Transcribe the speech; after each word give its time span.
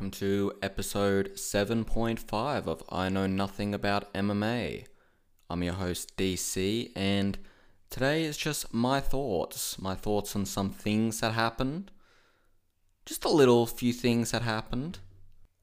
welcome 0.00 0.10
to 0.10 0.50
episode 0.62 1.30
7.5 1.34 2.66
of 2.66 2.82
I 2.88 3.10
Know 3.10 3.26
Nothing 3.26 3.74
About 3.74 4.10
MMA. 4.14 4.86
I'm 5.50 5.62
your 5.62 5.74
host 5.74 6.16
DC, 6.16 6.90
and 6.96 7.36
today 7.90 8.24
is 8.24 8.38
just 8.38 8.72
my 8.72 9.00
thoughts. 9.00 9.78
My 9.78 9.94
thoughts 9.94 10.34
on 10.34 10.46
some 10.46 10.70
things 10.70 11.20
that 11.20 11.32
happened. 11.32 11.90
Just 13.04 13.26
a 13.26 13.28
little 13.28 13.66
few 13.66 13.92
things 13.92 14.30
that 14.30 14.40
happened. 14.40 15.00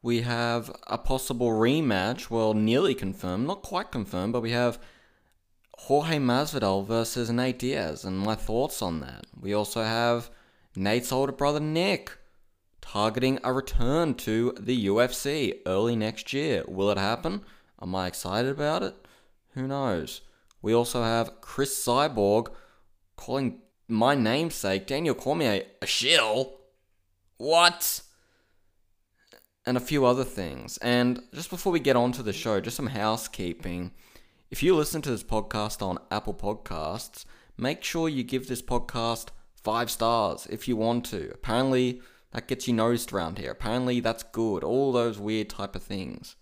We 0.03 0.21
have 0.21 0.69
a 0.85 0.99
possible 0.99 1.49
rematch, 1.49 2.29
well, 2.29 2.53
nearly 2.53 2.94
confirmed, 2.94 3.47
not 3.47 3.63
quite 3.63 3.91
confirmed, 3.91 4.33
but 4.33 4.44
we 4.44 4.51
have 4.51 4.77
Jorge 5.79 6.17
Masvidal 6.17 6.85
versus 6.85 7.31
Nate 7.31 7.57
Diaz, 7.57 8.05
and 8.05 8.19
my 8.19 8.35
thoughts 8.35 8.83
on 8.83 8.99
that. 8.99 9.25
We 9.35 9.55
also 9.55 9.81
have 9.81 10.29
Nate's 10.75 11.11
older 11.11 11.31
brother 11.31 11.59
Nick 11.59 12.11
targeting 12.91 13.38
a 13.43 13.52
return 13.52 14.13
to 14.13 14.53
the 14.57 14.85
UFC 14.85 15.59
early 15.66 15.95
next 15.95 16.31
year. 16.31 16.63
Will 16.67 16.89
it 16.89 16.97
happen? 16.97 17.41
Am 17.81 17.94
I 17.94 18.07
excited 18.07 18.49
about 18.49 18.81
it? 18.81 18.95
Who 19.55 19.67
knows? 19.67 20.21
We 20.61 20.73
also 20.73 21.03
have 21.03 21.41
Chris 21.41 21.85
Cyborg 21.85 22.47
calling 23.17 23.59
my 23.89 24.16
namesake, 24.16 24.88
Daniel 24.88 25.16
Cormier, 25.16 25.63
a 25.81 25.85
shill. 25.85 26.59
What? 27.35 28.03
And 29.66 29.75
a 29.75 29.81
few 29.81 30.05
other 30.05 30.23
things. 30.23 30.77
And 30.77 31.23
just 31.33 31.49
before 31.49 31.73
we 31.73 31.81
get 31.81 31.97
on 31.97 32.13
to 32.13 32.23
the 32.23 32.33
show, 32.33 32.61
just 32.61 32.77
some 32.77 32.88
housekeeping. 32.88 33.91
If 34.49 34.63
you 34.63 34.73
listen 34.75 35.01
to 35.01 35.09
this 35.09 35.23
podcast 35.23 35.81
on 35.81 35.99
Apple 36.09 36.33
Podcasts, 36.33 37.25
make 37.57 37.83
sure 37.83 38.07
you 38.07 38.23
give 38.23 38.47
this 38.47 38.61
podcast 38.61 39.27
five 39.61 39.91
stars 39.91 40.47
if 40.49 40.69
you 40.69 40.77
want 40.77 41.03
to. 41.07 41.31
Apparently, 41.33 42.01
that 42.31 42.47
gets 42.47 42.67
you 42.67 42.73
noticed 42.73 43.14
around 43.14 43.38
here. 43.38 43.52
Apparently, 43.52 44.00
that's 44.00 44.23
good. 44.23 44.64
All 44.64 44.92
those 44.92 45.20
weird 45.20 45.50
type 45.50 45.75
of 45.75 45.83
things. 45.83 46.36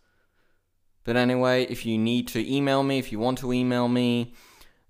But 1.04 1.16
anyway, 1.16 1.66
if 1.70 1.86
you 1.86 1.98
need 1.98 2.28
to 2.30 2.54
email 2.54 2.84
me, 2.84 2.98
if 2.98 3.12
you 3.12 3.20
want 3.20 3.38
to 3.40 3.54
email 3.54 3.88
me, 3.88 4.34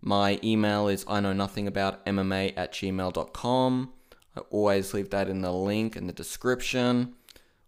my 0.01 0.39
email 0.43 0.87
is 0.87 1.05
I 1.07 1.19
know 1.19 1.33
nothing 1.33 1.67
about 1.67 2.05
MMA 2.05 2.53
at 2.55 2.71
gmail.com. 2.73 3.93
I 4.35 4.39
always 4.49 4.93
leave 4.93 5.09
that 5.09 5.29
in 5.29 5.41
the 5.41 5.51
link 5.51 5.95
in 5.95 6.07
the 6.07 6.13
description. 6.13 7.15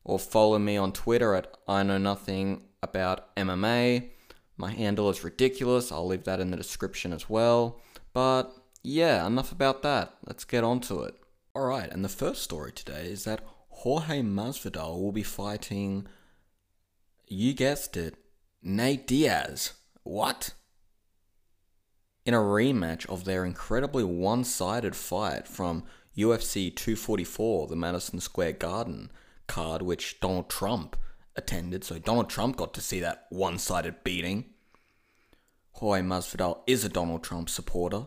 Or 0.03 0.17
follow 0.17 0.57
me 0.57 0.77
on 0.77 0.93
Twitter 0.93 1.35
at 1.35 1.53
I 1.67 1.83
know 1.83 1.97
nothing 1.97 2.61
about 2.81 3.35
MMA. 3.35 4.09
My 4.55 4.71
handle 4.71 5.09
is 5.09 5.23
ridiculous. 5.23 5.91
I'll 5.91 6.07
leave 6.07 6.23
that 6.23 6.39
in 6.39 6.51
the 6.51 6.57
description 6.57 7.11
as 7.11 7.29
well. 7.29 7.81
But 8.13 8.53
yeah, 8.83 9.27
enough 9.27 9.51
about 9.51 9.81
that. 9.83 10.15
Let's 10.25 10.45
get 10.45 10.63
on 10.63 10.79
to 10.81 11.03
it. 11.03 11.15
Alright, 11.57 11.91
and 11.91 12.05
the 12.05 12.09
first 12.09 12.43
story 12.43 12.71
today 12.71 13.07
is 13.07 13.23
that 13.23 13.43
Jorge 13.69 14.21
Masvidal 14.21 15.01
will 15.01 15.11
be 15.11 15.23
fighting, 15.23 16.05
you 17.27 17.55
guessed 17.55 17.97
it, 17.97 18.13
Nate 18.61 19.07
Diaz. 19.07 19.73
What? 20.03 20.53
In 22.27 22.35
a 22.35 22.37
rematch 22.37 23.07
of 23.07 23.23
their 23.25 23.43
incredibly 23.43 24.03
one 24.03 24.43
sided 24.43 24.95
fight 24.95 25.47
from 25.47 25.83
UFC 26.15 26.75
244, 26.75 27.65
the 27.65 27.75
Madison 27.75 28.19
Square 28.19 28.53
Garden 28.53 29.09
card, 29.47 29.81
which 29.81 30.19
Donald 30.19 30.51
Trump 30.51 30.95
attended, 31.35 31.83
so 31.83 31.97
Donald 31.97 32.29
Trump 32.29 32.55
got 32.55 32.71
to 32.75 32.81
see 32.81 32.99
that 32.99 33.25
one 33.31 33.57
sided 33.57 34.03
beating. 34.03 34.45
Jorge 35.71 36.03
Masvidal 36.03 36.59
is 36.67 36.85
a 36.85 36.89
Donald 36.89 37.23
Trump 37.23 37.49
supporter. 37.49 38.05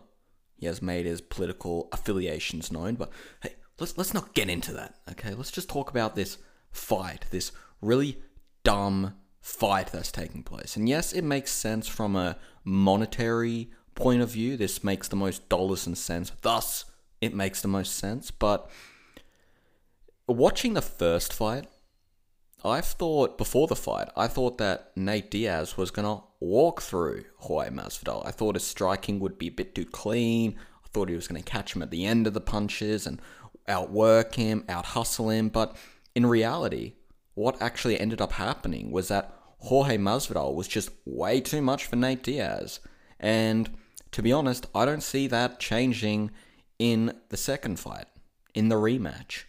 He 0.60 0.66
has 0.66 0.82
made 0.82 1.06
his 1.06 1.22
political 1.22 1.88
affiliations 1.90 2.70
known, 2.70 2.96
but 2.96 3.10
hey, 3.42 3.54
let's 3.78 3.96
let's 3.96 4.12
not 4.12 4.34
get 4.34 4.50
into 4.50 4.74
that. 4.74 4.96
Okay, 5.10 5.32
let's 5.32 5.50
just 5.50 5.70
talk 5.70 5.88
about 5.88 6.14
this 6.14 6.36
fight, 6.70 7.24
this 7.30 7.50
really 7.80 8.18
dumb 8.62 9.14
fight 9.40 9.90
that's 9.90 10.12
taking 10.12 10.42
place. 10.42 10.76
And 10.76 10.86
yes, 10.86 11.14
it 11.14 11.24
makes 11.24 11.50
sense 11.50 11.88
from 11.88 12.14
a 12.14 12.36
monetary 12.62 13.70
point 13.94 14.20
of 14.20 14.28
view. 14.28 14.58
This 14.58 14.84
makes 14.84 15.08
the 15.08 15.16
most 15.16 15.48
dollars 15.48 15.86
and 15.86 15.96
cents. 15.96 16.30
Thus, 16.42 16.84
it 17.22 17.34
makes 17.34 17.62
the 17.62 17.68
most 17.68 17.96
sense. 17.96 18.30
But 18.30 18.70
watching 20.28 20.74
the 20.74 20.82
first 20.82 21.32
fight, 21.32 21.68
I 22.62 22.82
thought 22.82 23.38
before 23.38 23.66
the 23.66 23.76
fight, 23.76 24.08
I 24.14 24.26
thought 24.26 24.58
that 24.58 24.92
Nate 24.94 25.30
Diaz 25.30 25.78
was 25.78 25.90
gonna 25.90 26.20
walk 26.40 26.80
through 26.80 27.24
Jorge 27.38 27.70
Masvidal. 27.70 28.24
I 28.26 28.30
thought 28.30 28.54
his 28.54 28.64
striking 28.64 29.20
would 29.20 29.38
be 29.38 29.48
a 29.48 29.52
bit 29.52 29.74
too 29.74 29.84
clean. 29.84 30.56
I 30.84 30.88
thought 30.88 31.08
he 31.08 31.14
was 31.14 31.28
gonna 31.28 31.42
catch 31.42 31.76
him 31.76 31.82
at 31.82 31.90
the 31.90 32.06
end 32.06 32.26
of 32.26 32.34
the 32.34 32.40
punches 32.40 33.06
and 33.06 33.20
outwork 33.68 34.34
him, 34.34 34.64
out 34.68 34.86
hustle 34.86 35.30
him. 35.30 35.48
But 35.48 35.76
in 36.14 36.26
reality, 36.26 36.94
what 37.34 37.60
actually 37.60 38.00
ended 38.00 38.20
up 38.20 38.32
happening 38.32 38.90
was 38.90 39.08
that 39.08 39.34
Jorge 39.58 39.98
Masvidal 39.98 40.54
was 40.54 40.66
just 40.66 40.90
way 41.04 41.40
too 41.40 41.60
much 41.60 41.84
for 41.84 41.96
Nate 41.96 42.22
Diaz. 42.22 42.80
And 43.18 43.70
to 44.12 44.22
be 44.22 44.32
honest, 44.32 44.66
I 44.74 44.86
don't 44.86 45.02
see 45.02 45.26
that 45.26 45.60
changing 45.60 46.30
in 46.78 47.12
the 47.28 47.36
second 47.36 47.78
fight, 47.78 48.06
in 48.54 48.70
the 48.70 48.76
rematch 48.76 49.44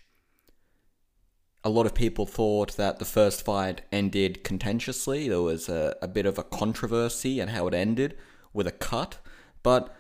a 1.63 1.69
lot 1.69 1.85
of 1.85 1.94
people 1.94 2.25
thought 2.25 2.75
that 2.77 2.99
the 2.99 3.05
first 3.05 3.45
fight 3.45 3.81
ended 3.91 4.44
contentiously. 4.44 5.29
There 5.29 5.41
was 5.41 5.69
a, 5.69 5.95
a 6.01 6.07
bit 6.07 6.25
of 6.25 6.38
a 6.38 6.44
controversy 6.44 7.39
and 7.39 7.51
how 7.51 7.67
it 7.67 7.73
ended 7.73 8.17
with 8.51 8.67
a 8.67 8.72
cut. 8.72 9.19
But 9.61 9.95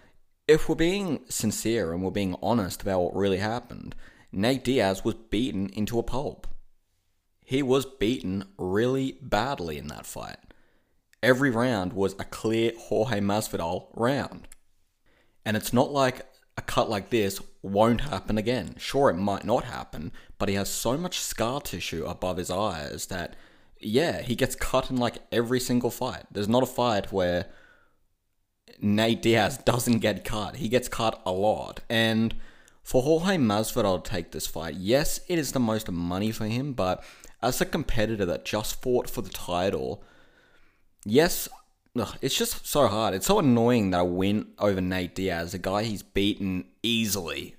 if 0.47 0.67
we're 0.67 0.75
being 0.75 1.21
sincere 1.29 1.93
and 1.93 2.03
we're 2.03 2.11
being 2.11 2.35
honest 2.41 2.81
about 2.81 3.01
what 3.01 3.15
really 3.15 3.37
happened, 3.37 3.95
Nate 4.31 4.63
Diaz 4.63 5.03
was 5.03 5.15
beaten 5.15 5.69
into 5.69 5.99
a 5.99 6.03
pulp. 6.03 6.47
He 7.45 7.61
was 7.61 7.85
beaten 7.85 8.45
really 8.57 9.17
badly 9.21 9.77
in 9.77 9.87
that 9.87 10.05
fight. 10.05 10.37
Every 11.21 11.51
round 11.51 11.93
was 11.93 12.13
a 12.13 12.23
clear 12.23 12.71
Jorge 12.77 13.19
Masvidal 13.19 13.87
round. 13.93 14.47
And 15.45 15.55
it's 15.55 15.73
not 15.73 15.91
like 15.91 16.25
a 16.57 16.61
cut 16.61 16.89
like 16.89 17.09
this 17.09 17.41
won't 17.61 18.01
happen 18.01 18.37
again. 18.37 18.75
Sure, 18.77 19.09
it 19.09 19.15
might 19.15 19.45
not 19.45 19.65
happen, 19.65 20.11
but 20.37 20.49
he 20.49 20.55
has 20.55 20.69
so 20.69 20.97
much 20.97 21.19
scar 21.19 21.61
tissue 21.61 22.05
above 22.05 22.37
his 22.37 22.51
eyes 22.51 23.07
that, 23.07 23.35
yeah, 23.79 24.21
he 24.21 24.35
gets 24.35 24.55
cut 24.55 24.89
in 24.89 24.97
like 24.97 25.19
every 25.31 25.59
single 25.59 25.91
fight. 25.91 26.23
There's 26.31 26.49
not 26.49 26.63
a 26.63 26.67
fight 26.67 27.11
where 27.11 27.47
Nate 28.79 29.21
Diaz 29.21 29.57
doesn't 29.59 29.99
get 29.99 30.25
cut. 30.25 30.57
He 30.57 30.67
gets 30.67 30.87
cut 30.87 31.21
a 31.25 31.31
lot. 31.31 31.81
And 31.89 32.35
for 32.83 33.03
Jorge 33.03 33.37
Masvidal 33.37 34.03
to 34.03 34.09
take 34.09 34.31
this 34.31 34.47
fight, 34.47 34.75
yes, 34.75 35.21
it 35.27 35.37
is 35.37 35.51
the 35.51 35.59
most 35.59 35.89
money 35.89 36.31
for 36.31 36.45
him, 36.45 36.73
but 36.73 37.03
as 37.41 37.61
a 37.61 37.65
competitor 37.65 38.25
that 38.25 38.45
just 38.45 38.81
fought 38.81 39.09
for 39.09 39.21
the 39.21 39.29
title, 39.29 40.03
yes, 41.05 41.47
Ugh, 41.97 42.15
it's 42.21 42.37
just 42.37 42.65
so 42.65 42.87
hard. 42.87 43.13
It's 43.13 43.27
so 43.27 43.39
annoying 43.39 43.91
that 43.91 43.99
I 43.99 44.03
win 44.03 44.47
over 44.57 44.79
Nate 44.79 45.15
Diaz, 45.15 45.53
a 45.53 45.57
guy 45.57 45.83
he's 45.83 46.03
beaten 46.03 46.65
easily 46.81 47.55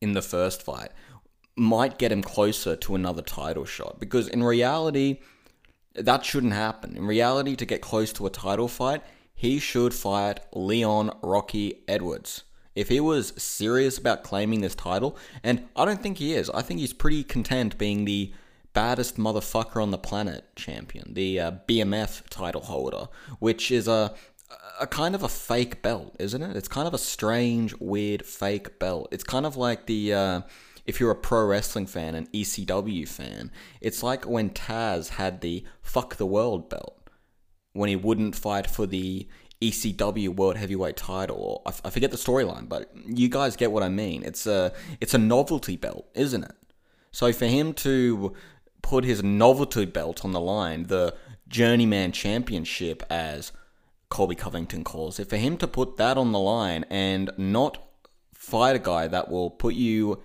in 0.00 0.12
the 0.12 0.22
first 0.22 0.62
fight, 0.62 0.90
might 1.56 1.98
get 1.98 2.12
him 2.12 2.22
closer 2.22 2.74
to 2.76 2.94
another 2.96 3.22
title 3.22 3.64
shot. 3.64 4.00
Because 4.00 4.28
in 4.28 4.42
reality, 4.42 5.18
that 5.94 6.24
shouldn't 6.24 6.52
happen. 6.52 6.96
In 6.96 7.06
reality, 7.06 7.54
to 7.56 7.64
get 7.64 7.80
close 7.80 8.12
to 8.14 8.26
a 8.26 8.30
title 8.30 8.68
fight, 8.68 9.02
he 9.34 9.58
should 9.58 9.94
fight 9.94 10.40
Leon 10.52 11.16
Rocky 11.22 11.84
Edwards. 11.86 12.42
If 12.74 12.88
he 12.88 13.00
was 13.00 13.32
serious 13.36 13.96
about 13.96 14.24
claiming 14.24 14.60
this 14.60 14.74
title, 14.74 15.16
and 15.42 15.66
I 15.76 15.84
don't 15.84 16.02
think 16.02 16.18
he 16.18 16.34
is, 16.34 16.50
I 16.50 16.60
think 16.60 16.80
he's 16.80 16.92
pretty 16.92 17.22
content 17.24 17.78
being 17.78 18.04
the 18.04 18.32
baddest 18.76 19.16
motherfucker 19.16 19.82
on 19.82 19.90
the 19.90 19.96
planet 19.96 20.44
champion, 20.54 21.14
the 21.14 21.40
uh, 21.40 21.52
BMF 21.66 22.24
title 22.28 22.60
holder, 22.60 23.08
which 23.38 23.70
is 23.70 23.88
a 23.88 24.14
a 24.78 24.86
kind 24.86 25.14
of 25.14 25.22
a 25.22 25.28
fake 25.30 25.80
belt, 25.80 26.14
isn't 26.18 26.42
it? 26.42 26.54
It's 26.54 26.68
kind 26.68 26.86
of 26.86 26.92
a 26.92 26.98
strange, 26.98 27.74
weird, 27.80 28.26
fake 28.26 28.78
belt. 28.78 29.08
It's 29.10 29.24
kind 29.24 29.46
of 29.46 29.56
like 29.56 29.86
the 29.86 30.12
uh, 30.12 30.40
if 30.84 31.00
you're 31.00 31.10
a 31.10 31.16
pro 31.16 31.46
wrestling 31.46 31.86
fan, 31.86 32.14
an 32.14 32.26
ECW 32.34 33.08
fan, 33.08 33.50
it's 33.80 34.02
like 34.02 34.26
when 34.26 34.50
Taz 34.50 35.08
had 35.08 35.40
the 35.40 35.64
fuck 35.80 36.16
the 36.16 36.26
world 36.26 36.68
belt 36.68 37.08
when 37.72 37.88
he 37.88 37.96
wouldn't 37.96 38.36
fight 38.36 38.68
for 38.68 38.86
the 38.86 39.26
ECW 39.62 40.28
World 40.28 40.58
Heavyweight 40.58 40.98
Title. 40.98 41.62
I, 41.64 41.70
f- 41.70 41.80
I 41.82 41.88
forget 41.88 42.10
the 42.10 42.18
storyline, 42.18 42.68
but 42.68 42.90
you 43.06 43.30
guys 43.30 43.56
get 43.56 43.72
what 43.72 43.82
I 43.82 43.88
mean. 43.88 44.22
It's 44.22 44.46
a 44.46 44.74
it's 45.00 45.14
a 45.14 45.18
novelty 45.18 45.76
belt, 45.78 46.06
isn't 46.14 46.44
it? 46.44 46.56
So 47.10 47.32
for 47.32 47.46
him 47.46 47.72
to 47.72 48.34
put 48.86 49.04
his 49.04 49.20
novelty 49.20 49.84
belt 49.84 50.24
on 50.24 50.30
the 50.30 50.40
line, 50.40 50.84
the 50.84 51.12
Journeyman 51.48 52.12
Championship, 52.12 53.02
as 53.10 53.50
Colby 54.10 54.36
Covington 54.36 54.84
calls 54.84 55.18
it, 55.18 55.28
for 55.28 55.36
him 55.36 55.56
to 55.56 55.66
put 55.66 55.96
that 55.96 56.16
on 56.16 56.30
the 56.30 56.38
line 56.38 56.84
and 56.88 57.32
not 57.36 57.84
fight 58.32 58.76
a 58.76 58.78
guy 58.78 59.08
that 59.08 59.28
will 59.28 59.50
put 59.50 59.74
you 59.74 60.22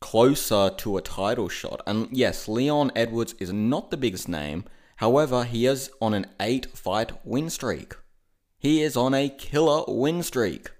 closer 0.00 0.70
to 0.76 0.96
a 0.96 1.02
title 1.02 1.48
shot. 1.48 1.82
And 1.86 2.08
yes, 2.10 2.48
Leon 2.48 2.90
Edwards 2.96 3.36
is 3.38 3.52
not 3.52 3.92
the 3.92 3.96
biggest 3.96 4.28
name. 4.28 4.64
However, 4.96 5.44
he 5.44 5.66
is 5.66 5.92
on 6.00 6.12
an 6.12 6.26
eight 6.40 6.66
fight 6.76 7.12
win 7.24 7.48
streak. 7.48 7.94
He 8.58 8.82
is 8.82 8.96
on 8.96 9.14
a 9.14 9.28
killer 9.28 9.84
win 9.86 10.24
streak. 10.24 10.72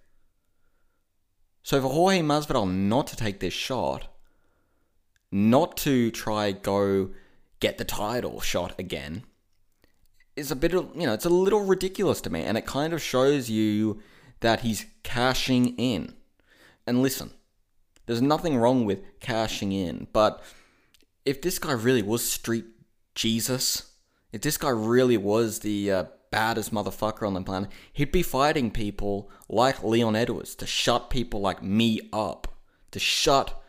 So 1.62 1.80
for 1.80 1.88
Jorge 1.90 2.22
Masvidal 2.22 2.68
not 2.68 3.06
to 3.06 3.16
take 3.16 3.38
this 3.38 3.54
shot, 3.54 4.08
not 5.32 5.76
to 5.78 6.10
try 6.10 6.52
go 6.52 7.10
get 7.60 7.78
the 7.78 7.84
title 7.84 8.40
shot 8.40 8.74
again 8.78 9.24
is 10.36 10.50
a 10.50 10.56
bit 10.56 10.72
of, 10.74 10.90
you 10.94 11.06
know, 11.06 11.12
it's 11.12 11.24
a 11.24 11.30
little 11.30 11.64
ridiculous 11.64 12.20
to 12.22 12.30
me. 12.30 12.42
And 12.42 12.56
it 12.56 12.66
kind 12.66 12.92
of 12.92 13.02
shows 13.02 13.50
you 13.50 14.00
that 14.40 14.60
he's 14.60 14.86
cashing 15.02 15.76
in. 15.76 16.14
And 16.86 17.02
listen, 17.02 17.30
there's 18.06 18.22
nothing 18.22 18.56
wrong 18.56 18.84
with 18.84 19.20
cashing 19.20 19.72
in, 19.72 20.08
but 20.12 20.42
if 21.24 21.42
this 21.42 21.58
guy 21.58 21.72
really 21.72 22.02
was 22.02 22.24
Street 22.28 22.64
Jesus, 23.14 23.92
if 24.32 24.40
this 24.40 24.56
guy 24.56 24.70
really 24.70 25.16
was 25.16 25.60
the 25.60 25.92
uh, 25.92 26.04
baddest 26.30 26.72
motherfucker 26.72 27.26
on 27.26 27.34
the 27.34 27.42
planet, 27.42 27.70
he'd 27.92 28.10
be 28.10 28.22
fighting 28.22 28.70
people 28.70 29.30
like 29.48 29.84
Leon 29.84 30.16
Edwards 30.16 30.54
to 30.56 30.66
shut 30.66 31.10
people 31.10 31.40
like 31.40 31.62
me 31.62 32.00
up, 32.12 32.48
to 32.92 32.98
shut 32.98 33.59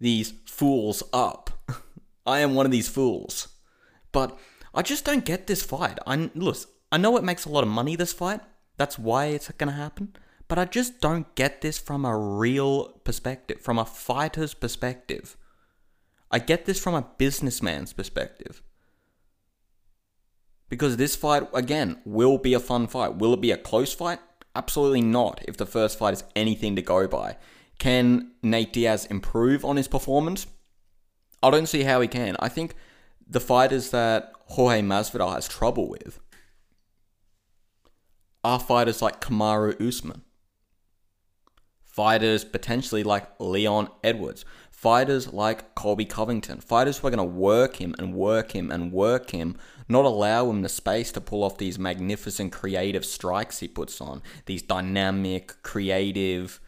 these 0.00 0.32
fools 0.46 1.02
up. 1.12 1.50
I 2.26 2.40
am 2.40 2.54
one 2.54 2.66
of 2.66 2.72
these 2.72 2.88
fools. 2.88 3.48
But 4.12 4.38
I 4.74 4.82
just 4.82 5.04
don't 5.04 5.24
get 5.24 5.46
this 5.46 5.62
fight. 5.62 5.98
I 6.06 6.30
look, 6.34 6.56
I 6.90 6.96
know 6.96 7.16
it 7.16 7.24
makes 7.24 7.44
a 7.44 7.50
lot 7.50 7.64
of 7.64 7.70
money 7.70 7.96
this 7.96 8.12
fight. 8.12 8.40
That's 8.76 8.98
why 8.98 9.26
it's 9.26 9.50
going 9.52 9.70
to 9.70 9.76
happen. 9.76 10.14
But 10.48 10.58
I 10.58 10.64
just 10.64 11.00
don't 11.00 11.32
get 11.34 11.60
this 11.60 11.78
from 11.78 12.04
a 12.04 12.16
real 12.16 12.88
perspective, 13.04 13.60
from 13.60 13.78
a 13.78 13.84
fighter's 13.84 14.54
perspective. 14.54 15.36
I 16.30 16.38
get 16.38 16.64
this 16.64 16.80
from 16.80 16.94
a 16.94 17.06
businessman's 17.18 17.92
perspective. 17.92 18.62
Because 20.68 20.96
this 20.96 21.16
fight, 21.16 21.48
again, 21.52 22.00
will 22.04 22.38
be 22.38 22.54
a 22.54 22.60
fun 22.60 22.86
fight. 22.86 23.16
Will 23.16 23.34
it 23.34 23.40
be 23.40 23.50
a 23.50 23.56
close 23.56 23.92
fight? 23.92 24.20
Absolutely 24.54 25.02
not, 25.02 25.44
if 25.46 25.56
the 25.56 25.66
first 25.66 25.98
fight 25.98 26.14
is 26.14 26.24
anything 26.34 26.74
to 26.76 26.82
go 26.82 27.06
by. 27.06 27.36
Can 27.80 28.32
Nate 28.42 28.74
Diaz 28.74 29.06
improve 29.06 29.64
on 29.64 29.78
his 29.78 29.88
performance? 29.88 30.46
I 31.42 31.50
don't 31.50 31.66
see 31.66 31.82
how 31.82 32.02
he 32.02 32.08
can. 32.08 32.36
I 32.38 32.50
think 32.50 32.74
the 33.26 33.40
fighters 33.40 33.88
that 33.90 34.32
Jorge 34.48 34.82
Masvidal 34.82 35.32
has 35.32 35.48
trouble 35.48 35.88
with 35.88 36.20
are 38.44 38.60
fighters 38.60 39.00
like 39.00 39.22
Kamaru 39.22 39.80
Usman, 39.80 40.20
fighters 41.82 42.44
potentially 42.44 43.02
like 43.02 43.26
Leon 43.38 43.88
Edwards, 44.04 44.44
fighters 44.70 45.32
like 45.32 45.74
Colby 45.74 46.04
Covington, 46.04 46.60
fighters 46.60 46.98
who 46.98 47.06
are 47.06 47.10
going 47.10 47.16
to 47.16 47.24
work 47.24 47.76
him 47.76 47.94
and 47.98 48.12
work 48.12 48.52
him 48.52 48.70
and 48.70 48.92
work 48.92 49.30
him, 49.30 49.56
not 49.88 50.04
allow 50.04 50.50
him 50.50 50.60
the 50.60 50.68
space 50.68 51.10
to 51.12 51.20
pull 51.20 51.42
off 51.42 51.56
these 51.56 51.78
magnificent 51.78 52.52
creative 52.52 53.06
strikes 53.06 53.60
he 53.60 53.68
puts 53.68 54.02
on, 54.02 54.20
these 54.44 54.60
dynamic, 54.60 55.62
creative. 55.62 56.60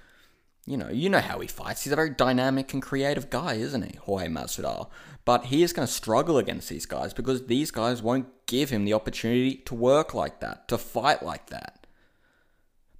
You 0.67 0.77
know, 0.77 0.89
you 0.91 1.09
know 1.09 1.21
how 1.21 1.41
he 1.41 1.49
fights. 1.49 1.83
He's 1.83 1.93
a 1.93 1.97
very 1.97 2.11
dynamic 2.11 2.73
and 2.73 2.81
creative 2.81 3.31
guy, 3.31 3.55
isn't 3.55 3.83
he, 3.83 3.97
Jorge 3.97 4.29
Masvidal? 4.29 4.91
But 5.25 5.47
he 5.47 5.63
is 5.63 5.73
going 5.73 5.87
to 5.87 5.93
struggle 5.93 6.39
against 6.39 6.69
these 6.69 6.87
guys 6.87 7.13
because 7.13 7.47
these 7.47 7.71
guys 7.71 8.03
won't 8.03 8.29
give 8.47 8.71
him 8.71 8.85
the 8.85 8.93
opportunity 8.93 9.57
to 9.57 9.75
work 9.75 10.15
like 10.15 10.41
that, 10.41 10.69
to 10.69 10.79
fight 10.79 11.23
like 11.23 11.49
that. 11.51 11.87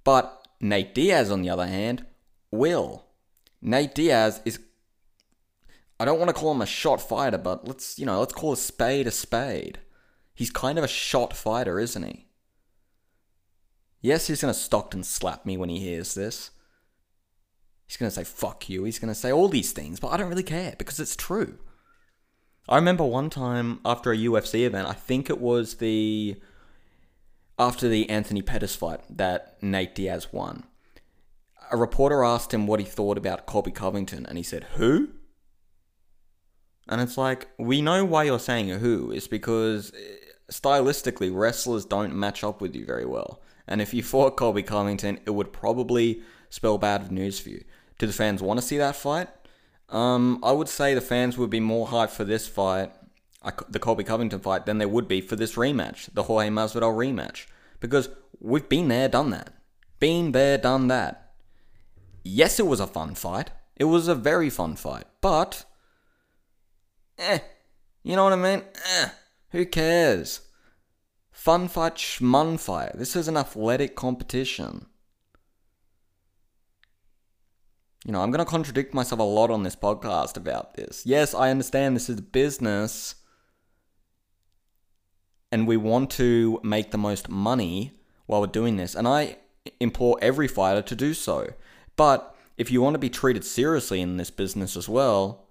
But 0.03 0.45
Nate 0.59 0.93
Diaz, 0.93 1.31
on 1.31 1.41
the 1.41 1.49
other 1.49 1.67
hand, 1.67 2.05
will. 2.51 3.05
Nate 3.61 3.95
Diaz 3.95 4.41
is 4.43 4.59
I 5.99 6.05
don't 6.05 6.19
want 6.19 6.29
to 6.29 6.33
call 6.33 6.51
him 6.51 6.61
a 6.61 6.65
shot 6.65 7.01
fighter, 7.01 7.37
but 7.37 7.65
let's, 7.65 7.97
you 7.97 8.05
know, 8.05 8.19
let's 8.19 8.33
call 8.33 8.51
a 8.51 8.57
spade 8.57 9.07
a 9.07 9.11
spade. 9.11 9.79
He's 10.33 10.51
kind 10.51 10.77
of 10.77 10.83
a 10.83 10.87
shot 10.87 11.33
fighter, 11.33 11.79
isn't 11.79 12.03
he? 12.03 12.27
Yes, 14.01 14.27
he's 14.27 14.41
going 14.41 14.53
to 14.53 14.59
Stockton 14.59 15.03
slap 15.03 15.45
me 15.45 15.55
when 15.55 15.69
he 15.69 15.79
hears 15.79 16.13
this. 16.13 16.51
He's 17.93 17.97
going 17.99 18.09
to 18.09 18.15
say, 18.15 18.23
fuck 18.23 18.69
you. 18.69 18.85
He's 18.85 18.97
going 18.97 19.13
to 19.13 19.19
say 19.19 19.31
all 19.31 19.47
these 19.47 19.71
things, 19.71 19.99
but 19.99 20.07
I 20.07 20.17
don't 20.17 20.29
really 20.29 20.41
care 20.41 20.73
because 20.79 20.99
it's 20.99 21.15
true. 21.15 21.59
I 22.67 22.77
remember 22.77 23.03
one 23.03 23.29
time 23.29 23.81
after 23.85 24.11
a 24.11 24.17
UFC 24.17 24.65
event, 24.65 24.87
I 24.87 24.93
think 24.93 25.29
it 25.29 25.39
was 25.39 25.75
the. 25.75 26.37
After 27.59 27.87
the 27.87 28.09
Anthony 28.09 28.41
Pettis 28.41 28.75
fight 28.75 29.01
that 29.15 29.61
Nate 29.61 29.93
Diaz 29.93 30.33
won, 30.33 30.63
a 31.69 31.77
reporter 31.77 32.23
asked 32.23 32.51
him 32.51 32.65
what 32.65 32.79
he 32.79 32.85
thought 32.85 33.15
about 33.15 33.45
Colby 33.45 33.69
Covington, 33.69 34.25
and 34.25 34.39
he 34.39 34.43
said, 34.43 34.63
Who? 34.73 35.09
And 36.89 36.99
it's 36.99 37.15
like, 37.15 37.49
we 37.59 37.79
know 37.79 38.03
why 38.05 38.23
you're 38.23 38.39
saying 38.39 38.69
who. 38.69 39.11
It's 39.11 39.27
because 39.27 39.93
eh, 39.93 40.15
stylistically, 40.51 41.29
wrestlers 41.31 41.85
don't 41.85 42.15
match 42.15 42.43
up 42.43 42.59
with 42.59 42.75
you 42.75 42.87
very 42.87 43.05
well. 43.05 43.39
And 43.67 43.83
if 43.83 43.93
you 43.93 44.01
fought 44.01 44.35
Colby 44.35 44.63
Covington, 44.63 45.19
it 45.27 45.29
would 45.29 45.53
probably 45.53 46.23
spell 46.49 46.79
bad 46.79 47.11
news 47.11 47.39
for 47.39 47.49
you. 47.49 47.63
Do 47.97 48.07
the 48.07 48.13
fans 48.13 48.41
want 48.41 48.59
to 48.59 48.65
see 48.65 48.77
that 48.77 48.95
fight? 48.95 49.29
Um, 49.89 50.39
I 50.43 50.51
would 50.51 50.69
say 50.69 50.93
the 50.93 51.01
fans 51.01 51.37
would 51.37 51.49
be 51.49 51.59
more 51.59 51.87
hyped 51.87 52.09
for 52.09 52.23
this 52.23 52.47
fight, 52.47 52.91
the 53.69 53.79
Colby 53.79 54.03
Covington 54.03 54.39
fight, 54.39 54.65
than 54.65 54.77
they 54.77 54.85
would 54.85 55.07
be 55.07 55.21
for 55.21 55.35
this 55.35 55.55
rematch, 55.55 56.09
the 56.13 56.23
Jorge 56.23 56.49
Masvidal 56.49 56.95
rematch. 56.95 57.45
Because 57.79 58.09
we've 58.39 58.67
been 58.67 58.87
there, 58.87 59.07
done 59.07 59.29
that. 59.29 59.53
Been 59.99 60.31
there, 60.31 60.57
done 60.57 60.87
that. 60.87 61.33
Yes, 62.23 62.59
it 62.59 62.67
was 62.67 62.79
a 62.79 62.87
fun 62.87 63.15
fight. 63.15 63.51
It 63.75 63.85
was 63.85 64.07
a 64.07 64.15
very 64.15 64.49
fun 64.49 64.75
fight. 64.75 65.05
But 65.21 65.65
eh. 67.17 67.39
You 68.03 68.15
know 68.15 68.23
what 68.23 68.33
I 68.33 68.37
mean? 68.37 68.63
Eh. 68.99 69.09
Who 69.51 69.65
cares? 69.65 70.41
Fun 71.31 71.67
fight, 71.67 71.95
schmun 71.95 72.59
fight. 72.59 72.97
This 72.97 73.15
is 73.15 73.27
an 73.27 73.37
athletic 73.37 73.95
competition. 73.95 74.87
You 78.05 78.11
know, 78.11 78.21
I'm 78.21 78.31
going 78.31 78.43
to 78.43 78.49
contradict 78.49 78.93
myself 78.93 79.19
a 79.19 79.23
lot 79.23 79.49
on 79.49 79.63
this 79.63 79.75
podcast 79.75 80.35
about 80.35 80.73
this. 80.73 81.05
Yes, 81.05 81.33
I 81.33 81.49
understand 81.49 81.95
this 81.95 82.09
is 82.09 82.19
a 82.19 82.21
business 82.21 83.15
and 85.53 85.67
we 85.67 85.77
want 85.77 86.09
to 86.11 86.59
make 86.63 86.91
the 86.91 86.97
most 86.97 87.29
money 87.29 87.91
while 88.25 88.41
we're 88.41 88.47
doing 88.47 88.75
this. 88.75 88.95
And 88.95 89.07
I 89.07 89.37
implore 89.79 90.17
every 90.21 90.47
fighter 90.47 90.81
to 90.81 90.95
do 90.95 91.13
so. 91.13 91.53
But 91.95 92.35
if 92.57 92.71
you 92.71 92.81
want 92.81 92.95
to 92.95 92.99
be 92.99 93.09
treated 93.09 93.45
seriously 93.45 94.01
in 94.01 94.17
this 94.17 94.31
business 94.31 94.75
as 94.75 94.89
well, 94.89 95.45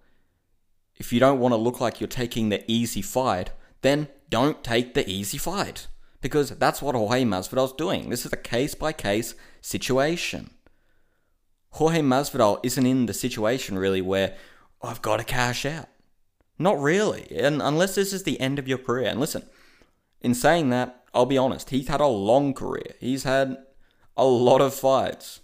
if 0.96 1.12
you 1.12 1.20
don't 1.20 1.40
want 1.40 1.52
to 1.52 1.56
look 1.56 1.80
like 1.80 2.00
you're 2.00 2.08
taking 2.08 2.48
the 2.48 2.64
easy 2.70 3.00
fight, 3.00 3.50
then 3.80 4.08
don't 4.28 4.62
take 4.62 4.94
the 4.94 5.08
easy 5.08 5.38
fight. 5.38 5.86
Because 6.20 6.50
that's 6.50 6.82
what 6.82 6.94
Jorge 6.94 7.24
Masvidal's 7.24 7.72
doing. 7.72 8.10
This 8.10 8.26
is 8.26 8.32
a 8.32 8.36
case 8.36 8.74
by 8.74 8.92
case 8.92 9.34
situation. 9.60 10.50
Jorge 11.72 12.00
Masvidal 12.00 12.60
isn't 12.62 12.86
in 12.86 13.06
the 13.06 13.14
situation 13.14 13.78
really 13.78 14.02
where 14.02 14.36
oh, 14.80 14.88
I've 14.88 15.02
got 15.02 15.18
to 15.18 15.24
cash 15.24 15.64
out. 15.64 15.88
Not 16.58 16.80
really. 16.80 17.26
And 17.30 17.62
unless 17.62 17.94
this 17.94 18.12
is 18.12 18.22
the 18.22 18.40
end 18.40 18.58
of 18.58 18.68
your 18.68 18.78
career. 18.78 19.08
And 19.08 19.18
listen, 19.18 19.44
in 20.20 20.34
saying 20.34 20.70
that, 20.70 21.04
I'll 21.14 21.26
be 21.26 21.38
honest, 21.38 21.70
he's 21.70 21.88
had 21.88 22.00
a 22.00 22.06
long 22.06 22.54
career. 22.54 22.94
He's 23.00 23.24
had 23.24 23.56
a 24.16 24.24
lot 24.24 24.60
of 24.60 24.74
fights. 24.74 25.40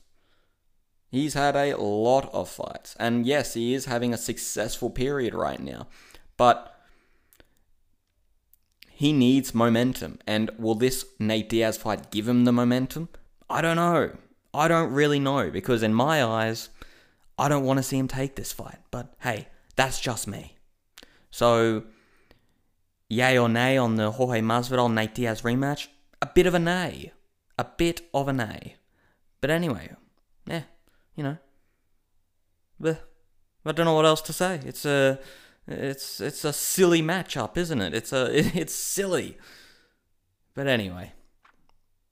He's 1.10 1.34
had 1.34 1.56
a 1.56 1.76
lot 1.76 2.32
of 2.32 2.48
fights. 2.48 2.94
And 3.00 3.26
yes, 3.26 3.54
he 3.54 3.74
is 3.74 3.86
having 3.86 4.12
a 4.12 4.18
successful 4.18 4.90
period 4.90 5.34
right 5.34 5.60
now. 5.60 5.88
But 6.36 6.74
he 8.90 9.12
needs 9.12 9.54
momentum. 9.54 10.18
And 10.26 10.50
will 10.58 10.74
this 10.74 11.06
Nate 11.18 11.48
Diaz 11.48 11.78
fight 11.78 12.10
give 12.10 12.28
him 12.28 12.44
the 12.44 12.52
momentum? 12.52 13.08
I 13.48 13.62
don't 13.62 13.76
know. 13.76 14.12
I 14.58 14.66
don't 14.66 14.92
really 14.92 15.20
know 15.20 15.50
because 15.50 15.82
in 15.84 15.94
my 15.94 16.22
eyes, 16.24 16.68
I 17.38 17.48
don't 17.48 17.64
want 17.64 17.78
to 17.78 17.82
see 17.84 17.96
him 17.96 18.08
take 18.08 18.34
this 18.34 18.52
fight. 18.52 18.78
But 18.90 19.14
hey, 19.20 19.46
that's 19.76 20.00
just 20.00 20.26
me. 20.26 20.56
So, 21.30 21.84
yay 23.08 23.38
or 23.38 23.48
nay 23.48 23.76
on 23.76 23.94
the 23.94 24.10
Jorge 24.10 24.40
Masvidal 24.40 24.92
Nate 24.92 25.14
Diaz 25.14 25.42
rematch? 25.42 25.86
A 26.20 26.26
bit 26.26 26.46
of 26.46 26.54
a 26.54 26.58
nay. 26.58 27.12
A 27.56 27.64
bit 27.64 28.00
of 28.12 28.26
a 28.26 28.32
nay. 28.32 28.74
But 29.40 29.50
anyway, 29.50 29.94
yeah, 30.46 30.62
you 31.14 31.22
know, 31.22 31.38
but 32.80 33.08
I 33.64 33.70
don't 33.70 33.86
know 33.86 33.94
what 33.94 34.06
else 34.06 34.22
to 34.22 34.32
say. 34.32 34.60
It's 34.64 34.84
a, 34.84 35.20
it's 35.68 36.20
it's 36.20 36.44
a 36.44 36.52
silly 36.52 37.02
matchup, 37.02 37.56
isn't 37.56 37.80
it? 37.80 37.94
It's 37.94 38.12
a 38.12 38.26
it's 38.58 38.74
silly. 38.74 39.38
But 40.54 40.66
anyway, 40.66 41.12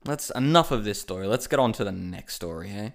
let's 0.07 0.29
enough 0.31 0.71
of 0.71 0.83
this 0.83 0.99
story. 0.99 1.27
Let's 1.27 1.47
get 1.47 1.59
on 1.59 1.73
to 1.73 1.83
the 1.83 1.91
next 1.91 2.35
story, 2.35 2.69
hey. 2.69 2.93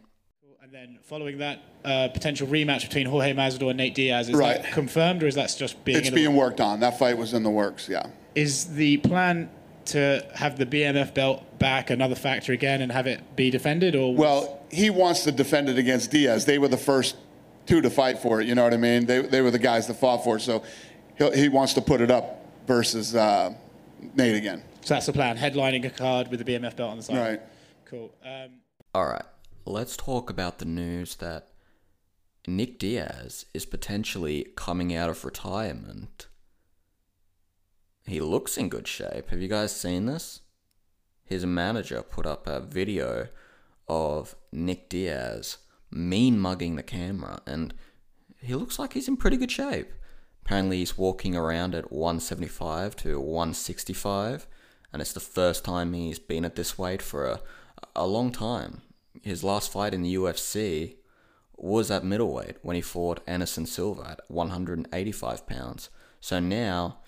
And 0.62 0.72
then 0.72 0.98
following 1.02 1.38
that, 1.38 1.60
uh, 1.84 2.08
potential 2.08 2.46
rematch 2.48 2.82
between 2.82 3.06
Jorge 3.06 3.34
Masvidal 3.34 3.70
and 3.70 3.76
Nate 3.76 3.94
Diaz 3.94 4.28
is 4.28 4.34
right. 4.34 4.62
that 4.62 4.72
confirmed, 4.72 5.22
or 5.22 5.26
is 5.26 5.34
that 5.34 5.54
just 5.56 5.84
being? 5.84 5.98
It's 5.98 6.10
being 6.10 6.34
worked 6.34 6.60
on. 6.60 6.80
That 6.80 6.98
fight 6.98 7.18
was 7.18 7.34
in 7.34 7.42
the 7.42 7.50
works. 7.50 7.88
Yeah. 7.88 8.06
Is 8.34 8.74
the 8.74 8.96
plan 8.98 9.50
to 9.86 10.26
have 10.34 10.56
the 10.58 10.66
BMF 10.66 11.12
belt 11.12 11.58
back 11.58 11.90
another 11.90 12.14
factor 12.14 12.52
again 12.52 12.80
and 12.80 12.90
have 12.92 13.06
it 13.06 13.36
be 13.36 13.50
defended, 13.50 13.94
or 13.94 14.14
well, 14.14 14.64
he 14.70 14.90
wants 14.90 15.24
to 15.24 15.32
defend 15.32 15.68
it 15.68 15.78
against 15.78 16.10
Diaz. 16.10 16.46
They 16.46 16.58
were 16.58 16.68
the 16.68 16.76
first 16.76 17.16
two 17.66 17.80
to 17.80 17.90
fight 17.90 18.18
for 18.18 18.40
it. 18.40 18.46
You 18.46 18.54
know 18.54 18.64
what 18.64 18.72
I 18.72 18.78
mean? 18.78 19.06
They 19.06 19.20
they 19.20 19.42
were 19.42 19.50
the 19.50 19.58
guys 19.58 19.86
that 19.88 19.94
fought 19.94 20.24
for 20.24 20.36
it. 20.36 20.40
So 20.40 20.62
he 21.34 21.48
wants 21.48 21.74
to 21.74 21.82
put 21.82 22.00
it 22.00 22.10
up 22.10 22.46
versus 22.66 23.14
uh, 23.14 23.52
Nate 24.14 24.36
again. 24.36 24.62
So 24.82 24.94
that's 24.94 25.06
the 25.06 25.12
plan: 25.12 25.36
headlining 25.36 25.84
a 25.84 25.90
card 25.90 26.28
with 26.28 26.44
the 26.44 26.52
BMF 26.52 26.76
belt 26.76 26.90
on 26.90 26.96
the 26.98 27.02
side. 27.02 27.16
Right. 27.16 27.40
Cool. 27.86 28.14
Um, 28.24 28.60
All 28.94 29.06
right. 29.06 29.24
Let's 29.64 29.96
talk 29.96 30.28
about 30.28 30.58
the 30.58 30.64
news 30.64 31.16
that 31.16 31.48
Nick 32.46 32.78
Diaz 32.78 33.46
is 33.54 33.64
potentially 33.64 34.48
coming 34.56 34.94
out 34.94 35.08
of 35.08 35.24
retirement 35.24 36.26
he 38.06 38.20
looks 38.20 38.56
in 38.56 38.68
good 38.68 38.88
shape. 38.88 39.30
Have 39.30 39.40
you 39.40 39.48
guys 39.48 39.74
seen 39.74 40.06
this? 40.06 40.40
His 41.24 41.46
manager 41.46 42.02
put 42.02 42.26
up 42.26 42.46
a 42.46 42.60
video 42.60 43.28
of 43.88 44.34
Nick 44.50 44.88
Diaz 44.88 45.58
mean 45.90 46.38
mugging 46.38 46.76
the 46.76 46.82
camera, 46.82 47.40
and 47.46 47.74
he 48.40 48.54
looks 48.54 48.78
like 48.78 48.94
he's 48.94 49.08
in 49.08 49.16
pretty 49.16 49.36
good 49.36 49.50
shape. 49.50 49.92
Apparently, 50.44 50.78
he's 50.78 50.98
walking 50.98 51.36
around 51.36 51.74
at 51.74 51.92
175 51.92 52.96
to 52.96 53.20
165, 53.20 54.48
and 54.92 55.00
it's 55.00 55.12
the 55.12 55.20
first 55.20 55.64
time 55.64 55.92
he's 55.92 56.18
been 56.18 56.44
at 56.44 56.56
this 56.56 56.78
weight 56.78 57.02
for 57.02 57.26
a, 57.26 57.40
a 57.96 58.06
long 58.06 58.30
time. 58.30 58.82
His 59.22 59.42
last 59.42 59.72
fight 59.72 59.94
in 59.94 60.02
the 60.02 60.14
UFC 60.14 60.96
was 61.56 61.90
at 61.90 62.04
middleweight 62.04 62.56
when 62.62 62.76
he 62.76 62.82
fought 62.82 63.22
Anderson 63.26 63.66
Silva 63.66 64.10
at 64.10 64.20
185 64.28 65.46
pounds. 65.46 65.90
So 66.20 66.40
now, 66.40 66.98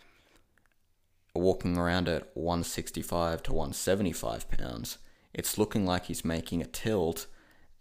walking 1.35 1.77
around 1.77 2.09
at 2.09 2.31
165 2.35 3.43
to 3.43 3.53
175 3.53 4.51
pounds, 4.51 4.99
it's 5.33 5.59
looking 5.59 5.85
like 5.85 6.07
he's 6.07 6.25
making 6.25 6.63
a 6.63 6.67
tilt 6.67 7.27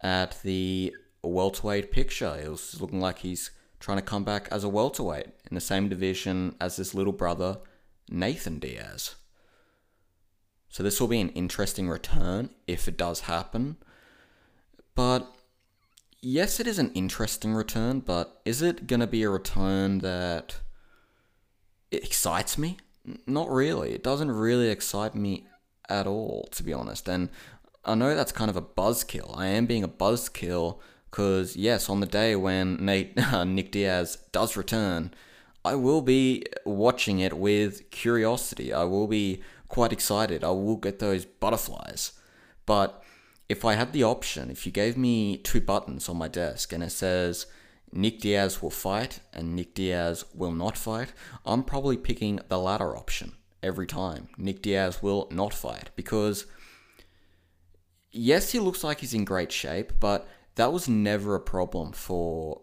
at 0.02 0.42
the 0.42 0.94
welterweight 1.22 1.92
picture. 1.92 2.36
It's 2.36 2.80
looking 2.80 3.00
like 3.00 3.20
he's 3.20 3.52
trying 3.78 3.98
to 3.98 4.02
come 4.02 4.24
back 4.24 4.48
as 4.50 4.64
a 4.64 4.68
welterweight 4.68 5.26
in 5.50 5.54
the 5.54 5.60
same 5.60 5.88
division 5.88 6.56
as 6.60 6.76
his 6.76 6.94
little 6.94 7.12
brother, 7.12 7.58
Nathan 8.08 8.58
Diaz. 8.58 9.14
So 10.74 10.82
this 10.82 11.00
will 11.00 11.06
be 11.06 11.20
an 11.20 11.28
interesting 11.28 11.88
return 11.88 12.50
if 12.66 12.88
it 12.88 12.96
does 12.96 13.20
happen. 13.20 13.76
But 14.96 15.32
yes, 16.20 16.58
it 16.58 16.66
is 16.66 16.80
an 16.80 16.90
interesting 16.94 17.54
return, 17.54 18.00
but 18.00 18.40
is 18.44 18.60
it 18.60 18.88
going 18.88 18.98
to 18.98 19.06
be 19.06 19.22
a 19.22 19.30
return 19.30 19.98
that 19.98 20.56
excites 21.92 22.58
me? 22.58 22.78
Not 23.24 23.48
really. 23.50 23.92
It 23.92 24.02
doesn't 24.02 24.32
really 24.32 24.68
excite 24.68 25.14
me 25.14 25.46
at 25.88 26.08
all, 26.08 26.48
to 26.50 26.64
be 26.64 26.72
honest. 26.72 27.06
And 27.08 27.28
I 27.84 27.94
know 27.94 28.16
that's 28.16 28.32
kind 28.32 28.50
of 28.50 28.56
a 28.56 28.60
buzzkill. 28.60 29.38
I 29.38 29.46
am 29.46 29.66
being 29.66 29.84
a 29.84 29.88
buzzkill 29.88 30.80
because, 31.08 31.54
yes, 31.54 31.88
on 31.88 32.00
the 32.00 32.06
day 32.06 32.34
when 32.34 32.84
Nate, 32.84 33.16
uh, 33.32 33.44
Nick 33.44 33.70
Diaz 33.70 34.18
does 34.32 34.56
return, 34.56 35.14
I 35.64 35.76
will 35.76 36.02
be 36.02 36.46
watching 36.64 37.20
it 37.20 37.38
with 37.38 37.92
curiosity. 37.92 38.72
I 38.72 38.82
will 38.82 39.06
be 39.06 39.40
quite 39.68 39.92
excited. 39.92 40.44
I 40.44 40.50
will 40.50 40.76
get 40.76 40.98
those 40.98 41.24
butterflies. 41.24 42.12
But 42.66 43.02
if 43.48 43.64
I 43.64 43.74
had 43.74 43.92
the 43.92 44.04
option, 44.04 44.50
if 44.50 44.66
you 44.66 44.72
gave 44.72 44.96
me 44.96 45.36
two 45.38 45.60
buttons 45.60 46.08
on 46.08 46.16
my 46.16 46.28
desk 46.28 46.72
and 46.72 46.82
it 46.82 46.92
says 46.92 47.46
Nick 47.92 48.20
Diaz 48.20 48.62
will 48.62 48.70
fight 48.70 49.20
and 49.32 49.54
Nick 49.54 49.74
Diaz 49.74 50.24
will 50.34 50.52
not 50.52 50.78
fight, 50.78 51.12
I'm 51.44 51.62
probably 51.62 51.96
picking 51.96 52.40
the 52.48 52.58
latter 52.58 52.96
option 52.96 53.32
every 53.62 53.86
time. 53.86 54.28
Nick 54.36 54.62
Diaz 54.62 55.02
will 55.02 55.28
not 55.30 55.52
fight 55.52 55.90
because 55.96 56.46
yes, 58.10 58.52
he 58.52 58.58
looks 58.58 58.82
like 58.82 59.00
he's 59.00 59.14
in 59.14 59.24
great 59.24 59.52
shape, 59.52 59.92
but 60.00 60.26
that 60.54 60.72
was 60.72 60.88
never 60.88 61.34
a 61.34 61.40
problem 61.40 61.92
for 61.92 62.62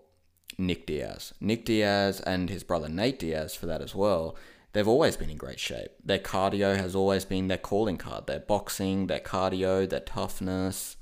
Nick 0.57 0.85
Diaz. 0.85 1.33
Nick 1.39 1.65
Diaz 1.65 2.21
and 2.21 2.49
his 2.49 2.63
brother 2.63 2.89
Nate 2.89 3.19
Diaz, 3.19 3.55
for 3.55 3.65
that 3.65 3.81
as 3.81 3.93
well, 3.93 4.35
they've 4.73 4.87
always 4.87 5.17
been 5.17 5.29
in 5.29 5.37
great 5.37 5.59
shape. 5.59 5.91
Their 6.03 6.19
cardio 6.19 6.75
has 6.75 6.95
always 6.95 7.25
been 7.25 7.47
their 7.47 7.57
calling 7.57 7.97
card. 7.97 8.27
Their 8.27 8.39
boxing, 8.39 9.07
their 9.07 9.19
cardio, 9.19 9.89
their 9.89 9.99
toughness. 9.99 10.97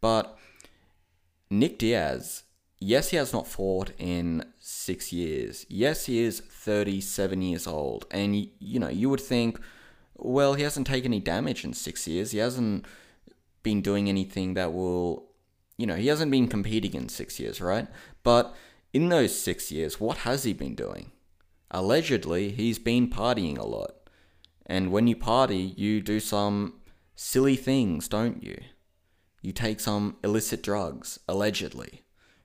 But 0.00 0.38
Nick 1.50 1.78
Diaz, 1.78 2.44
yes, 2.78 3.10
he 3.10 3.16
has 3.16 3.32
not 3.32 3.46
fought 3.46 3.90
in 3.98 4.44
six 4.58 5.12
years. 5.12 5.66
Yes, 5.68 6.06
he 6.06 6.20
is 6.20 6.40
37 6.40 7.42
years 7.42 7.66
old. 7.66 8.06
And, 8.10 8.48
you 8.58 8.78
know, 8.78 8.88
you 8.88 9.08
would 9.10 9.20
think, 9.20 9.60
well, 10.16 10.54
he 10.54 10.62
hasn't 10.62 10.86
taken 10.86 11.12
any 11.12 11.20
damage 11.20 11.64
in 11.64 11.72
six 11.72 12.08
years. 12.08 12.30
He 12.32 12.38
hasn't 12.38 12.86
been 13.62 13.82
doing 13.82 14.08
anything 14.08 14.54
that 14.54 14.72
will, 14.72 15.26
you 15.76 15.86
know, 15.86 15.96
he 15.96 16.06
hasn't 16.06 16.30
been 16.30 16.48
competing 16.48 16.94
in 16.94 17.08
six 17.08 17.38
years, 17.38 17.60
right? 17.60 17.88
But 18.22 18.54
in 18.92 19.08
those 19.08 19.38
six 19.38 19.70
years, 19.70 20.00
what 20.00 20.18
has 20.18 20.44
he 20.44 20.52
been 20.52 20.74
doing? 20.74 21.12
Allegedly, 21.70 22.50
he's 22.50 22.78
been 22.78 23.08
partying 23.08 23.58
a 23.58 23.64
lot. 23.64 23.92
And 24.64 24.90
when 24.90 25.06
you 25.06 25.16
party, 25.16 25.74
you 25.76 26.00
do 26.00 26.20
some 26.20 26.74
silly 27.14 27.56
things, 27.56 28.08
don't 28.08 28.42
you? 28.42 28.58
You 29.42 29.52
take 29.52 29.80
some 29.80 30.16
illicit 30.24 30.62
drugs, 30.62 31.20
allegedly. 31.28 32.02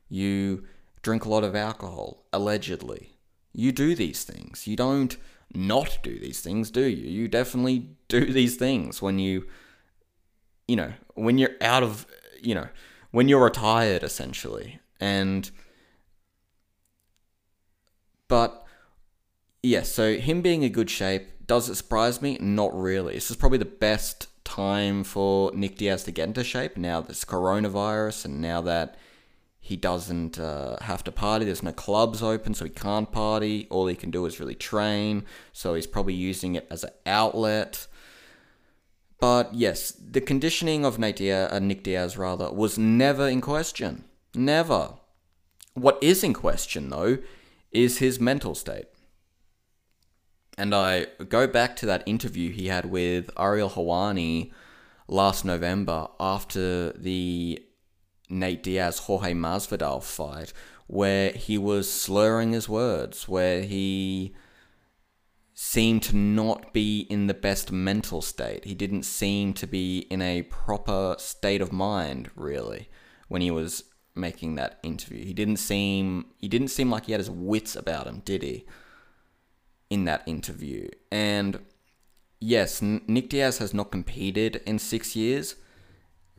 You 0.08 0.66
drink 1.02 1.26
a 1.26 1.30
lot 1.30 1.44
of 1.44 1.56
alcohol, 1.56 2.26
allegedly. 2.32 3.18
You 3.54 3.72
do 3.72 3.96
these 3.96 4.24
things. 4.24 4.68
You 4.68 4.76
don't 4.76 5.18
not 5.54 6.00
do 6.04 6.20
these 6.20 6.42
things, 6.42 6.70
do 6.72 6.84
you? 6.84 7.10
You 7.10 7.28
definitely 7.28 7.90
do 8.08 8.26
these 8.34 8.56
things 8.56 9.02
when 9.02 9.20
you 9.20 9.48
you 10.72 10.78
know, 10.78 10.94
when 11.16 11.38
you're 11.38 11.56
out 11.60 11.84
of, 11.84 12.08
you 12.42 12.56
know, 12.56 12.70
when 13.12 13.28
you're 13.28 13.44
retired 13.44 14.04
essentially. 14.04 14.80
And, 15.02 15.52
but, 18.30 18.66
yeah, 19.64 19.84
so 19.84 20.16
him 20.16 20.42
being 20.42 20.64
in 20.64 20.72
good 20.72 20.90
shape, 20.90 21.30
does 21.46 21.70
it 21.70 21.76
surprise 21.76 22.22
me? 22.22 22.38
Not 22.40 22.78
really. 22.78 23.14
This 23.14 23.30
is 23.30 23.38
probably 23.38 23.58
the 23.58 23.66
best 23.66 24.28
time 24.44 25.04
for 25.04 25.52
Nick 25.54 25.78
Diaz 25.78 26.04
to 26.06 26.12
get 26.12 26.28
into 26.28 26.44
shape 26.44 26.78
now 26.78 27.02
this 27.02 27.24
coronavirus 27.24 28.26
and 28.26 28.42
now 28.42 28.62
that 28.62 28.98
he 29.60 29.76
doesn't 29.76 30.40
uh, 30.40 30.78
have 30.82 31.04
to 31.04 31.12
party. 31.12 31.46
There's 31.46 31.62
no 31.62 31.72
clubs 31.72 32.24
open, 32.24 32.56
so 32.56 32.66
he 32.66 32.72
can't 32.72 33.12
party. 33.12 33.68
All 33.70 33.86
he 33.86 33.96
can 33.96 34.10
do 34.10 34.26
is 34.26 34.40
really 34.40 34.56
train. 34.56 35.24
So 35.54 35.76
he's 35.76 35.86
probably 35.86 36.16
using 36.16 36.56
it 36.56 36.68
as 36.72 36.84
an 36.84 36.90
outlet. 37.06 37.86
But 39.20 39.54
yes, 39.54 39.92
the 39.92 40.20
conditioning 40.20 40.84
of 40.84 40.98
Nate 40.98 41.18
Diaz, 41.18 41.52
uh, 41.52 41.60
Nick 41.60 41.84
Diaz 41.84 42.18
rather, 42.18 42.52
was 42.52 42.80
never 42.80 43.28
in 43.28 43.40
question. 43.40 44.04
Never. 44.34 44.96
What 45.76 46.00
is 46.02 46.24
in 46.24 46.34
question, 46.34 46.90
though, 46.90 47.20
is 47.72 48.00
his 48.00 48.20
mental 48.20 48.56
state. 48.56 48.86
And 50.58 50.76
I 50.76 51.08
go 51.30 51.48
back 51.48 51.76
to 51.78 51.86
that 51.88 52.04
interview 52.06 52.52
he 52.52 52.68
had 52.68 52.86
with 52.86 53.30
Ariel 53.38 53.70
Helwani 53.70 54.52
last 55.08 55.46
November 55.46 56.08
after 56.20 56.92
the 56.92 57.62
Nate 58.30 58.64
Diaz 58.64 59.00
Jorge 59.00 59.34
Masvidal 59.34 60.04
fight, 60.04 60.54
where 60.88 61.32
he 61.32 61.58
was 61.58 61.92
slurring 61.92 62.52
his 62.54 62.68
words, 62.68 63.28
where 63.28 63.62
he 63.62 64.34
seemed 65.54 66.02
to 66.02 66.16
not 66.16 66.74
be 66.74 67.02
in 67.10 67.28
the 67.28 67.34
best 67.34 67.72
mental 67.72 68.22
state. 68.22 68.66
He 68.66 68.74
didn't 68.74 69.04
seem 69.04 69.54
to 69.54 69.68
be 69.68 70.00
in 70.10 70.22
a 70.22 70.42
proper 70.44 71.16
state 71.20 71.62
of 71.62 71.72
mind, 71.72 72.32
really, 72.36 72.90
when 73.28 73.42
he 73.42 73.52
was 73.52 73.84
making 74.16 74.56
that 74.56 74.80
interview. 74.84 75.24
He 75.24 75.34
didn't 75.34 75.58
seem 75.58 76.26
he 76.38 76.48
didn't 76.48 76.70
seem 76.70 76.90
like 76.90 77.06
he 77.06 77.12
had 77.12 77.22
his 77.22 77.30
wits 77.30 77.76
about 77.76 78.08
him, 78.08 78.22
did 78.26 78.44
he? 78.44 78.66
In 79.92 80.06
that 80.06 80.24
interview. 80.26 80.90
And 81.12 81.60
yes, 82.40 82.82
Nick 82.82 83.30
Diaz 83.30 83.60
has 83.60 83.74
not 83.74 83.92
competed 83.92 84.62
in 84.66 84.80
6 84.80 85.16
years. 85.16 85.56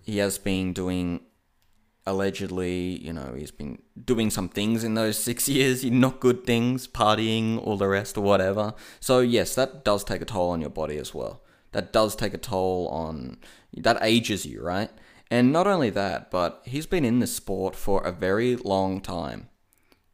He 0.01 0.19
has 0.19 0.39
been 0.39 0.73
doing 0.73 1.21
allegedly, 2.07 2.99
you 3.01 3.13
know, 3.13 3.35
he's 3.37 3.51
been 3.51 3.81
doing 4.05 4.31
some 4.31 4.49
things 4.49 4.83
in 4.85 4.95
those 4.95 5.19
six 5.19 5.49
years, 5.57 5.85
not 5.85 6.21
good 6.21 6.45
things, 6.45 6.89
partying, 6.89 7.65
all 7.65 7.77
the 7.77 7.89
rest, 7.89 8.17
or 8.17 8.23
whatever. 8.23 8.75
So, 9.01 9.21
yes, 9.21 9.55
that 9.55 9.85
does 9.85 10.05
take 10.05 10.23
a 10.23 10.27
toll 10.27 10.51
on 10.51 10.61
your 10.61 10.71
body 10.71 10.97
as 10.97 11.15
well. 11.15 11.43
That 11.73 11.93
does 11.93 12.15
take 12.17 12.35
a 12.35 12.39
toll 12.39 12.89
on, 12.89 13.39
that 13.77 13.99
ages 14.03 14.45
you, 14.45 14.63
right? 14.63 14.91
And 15.31 15.53
not 15.53 15.67
only 15.67 15.89
that, 15.91 16.31
but 16.31 16.63
he's 16.67 16.87
been 16.87 17.05
in 17.05 17.21
this 17.21 17.35
sport 17.35 17.75
for 17.75 18.05
a 18.05 18.13
very 18.13 18.57
long 18.57 19.01
time. 19.01 19.49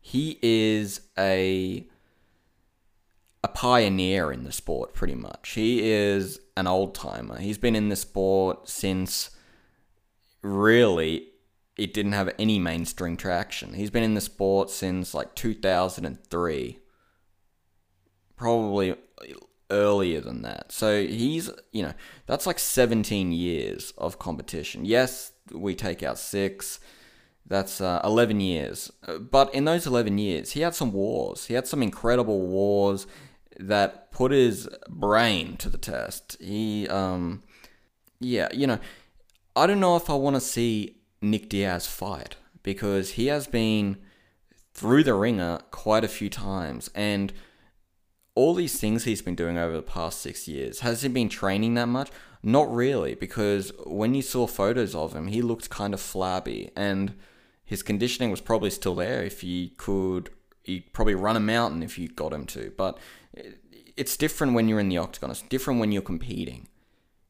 He 0.00 0.38
is 0.42 1.00
a 1.18 1.88
a 3.42 3.48
pioneer 3.48 4.32
in 4.32 4.44
the 4.44 4.52
sport 4.52 4.94
pretty 4.94 5.14
much. 5.14 5.50
He 5.50 5.90
is 5.90 6.40
an 6.56 6.66
old 6.66 6.94
timer. 6.94 7.38
He's 7.38 7.58
been 7.58 7.76
in 7.76 7.88
the 7.88 7.96
sport 7.96 8.68
since 8.68 9.30
really 10.42 11.28
it 11.76 11.94
didn't 11.94 12.12
have 12.12 12.34
any 12.38 12.58
mainstream 12.58 13.16
traction. 13.16 13.74
He's 13.74 13.90
been 13.90 14.02
in 14.02 14.14
the 14.14 14.20
sport 14.20 14.68
since 14.70 15.14
like 15.14 15.36
2003, 15.36 16.78
probably 18.36 18.96
earlier 19.70 20.20
than 20.20 20.42
that. 20.42 20.72
So 20.72 21.02
he's, 21.04 21.50
you 21.72 21.84
know, 21.84 21.92
that's 22.26 22.46
like 22.46 22.58
17 22.58 23.30
years 23.30 23.92
of 23.96 24.18
competition. 24.18 24.84
Yes, 24.84 25.32
we 25.52 25.76
take 25.76 26.02
out 26.02 26.18
six. 26.18 26.80
That's 27.46 27.80
uh, 27.80 28.00
11 28.02 28.40
years. 28.40 28.90
But 29.30 29.54
in 29.54 29.64
those 29.64 29.86
11 29.86 30.18
years, 30.18 30.52
he 30.52 30.60
had 30.60 30.74
some 30.74 30.92
wars. 30.92 31.46
He 31.46 31.54
had 31.54 31.68
some 31.68 31.82
incredible 31.82 32.40
wars 32.42 33.06
that 33.58 34.10
put 34.12 34.32
his 34.32 34.68
brain 34.88 35.56
to 35.58 35.68
the 35.68 35.78
test. 35.78 36.36
He, 36.40 36.88
um, 36.88 37.42
yeah, 38.20 38.48
you 38.52 38.66
know, 38.66 38.78
I 39.56 39.66
don't 39.66 39.80
know 39.80 39.96
if 39.96 40.08
I 40.08 40.14
want 40.14 40.36
to 40.36 40.40
see 40.40 40.96
Nick 41.20 41.48
Diaz 41.48 41.86
fight 41.86 42.36
because 42.62 43.12
he 43.12 43.26
has 43.26 43.46
been 43.46 43.98
through 44.72 45.04
the 45.04 45.14
ringer 45.14 45.60
quite 45.70 46.04
a 46.04 46.08
few 46.08 46.30
times 46.30 46.90
and 46.94 47.32
all 48.38 48.54
these 48.54 48.78
things 48.78 49.02
he's 49.02 49.20
been 49.20 49.34
doing 49.34 49.58
over 49.58 49.74
the 49.74 49.82
past 49.82 50.20
six 50.20 50.46
years, 50.46 50.78
has 50.80 51.02
he 51.02 51.08
been 51.08 51.28
training 51.28 51.74
that 51.74 51.88
much? 51.88 52.08
Not 52.40 52.72
really, 52.72 53.16
because 53.16 53.72
when 53.84 54.14
you 54.14 54.22
saw 54.22 54.46
photos 54.46 54.94
of 54.94 55.12
him, 55.12 55.26
he 55.26 55.42
looked 55.42 55.70
kind 55.70 55.92
of 55.92 56.00
flabby, 56.00 56.70
and 56.76 57.14
his 57.64 57.82
conditioning 57.82 58.30
was 58.30 58.40
probably 58.40 58.70
still 58.70 58.94
there 58.94 59.24
if 59.24 59.40
he 59.40 59.70
could. 59.76 60.30
He'd 60.68 60.92
probably 60.92 61.14
run 61.14 61.34
a 61.34 61.40
mountain 61.40 61.82
if 61.82 61.98
you 61.98 62.08
got 62.08 62.34
him 62.34 62.44
to, 62.48 62.72
but 62.76 62.98
it's 63.96 64.18
different 64.18 64.52
when 64.52 64.68
you're 64.68 64.78
in 64.78 64.90
the 64.90 64.98
octagon. 64.98 65.30
It's 65.30 65.40
different 65.40 65.80
when 65.80 65.92
you're 65.92 66.02
competing. 66.02 66.68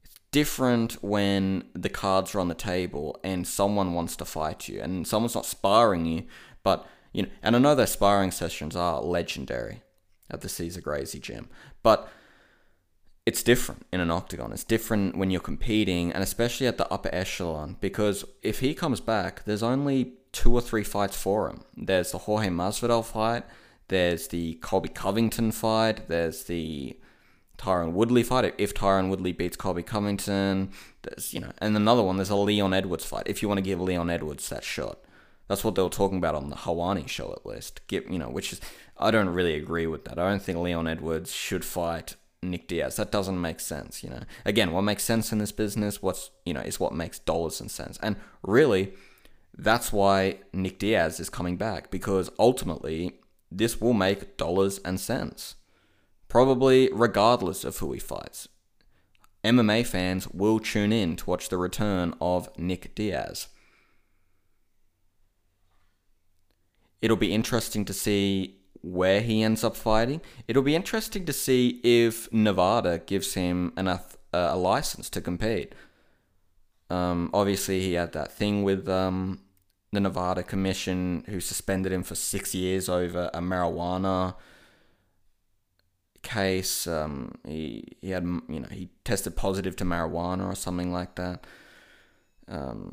It's 0.05 0.19
different 0.33 1.05
when 1.05 1.65
the 1.73 1.89
cards 1.89 2.35
are 2.35 2.41
on 2.41 2.49
the 2.49 2.55
table 2.57 3.21
and 3.23 3.47
someone 3.47 3.95
wants 3.95 4.17
to 4.17 4.25
fight 4.25 4.69
you, 4.69 4.81
and 4.81 5.07
someone's 5.07 5.37
not 5.37 5.47
sparring 5.47 6.05
you, 6.05 6.25
but 6.65 6.85
you 7.13 7.23
know. 7.23 7.29
And 7.41 7.55
I 7.55 7.61
know 7.61 7.77
their 7.77 7.87
sparring 7.87 8.33
sessions 8.33 8.75
are 8.75 9.01
legendary 9.01 9.83
at 10.29 10.41
the 10.41 10.49
Cesar 10.49 10.81
Gracie 10.81 11.21
gym, 11.21 11.49
but 11.85 12.09
it's 13.25 13.45
different 13.45 13.87
in 13.93 14.01
an 14.01 14.11
octagon. 14.11 14.53
It's 14.53 14.65
different 14.65 15.17
when 15.17 15.31
you're 15.31 15.41
competing, 15.41 16.11
and 16.13 16.25
especially 16.25 16.67
at 16.67 16.77
the 16.77 16.93
upper 16.93 17.11
echelon, 17.13 17.77
because 17.81 18.25
if 18.43 18.59
he 18.59 18.75
comes 18.75 19.01
back, 19.01 19.45
there's 19.45 19.63
only 19.63 20.15
two 20.39 20.53
or 20.53 20.61
three 20.61 20.85
fights 20.85 21.21
for 21.21 21.51
him. 21.51 21.65
There's 21.77 22.13
the 22.13 22.19
Jorge 22.19 22.47
Masvidal 22.47 23.05
fight, 23.05 23.43
there's 23.89 24.29
the 24.29 24.55
Colby 24.55 24.89
Covington 24.89 25.51
fight, 25.51 26.07
there's 26.07 26.45
the 26.45 26.97
Tyron 27.59 27.91
Woodley 27.91 28.23
fight. 28.23 28.55
If 28.57 28.73
Tyron 28.73 29.09
Woodley 29.09 29.33
beats 29.33 29.57
Colby 29.57 29.83
Covington, 29.83 30.71
there's 31.03 31.35
you 31.35 31.41
know, 31.41 31.51
and 31.59 31.75
another 31.75 32.05
one. 32.05 32.19
There's 32.19 32.31
a 32.31 32.37
Leon 32.37 32.73
Edwards 32.73 33.05
fight. 33.05 33.25
If 33.27 33.43
you 33.43 33.49
want 33.49 33.59
to 33.59 33.63
give 33.63 33.81
Leon 33.81 34.11
Edwards 34.11 34.49
that 34.51 34.63
shot, 34.63 35.01
that's 35.49 35.65
what 35.65 35.75
they 35.75 35.83
were 35.83 35.89
talking 35.89 36.19
about 36.19 36.37
on 36.37 36.51
the 36.51 36.57
Helwani 36.57 37.09
show 37.09 37.33
at 37.33 37.45
least. 37.45 37.81
Get 37.89 38.09
you 38.09 38.19
know, 38.21 38.29
which 38.29 38.53
is 38.53 38.61
I 38.97 39.11
don't 39.11 39.31
really 39.31 39.57
agree 39.57 39.89
with 39.89 40.05
that. 40.05 40.21
I 40.21 40.31
don't 40.31 40.41
think 40.41 40.59
Leon 40.59 40.87
Edwards 40.87 41.33
should 41.33 41.65
fight 41.65 42.15
Nick 42.45 42.69
Diaz. 42.69 42.95
That 42.95 43.11
doesn't 43.11 43.41
make 43.41 43.59
sense, 43.59 44.05
you 44.05 44.11
know. 44.11 44.23
Again, 44.45 44.71
what 44.71 44.83
makes 44.83 45.03
sense 45.03 45.33
in 45.33 45.39
this 45.39 45.51
business, 45.51 46.01
what's, 46.01 46.31
you 46.45 46.55
know, 46.55 46.61
is 46.61 46.79
what 46.79 46.95
makes 46.95 47.19
dollars 47.19 47.61
and 47.61 47.69
cents. 47.69 47.99
And 48.01 48.15
really, 48.45 48.95
that's 49.59 49.93
why 49.93 50.39
Nick 50.53 50.79
Diaz 50.79 51.19
is 51.19 51.29
coming 51.29 51.57
back 51.57 51.91
because 51.91 52.31
ultimately 52.39 53.19
this 53.51 53.81
will 53.81 53.93
make 53.93 54.37
dollars 54.37 54.79
and 54.85 55.01
cents. 55.01 55.57
Probably 56.29 56.91
regardless 56.93 57.65
of 57.65 57.79
who 57.79 57.93
he 57.93 57.99
fights. 57.99 58.49
MMA 59.43 59.85
fans 59.87 60.29
will 60.29 60.61
tune 60.61 60.93
in 60.93 61.17
to 61.17 61.31
watch 61.31 61.49
the 61.49 61.57
return 61.57 62.15
of 62.21 62.57
Nick 62.59 62.95
Diaz. 62.95 63.49
It'll 67.01 67.17
be 67.17 67.33
interesting 67.33 67.85
to 67.87 67.93
see 67.93 68.59
where 68.83 69.21
he 69.23 69.43
ends 69.43 69.65
up 69.65 69.77
fighting. 69.77 70.21
It'll 70.47 70.63
be 70.63 70.77
interesting 70.77 71.25
to 71.25 71.33
see 71.33 71.81
if 71.83 72.33
Nevada 72.33 72.99
gives 72.99 73.35
him 73.35 73.73
an, 73.77 73.89
uh, 73.89 73.99
a 74.33 74.57
license 74.57 75.09
to 75.11 75.21
compete. 75.21 75.75
Um, 76.91 77.31
obviously, 77.33 77.81
he 77.81 77.95
had 77.95 78.13
that 78.13 78.33
thing 78.33 78.63
with 78.63 78.89
um, 78.89 79.41
the 79.93 80.01
Nevada 80.01 80.43
Commission, 80.43 81.25
who 81.29 81.41
suspended 81.41 81.93
him 81.93 82.03
for 82.03 82.15
six 82.15 82.55
years 82.55 82.89
over 82.89 83.31
a 83.33 83.41
marijuana 83.41 84.35
case. 86.23 86.87
Um, 86.87 87.33
he 87.47 87.85
he 88.01 88.11
had 88.11 88.25
you 88.25 88.61
know 88.61 88.69
he 88.71 88.91
tested 89.05 89.37
positive 89.37 89.77
to 89.77 89.85
marijuana 89.85 90.47
or 90.47 90.55
something 90.55 90.93
like 90.93 91.15
that. 91.17 91.47
Um, 92.49 92.93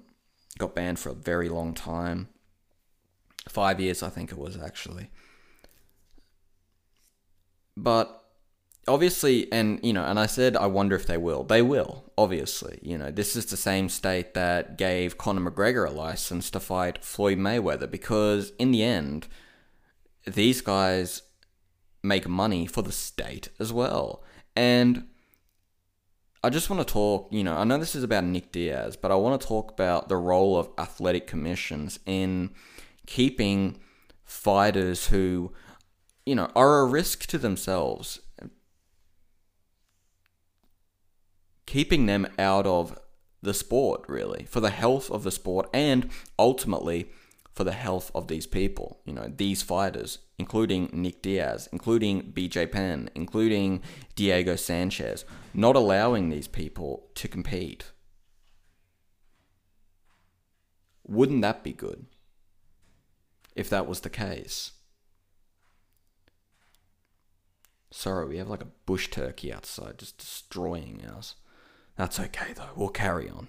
got 0.57 0.75
banned 0.75 0.99
for 0.99 1.09
a 1.09 1.15
very 1.15 1.49
long 1.49 1.73
time, 1.73 2.29
five 3.47 3.79
years 3.79 4.03
I 4.03 4.09
think 4.09 4.31
it 4.31 4.37
was 4.37 4.57
actually. 4.57 5.09
But 7.77 8.24
obviously, 8.87 9.51
and 9.51 9.79
you 9.83 9.93
know, 9.93 10.03
and 10.05 10.19
I 10.19 10.25
said 10.25 10.55
I 10.55 10.67
wonder 10.67 10.95
if 10.95 11.05
they 11.05 11.17
will. 11.17 11.43
They 11.43 11.61
will, 11.61 12.11
obviously. 12.17 12.79
You 12.81 12.97
know, 12.97 13.11
this 13.11 13.35
is 13.35 13.45
the 13.47 13.57
same 13.57 13.89
state 13.89 14.33
that 14.33 14.77
gave 14.77 15.17
Conor 15.17 15.49
McGregor 15.49 15.87
a 15.87 15.91
license 15.91 16.49
to 16.51 16.59
fight 16.59 17.03
Floyd 17.03 17.37
Mayweather 17.37 17.89
because 17.89 18.51
in 18.59 18.71
the 18.71 18.83
end, 18.83 19.27
these 20.25 20.61
guys 20.61 21.23
make 22.03 22.27
money 22.27 22.65
for 22.67 22.81
the 22.81 22.91
state 22.91 23.49
as 23.59 23.73
well. 23.73 24.23
And 24.55 25.07
I 26.43 26.49
just 26.49 26.69
want 26.69 26.87
to 26.87 26.93
talk, 26.93 27.27
you 27.31 27.43
know, 27.43 27.57
I 27.57 27.63
know 27.63 27.79
this 27.79 27.95
is 27.95 28.03
about 28.03 28.23
Nick 28.23 28.51
Diaz, 28.51 28.95
but 28.95 29.11
I 29.11 29.15
want 29.15 29.41
to 29.41 29.47
talk 29.47 29.71
about 29.71 30.09
the 30.09 30.17
role 30.17 30.57
of 30.57 30.69
athletic 30.77 31.25
commissions 31.25 31.99
in 32.05 32.51
keeping 33.07 33.79
fighters 34.23 35.07
who 35.07 35.51
you 36.25 36.35
know, 36.35 36.51
are 36.55 36.79
a 36.79 36.85
risk 36.85 37.25
to 37.27 37.37
themselves. 37.37 38.19
Keeping 41.65 42.05
them 42.05 42.27
out 42.37 42.67
of 42.67 42.97
the 43.41 43.53
sport, 43.53 44.03
really, 44.07 44.45
for 44.45 44.59
the 44.59 44.69
health 44.69 45.09
of 45.11 45.23
the 45.23 45.31
sport 45.31 45.69
and 45.73 46.09
ultimately 46.37 47.09
for 47.55 47.63
the 47.63 47.71
health 47.71 48.11
of 48.13 48.27
these 48.27 48.45
people, 48.45 48.99
you 49.05 49.13
know, 49.13 49.31
these 49.33 49.63
fighters, 49.63 50.19
including 50.37 50.89
Nick 50.91 51.21
Diaz, 51.21 51.69
including 51.71 52.33
BJ 52.33 52.69
Penn, 52.69 53.09
including 53.15 53.81
Diego 54.15 54.57
Sanchez, 54.57 55.23
not 55.53 55.77
allowing 55.77 56.29
these 56.29 56.49
people 56.49 57.07
to 57.15 57.29
compete. 57.29 57.91
Wouldn't 61.07 61.43
that 61.43 61.63
be 61.63 61.71
good 61.71 62.07
if 63.55 63.69
that 63.69 63.87
was 63.87 64.01
the 64.01 64.09
case? 64.09 64.71
Sorry, 67.89 68.27
we 68.27 68.37
have 68.37 68.49
like 68.49 68.61
a 68.61 68.71
bush 68.85 69.09
turkey 69.09 69.53
outside 69.53 69.99
just 69.99 70.17
destroying 70.17 71.05
us. 71.05 71.35
That's 71.95 72.19
okay 72.19 72.53
though, 72.55 72.69
we'll 72.75 72.89
carry 72.89 73.29
on. 73.29 73.47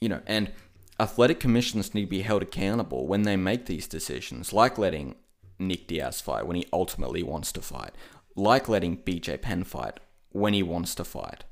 You 0.00 0.08
know, 0.08 0.20
and 0.26 0.52
athletic 0.98 1.40
commissions 1.40 1.94
need 1.94 2.04
to 2.04 2.10
be 2.10 2.22
held 2.22 2.42
accountable 2.42 3.06
when 3.06 3.22
they 3.22 3.36
make 3.36 3.66
these 3.66 3.86
decisions, 3.86 4.52
like 4.52 4.78
letting 4.78 5.16
Nick 5.58 5.86
Diaz 5.86 6.20
fight 6.20 6.46
when 6.46 6.56
he 6.56 6.66
ultimately 6.72 7.22
wants 7.22 7.52
to 7.52 7.62
fight, 7.62 7.92
like 8.34 8.68
letting 8.68 8.96
BJ 8.98 9.40
Penn 9.40 9.64
fight 9.64 10.00
when 10.30 10.54
he 10.54 10.62
wants 10.62 10.94
to 10.94 11.04
fight. 11.04 11.44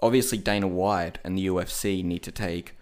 Obviously, 0.00 0.38
Dana 0.38 0.66
White 0.66 1.18
and 1.24 1.36
the 1.36 1.46
UFC 1.46 2.02
need 2.02 2.22
to 2.22 2.32
take. 2.32 2.76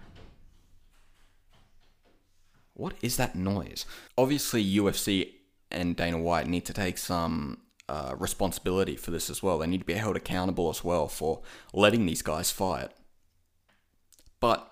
What 2.74 2.94
is 3.02 3.16
that 3.16 3.34
noise? 3.34 3.86
Obviously, 4.16 4.64
UFC 4.64 5.32
and 5.70 5.96
Dana 5.96 6.18
White 6.18 6.46
need 6.46 6.64
to 6.66 6.72
take 6.72 6.96
some 6.96 7.58
uh, 7.88 8.14
responsibility 8.18 8.96
for 8.96 9.10
this 9.10 9.30
as 9.30 9.42
well. 9.42 9.58
They 9.58 9.66
need 9.66 9.80
to 9.80 9.84
be 9.84 9.94
held 9.94 10.16
accountable 10.16 10.68
as 10.70 10.84
well 10.84 11.08
for 11.08 11.40
letting 11.72 12.06
these 12.06 12.22
guys 12.22 12.50
fight. 12.50 12.90
But 14.40 14.70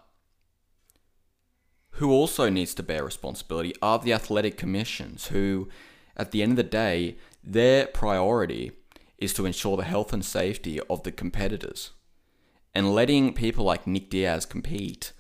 who 1.93 2.13
also 2.13 2.51
needs 2.51 2.75
to 2.75 2.83
bear 2.83 3.05
responsibility 3.05 3.75
are 3.81 3.99
the 3.99 4.13
athletic 4.13 4.57
commissions, 4.57 5.29
who, 5.29 5.69
at 6.17 6.31
the 6.31 6.43
end 6.43 6.53
of 6.53 6.57
the 6.57 6.63
day, 6.63 7.17
their 7.43 7.87
priority 7.87 8.73
is 9.19 9.33
to 9.35 9.47
ensure 9.47 9.77
the 9.77 9.85
health 9.85 10.13
and 10.13 10.25
safety 10.25 10.79
of 10.91 11.03
the 11.03 11.13
competitors. 11.13 11.93
And 12.75 12.95
letting 12.95 13.33
people 13.33 13.65
like 13.65 13.87
Nick 13.87 14.11
Diaz 14.11 14.45
compete, 14.45 15.13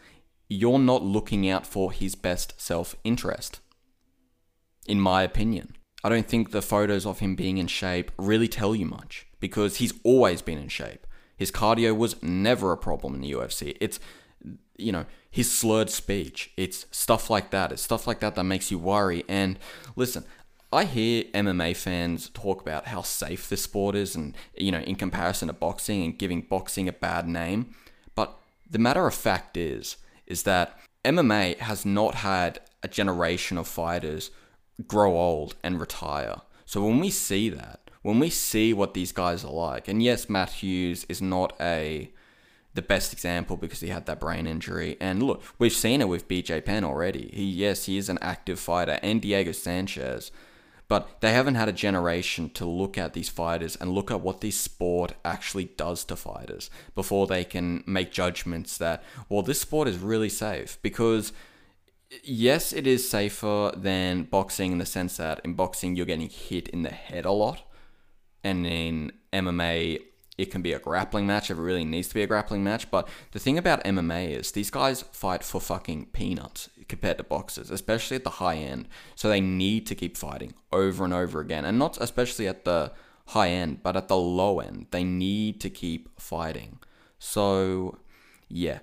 you're 0.48 0.78
not 0.78 1.02
looking 1.02 1.48
out 1.48 1.66
for 1.66 1.92
his 1.92 2.14
best 2.14 2.60
self 2.60 2.94
interest 3.04 3.60
in 4.86 5.00
my 5.00 5.22
opinion. 5.22 5.76
I 6.06 6.08
don't 6.08 6.28
think 6.28 6.52
the 6.52 6.62
photos 6.62 7.04
of 7.04 7.18
him 7.18 7.34
being 7.34 7.58
in 7.58 7.66
shape 7.66 8.12
really 8.16 8.46
tell 8.46 8.76
you 8.76 8.86
much 8.86 9.26
because 9.40 9.78
he's 9.78 9.92
always 10.04 10.40
been 10.40 10.56
in 10.56 10.68
shape. 10.68 11.04
His 11.36 11.50
cardio 11.50 11.96
was 11.96 12.22
never 12.22 12.70
a 12.70 12.76
problem 12.76 13.16
in 13.16 13.22
the 13.22 13.32
UFC. 13.32 13.76
It's, 13.80 13.98
you 14.78 14.92
know, 14.92 15.06
his 15.28 15.50
slurred 15.50 15.90
speech. 15.90 16.52
It's 16.56 16.86
stuff 16.92 17.28
like 17.28 17.50
that. 17.50 17.72
It's 17.72 17.82
stuff 17.82 18.06
like 18.06 18.20
that 18.20 18.36
that 18.36 18.44
makes 18.44 18.70
you 18.70 18.78
worry. 18.78 19.24
And 19.26 19.58
listen, 19.96 20.24
I 20.72 20.84
hear 20.84 21.24
MMA 21.34 21.74
fans 21.74 22.28
talk 22.28 22.60
about 22.60 22.86
how 22.86 23.02
safe 23.02 23.48
this 23.48 23.64
sport 23.64 23.96
is 23.96 24.14
and, 24.14 24.36
you 24.56 24.70
know, 24.70 24.82
in 24.82 24.94
comparison 24.94 25.48
to 25.48 25.54
boxing 25.54 26.04
and 26.04 26.16
giving 26.16 26.42
boxing 26.42 26.86
a 26.86 26.92
bad 26.92 27.26
name. 27.26 27.74
But 28.14 28.38
the 28.70 28.78
matter 28.78 29.08
of 29.08 29.14
fact 29.14 29.56
is, 29.56 29.96
is 30.24 30.44
that 30.44 30.78
MMA 31.04 31.58
has 31.58 31.84
not 31.84 32.14
had 32.14 32.60
a 32.84 32.86
generation 32.86 33.58
of 33.58 33.66
fighters 33.66 34.30
grow 34.86 35.16
old 35.16 35.54
and 35.62 35.80
retire. 35.80 36.36
So 36.64 36.84
when 36.84 37.00
we 37.00 37.10
see 37.10 37.48
that, 37.50 37.90
when 38.02 38.18
we 38.18 38.30
see 38.30 38.72
what 38.72 38.94
these 38.94 39.12
guys 39.12 39.44
are 39.44 39.52
like, 39.52 39.88
and 39.88 40.02
yes, 40.02 40.28
Matt 40.28 40.50
Hughes 40.50 41.06
is 41.08 41.22
not 41.22 41.54
a 41.60 42.10
the 42.74 42.82
best 42.82 43.12
example 43.12 43.56
because 43.56 43.80
he 43.80 43.88
had 43.88 44.06
that 44.06 44.20
brain 44.20 44.46
injury. 44.46 44.96
And 45.00 45.22
look, 45.22 45.42
we've 45.58 45.72
seen 45.72 46.00
it 46.00 46.08
with 46.08 46.28
BJ 46.28 46.64
Penn 46.64 46.84
already. 46.84 47.30
He 47.32 47.44
yes, 47.44 47.86
he 47.86 47.96
is 47.96 48.08
an 48.08 48.18
active 48.20 48.60
fighter, 48.60 49.00
and 49.02 49.20
Diego 49.20 49.52
Sanchez. 49.52 50.30
But 50.88 51.20
they 51.20 51.32
haven't 51.32 51.56
had 51.56 51.68
a 51.68 51.72
generation 51.72 52.48
to 52.50 52.64
look 52.64 52.96
at 52.96 53.12
these 53.12 53.28
fighters 53.28 53.74
and 53.74 53.90
look 53.90 54.12
at 54.12 54.20
what 54.20 54.40
this 54.40 54.56
sport 54.56 55.14
actually 55.24 55.64
does 55.76 56.04
to 56.04 56.14
fighters 56.14 56.70
before 56.94 57.26
they 57.26 57.42
can 57.42 57.82
make 57.86 58.12
judgments 58.12 58.78
that, 58.78 59.02
well, 59.28 59.42
this 59.42 59.60
sport 59.60 59.88
is 59.88 59.98
really 59.98 60.28
safe. 60.28 60.78
Because 60.82 61.32
yes, 62.22 62.72
it 62.72 62.86
is 62.86 63.08
safer 63.08 63.72
than 63.76 64.24
boxing 64.24 64.72
in 64.72 64.78
the 64.78 64.86
sense 64.86 65.16
that 65.16 65.40
in 65.44 65.54
boxing 65.54 65.96
you're 65.96 66.06
getting 66.06 66.28
hit 66.28 66.68
in 66.68 66.82
the 66.82 66.90
head 66.90 67.24
a 67.24 67.32
lot, 67.32 67.62
and 68.42 68.66
in 68.66 69.12
MMA 69.32 70.00
it 70.38 70.50
can 70.50 70.60
be 70.60 70.72
a 70.72 70.78
grappling 70.78 71.26
match 71.26 71.50
if 71.50 71.56
it 71.56 71.62
really 71.62 71.84
needs 71.84 72.08
to 72.08 72.14
be 72.14 72.22
a 72.22 72.26
grappling 72.26 72.62
match. 72.62 72.90
But 72.90 73.08
the 73.32 73.38
thing 73.38 73.56
about 73.56 73.82
MMA 73.84 74.30
is 74.30 74.52
these 74.52 74.70
guys 74.70 75.02
fight 75.12 75.42
for 75.42 75.60
fucking 75.60 76.06
peanuts 76.12 76.68
compared 76.88 77.18
to 77.18 77.24
boxers, 77.24 77.70
especially 77.70 78.16
at 78.16 78.24
the 78.24 78.30
high 78.30 78.56
end. 78.56 78.88
So 79.14 79.28
they 79.28 79.40
need 79.40 79.86
to 79.86 79.94
keep 79.94 80.16
fighting 80.16 80.54
over 80.72 81.04
and 81.04 81.14
over 81.14 81.40
again, 81.40 81.64
and 81.64 81.78
not 81.78 81.98
especially 82.00 82.46
at 82.46 82.64
the 82.64 82.92
high 83.28 83.48
end, 83.48 83.82
but 83.82 83.96
at 83.96 84.08
the 84.08 84.16
low 84.16 84.60
end, 84.60 84.86
they 84.90 85.04
need 85.04 85.60
to 85.62 85.70
keep 85.70 86.20
fighting. 86.20 86.80
So 87.18 87.98
yeah, 88.48 88.80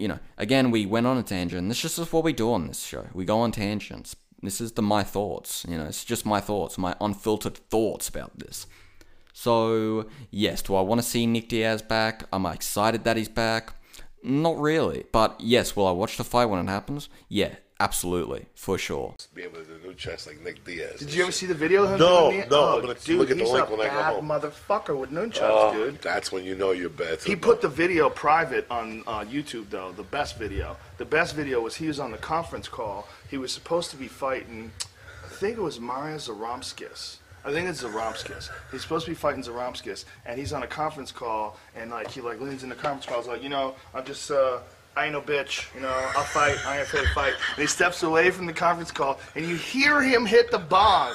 you 0.00 0.08
know, 0.08 0.18
again, 0.38 0.70
we 0.70 0.86
went 0.86 1.06
on 1.06 1.18
a 1.18 1.22
tangent. 1.22 1.68
This 1.68 1.84
is 1.84 2.12
what 2.12 2.24
we 2.24 2.32
do 2.32 2.52
on 2.52 2.66
this 2.66 2.82
show. 2.82 3.06
We 3.12 3.26
go 3.26 3.40
on 3.40 3.52
tangents. 3.52 4.16
This 4.42 4.58
is 4.58 4.72
the 4.72 4.80
my 4.80 5.02
thoughts. 5.02 5.66
You 5.68 5.76
know, 5.76 5.84
it's 5.84 6.04
just 6.06 6.24
my 6.24 6.40
thoughts, 6.40 6.78
my 6.78 6.96
unfiltered 7.02 7.58
thoughts 7.68 8.08
about 8.08 8.38
this. 8.38 8.66
So, 9.34 10.06
yes, 10.30 10.62
do 10.62 10.74
I 10.74 10.80
want 10.80 11.02
to 11.02 11.06
see 11.06 11.26
Nick 11.26 11.50
Diaz 11.50 11.82
back? 11.82 12.24
Am 12.32 12.46
I 12.46 12.54
excited 12.54 13.04
that 13.04 13.18
he's 13.18 13.28
back? 13.28 13.74
Not 14.22 14.58
really. 14.58 15.04
But 15.12 15.38
yes, 15.38 15.76
will 15.76 15.86
I 15.86 15.92
watch 15.92 16.16
the 16.16 16.24
fight 16.24 16.46
when 16.46 16.66
it 16.66 16.70
happens? 16.70 17.10
Yeah, 17.28 17.56
absolutely, 17.80 18.46
for 18.54 18.78
sure. 18.78 19.14
Be 19.34 19.42
able 19.42 19.58
to 19.58 19.64
do 19.64 19.88
nunchucks 19.88 20.26
like 20.26 20.40
Nick 20.42 20.64
Diaz. 20.64 21.00
Did 21.00 21.12
you 21.12 21.22
ever 21.24 21.32
see 21.32 21.46
the 21.46 21.54
video 21.54 21.84
of 21.84 21.90
him? 21.92 21.98
No, 21.98 22.30
doing 22.30 22.42
it? 22.42 22.50
no, 22.50 22.60
Oh, 22.60 22.74
I'm 22.76 22.80
gonna 22.82 22.94
dude, 22.94 23.18
look 23.18 23.30
at 23.30 23.36
the 23.38 23.42
he's 23.42 23.52
link 23.52 23.68
a 23.68 23.70
when 23.72 23.80
I 23.80 23.84
go 23.90 24.00
bad 24.00 24.14
home. 24.14 24.28
motherfucker 24.28 24.96
with 24.98 25.10
nunchucks, 25.10 25.40
Oh, 25.42 25.72
dude. 25.72 26.00
That's 26.02 26.30
when 26.30 26.44
you 26.44 26.54
know 26.54 26.70
you're 26.72 26.90
bad. 26.90 27.20
He 27.22 27.34
put 27.34 27.60
the 27.60 27.68
video 27.68 28.08
private 28.10 28.66
on 28.70 29.02
uh, 29.06 29.20
YouTube, 29.24 29.70
though. 29.70 29.92
The 29.92 30.02
best 30.04 30.38
video. 30.38 30.76
The 30.98 31.04
best 31.06 31.34
video 31.34 31.60
was 31.60 31.74
he 31.76 31.88
was 31.88 31.98
on 31.98 32.12
the 32.12 32.18
conference 32.18 32.68
call. 32.68 33.08
He 33.28 33.38
was 33.38 33.50
supposed 33.52 33.90
to 33.90 33.96
be 33.96 34.06
fighting. 34.08 34.70
I 35.24 35.28
think 35.28 35.56
it 35.56 35.62
was 35.62 35.80
Maria 35.80 36.16
Zaromskis. 36.16 37.16
I 37.42 37.50
think 37.52 37.66
it's 37.70 37.82
Zaromskis. 37.82 38.50
He's 38.70 38.82
supposed 38.82 39.06
to 39.06 39.10
be 39.10 39.14
fighting 39.14 39.42
Zaromskis, 39.42 40.04
and 40.26 40.38
he's 40.38 40.52
on 40.52 40.62
a 40.62 40.66
conference 40.66 41.10
call, 41.10 41.56
and 41.74 41.90
like 41.90 42.10
he 42.10 42.20
like 42.20 42.38
leans 42.38 42.62
in 42.62 42.68
the 42.68 42.74
conference 42.74 43.06
call, 43.06 43.18
he's 43.18 43.26
like, 43.28 43.42
you 43.42 43.48
know, 43.48 43.74
I'm 43.94 44.04
just. 44.04 44.30
uh 44.30 44.58
I 44.96 45.04
ain't 45.04 45.12
no 45.12 45.20
bitch, 45.20 45.72
you 45.74 45.80
know, 45.80 45.88
I'll 46.16 46.24
fight, 46.24 46.56
I 46.66 46.78
ain't 46.78 46.82
afraid 46.82 47.06
to 47.06 47.14
fight. 47.14 47.34
And 47.50 47.58
he 47.58 47.66
steps 47.66 48.02
away 48.02 48.30
from 48.30 48.46
the 48.46 48.52
conference 48.52 48.90
call, 48.90 49.20
and 49.34 49.46
you 49.46 49.54
hear 49.54 50.02
him 50.02 50.26
hit 50.26 50.50
the 50.50 50.58
bong. 50.58 51.14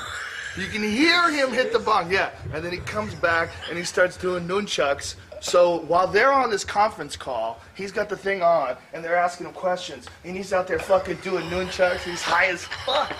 You 0.57 0.67
can 0.67 0.81
hear 0.81 1.29
him 1.29 1.51
hit 1.51 1.73
the 1.73 1.79
bong, 1.79 2.09
yeah. 2.09 2.29
And 2.53 2.63
then 2.63 2.71
he 2.71 2.77
comes 2.77 3.13
back 3.15 3.49
and 3.67 3.77
he 3.77 3.83
starts 3.83 4.15
doing 4.15 4.47
nunchucks. 4.47 5.15
So 5.41 5.81
while 5.81 6.07
they're 6.07 6.31
on 6.31 6.49
this 6.49 6.63
conference 6.63 7.17
call, 7.17 7.59
he's 7.75 7.91
got 7.91 8.07
the 8.07 8.15
thing 8.15 8.41
on 8.41 8.77
and 8.93 9.03
they're 9.03 9.17
asking 9.17 9.47
him 9.47 9.53
questions. 9.53 10.07
And 10.23 10.35
he's 10.35 10.53
out 10.53 10.65
there 10.65 10.79
fucking 10.79 11.17
doing 11.17 11.43
nunchucks. 11.49 12.03
He's 12.03 12.21
high 12.21 12.45
as 12.45 12.63
fuck. 12.85 13.13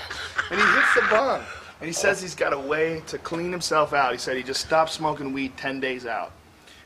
And 0.49 0.61
he 0.61 0.65
hits 0.65 0.95
the 0.95 1.01
bong. 1.09 1.43
And 1.81 1.87
he 1.87 1.93
says 1.93 2.21
he's 2.21 2.35
got 2.35 2.53
a 2.53 2.57
way 2.57 3.03
to 3.07 3.17
clean 3.17 3.51
himself 3.51 3.91
out. 3.91 4.13
He 4.13 4.17
said 4.17 4.37
he 4.37 4.43
just 4.43 4.61
stopped 4.61 4.91
smoking 4.91 5.33
weed 5.33 5.57
10 5.57 5.81
days 5.81 6.05
out. 6.05 6.31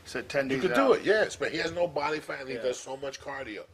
He 0.02 0.08
said 0.08 0.28
10 0.28 0.48
You 0.50 0.56
days 0.56 0.62
could 0.62 0.72
out. 0.72 0.86
do 0.88 0.92
it, 0.94 1.04
yes, 1.04 1.36
but 1.36 1.52
he 1.52 1.58
has 1.58 1.72
no 1.72 1.86
body 1.86 2.20
fat 2.20 2.40
and 2.40 2.48
he 2.48 2.54
Yeah. 2.56 2.62
does 2.62 2.78
so 2.78 2.96
much 2.96 3.20
cardio. 3.20 3.64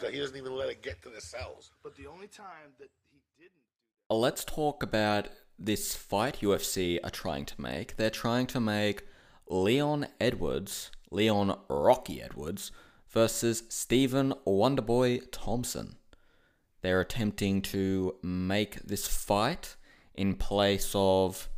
that 0.00 0.12
He 0.14 0.20
doesn't 0.20 0.36
even 0.36 0.54
let 0.54 0.68
it 0.68 0.82
get 0.82 1.02
to 1.02 1.10
the 1.10 1.20
cells. 1.20 1.72
But 1.82 1.96
the 1.96 2.06
only 2.06 2.28
time 2.28 2.72
that 2.78 2.90
he 3.10 3.18
didn't. 3.38 3.52
Uh, 4.08 4.14
let's 4.14 4.44
talk 4.44 4.82
about 4.84 5.28
this 5.58 5.94
fight 5.96 6.38
UFC 6.42 7.00
are 7.02 7.10
trying 7.10 7.44
to 7.46 7.60
make. 7.60 7.96
They're 7.96 8.08
trying 8.10 8.46
to 8.48 8.60
make 8.60 9.04
Leon 9.48 10.06
Edwards, 10.20 10.90
Leon 11.10 11.58
Rocky 11.68 12.22
Edwards, 12.22 12.70
versus 13.08 13.64
Stephen 13.68 14.32
Wonderboy 14.46 15.28
Thompson. 15.32 15.96
They're 16.82 17.00
attempting 17.00 17.60
to 17.62 18.16
make 18.22 18.80
this 18.82 19.06
fight 19.08 19.76
in 20.14 20.34
place 20.36 20.92
of, 20.94 21.48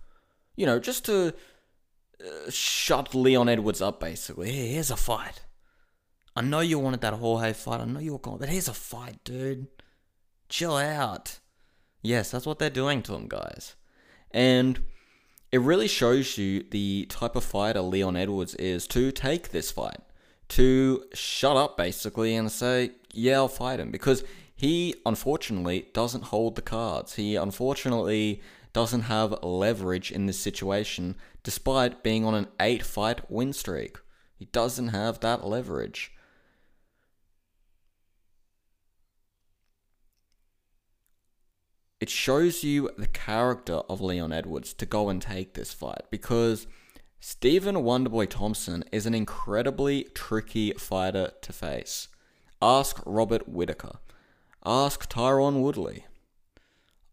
you 0.56 0.64
know, 0.66 0.78
just 0.78 1.04
to 1.06 1.34
shut 2.50 3.14
Leon 3.14 3.48
Edwards 3.48 3.82
up, 3.82 4.00
basically. 4.00 4.52
Here, 4.52 4.72
here's 4.72 4.90
a 4.90 4.96
fight. 4.96 5.42
I 6.34 6.42
know 6.42 6.60
you 6.60 6.78
wanted 6.78 7.00
that 7.00 7.14
Jorge 7.14 7.52
fight. 7.52 7.80
I 7.80 7.84
know 7.86 8.00
you 8.00 8.12
were 8.12 8.18
going, 8.18 8.38
but 8.38 8.48
here's 8.48 8.68
a 8.68 8.74
fight, 8.74 9.24
dude. 9.24 9.68
Chill 10.48 10.76
out. 10.76 11.38
Yes, 12.02 12.30
that's 12.30 12.46
what 12.46 12.58
they're 12.58 12.70
doing 12.70 13.02
to 13.02 13.14
him, 13.14 13.26
guys. 13.26 13.74
And 14.30 14.80
it 15.50 15.60
really 15.60 15.88
shows 15.88 16.36
you 16.36 16.64
the 16.70 17.06
type 17.08 17.36
of 17.36 17.44
fighter 17.44 17.80
Leon 17.80 18.16
Edwards 18.16 18.54
is 18.56 18.86
to 18.88 19.10
take 19.12 19.50
this 19.50 19.70
fight. 19.70 20.00
To 20.50 21.04
shut 21.14 21.56
up, 21.56 21.76
basically, 21.76 22.36
and 22.36 22.52
say, 22.52 22.92
yeah, 23.12 23.36
I'll 23.36 23.48
fight 23.48 23.80
him. 23.80 23.90
Because 23.90 24.22
he, 24.54 24.94
unfortunately, 25.04 25.88
doesn't 25.92 26.24
hold 26.24 26.54
the 26.54 26.62
cards. 26.62 27.14
He, 27.14 27.34
unfortunately, 27.34 28.42
doesn't 28.76 29.04
have 29.04 29.42
leverage 29.42 30.12
in 30.12 30.26
this 30.26 30.38
situation, 30.38 31.16
despite 31.42 32.02
being 32.02 32.26
on 32.26 32.34
an 32.34 32.46
eight 32.60 32.82
fight 32.82 33.30
win 33.30 33.54
streak. 33.54 33.96
He 34.36 34.44
doesn't 34.44 34.88
have 34.88 35.20
that 35.20 35.46
leverage. 35.46 36.12
it 41.98 42.10
shows 42.10 42.62
you 42.62 42.90
the 42.98 43.06
character 43.06 43.76
of 43.88 44.02
Leon 44.02 44.30
Edwards 44.30 44.74
to 44.74 44.84
go 44.84 45.08
and 45.08 45.22
take 45.22 45.54
this 45.54 45.72
fight 45.72 46.02
because 46.10 46.66
Stephen 47.18 47.76
Wonderboy 47.76 48.28
Thompson 48.28 48.84
is 48.92 49.06
an 49.06 49.14
incredibly 49.14 50.04
tricky 50.14 50.72
fighter 50.72 51.30
to 51.40 51.52
face. 51.54 52.08
Ask 52.60 53.00
Robert 53.06 53.48
Whitaker. 53.48 54.00
Ask 54.66 55.10
Tyron 55.10 55.62
Woodley. 55.62 56.04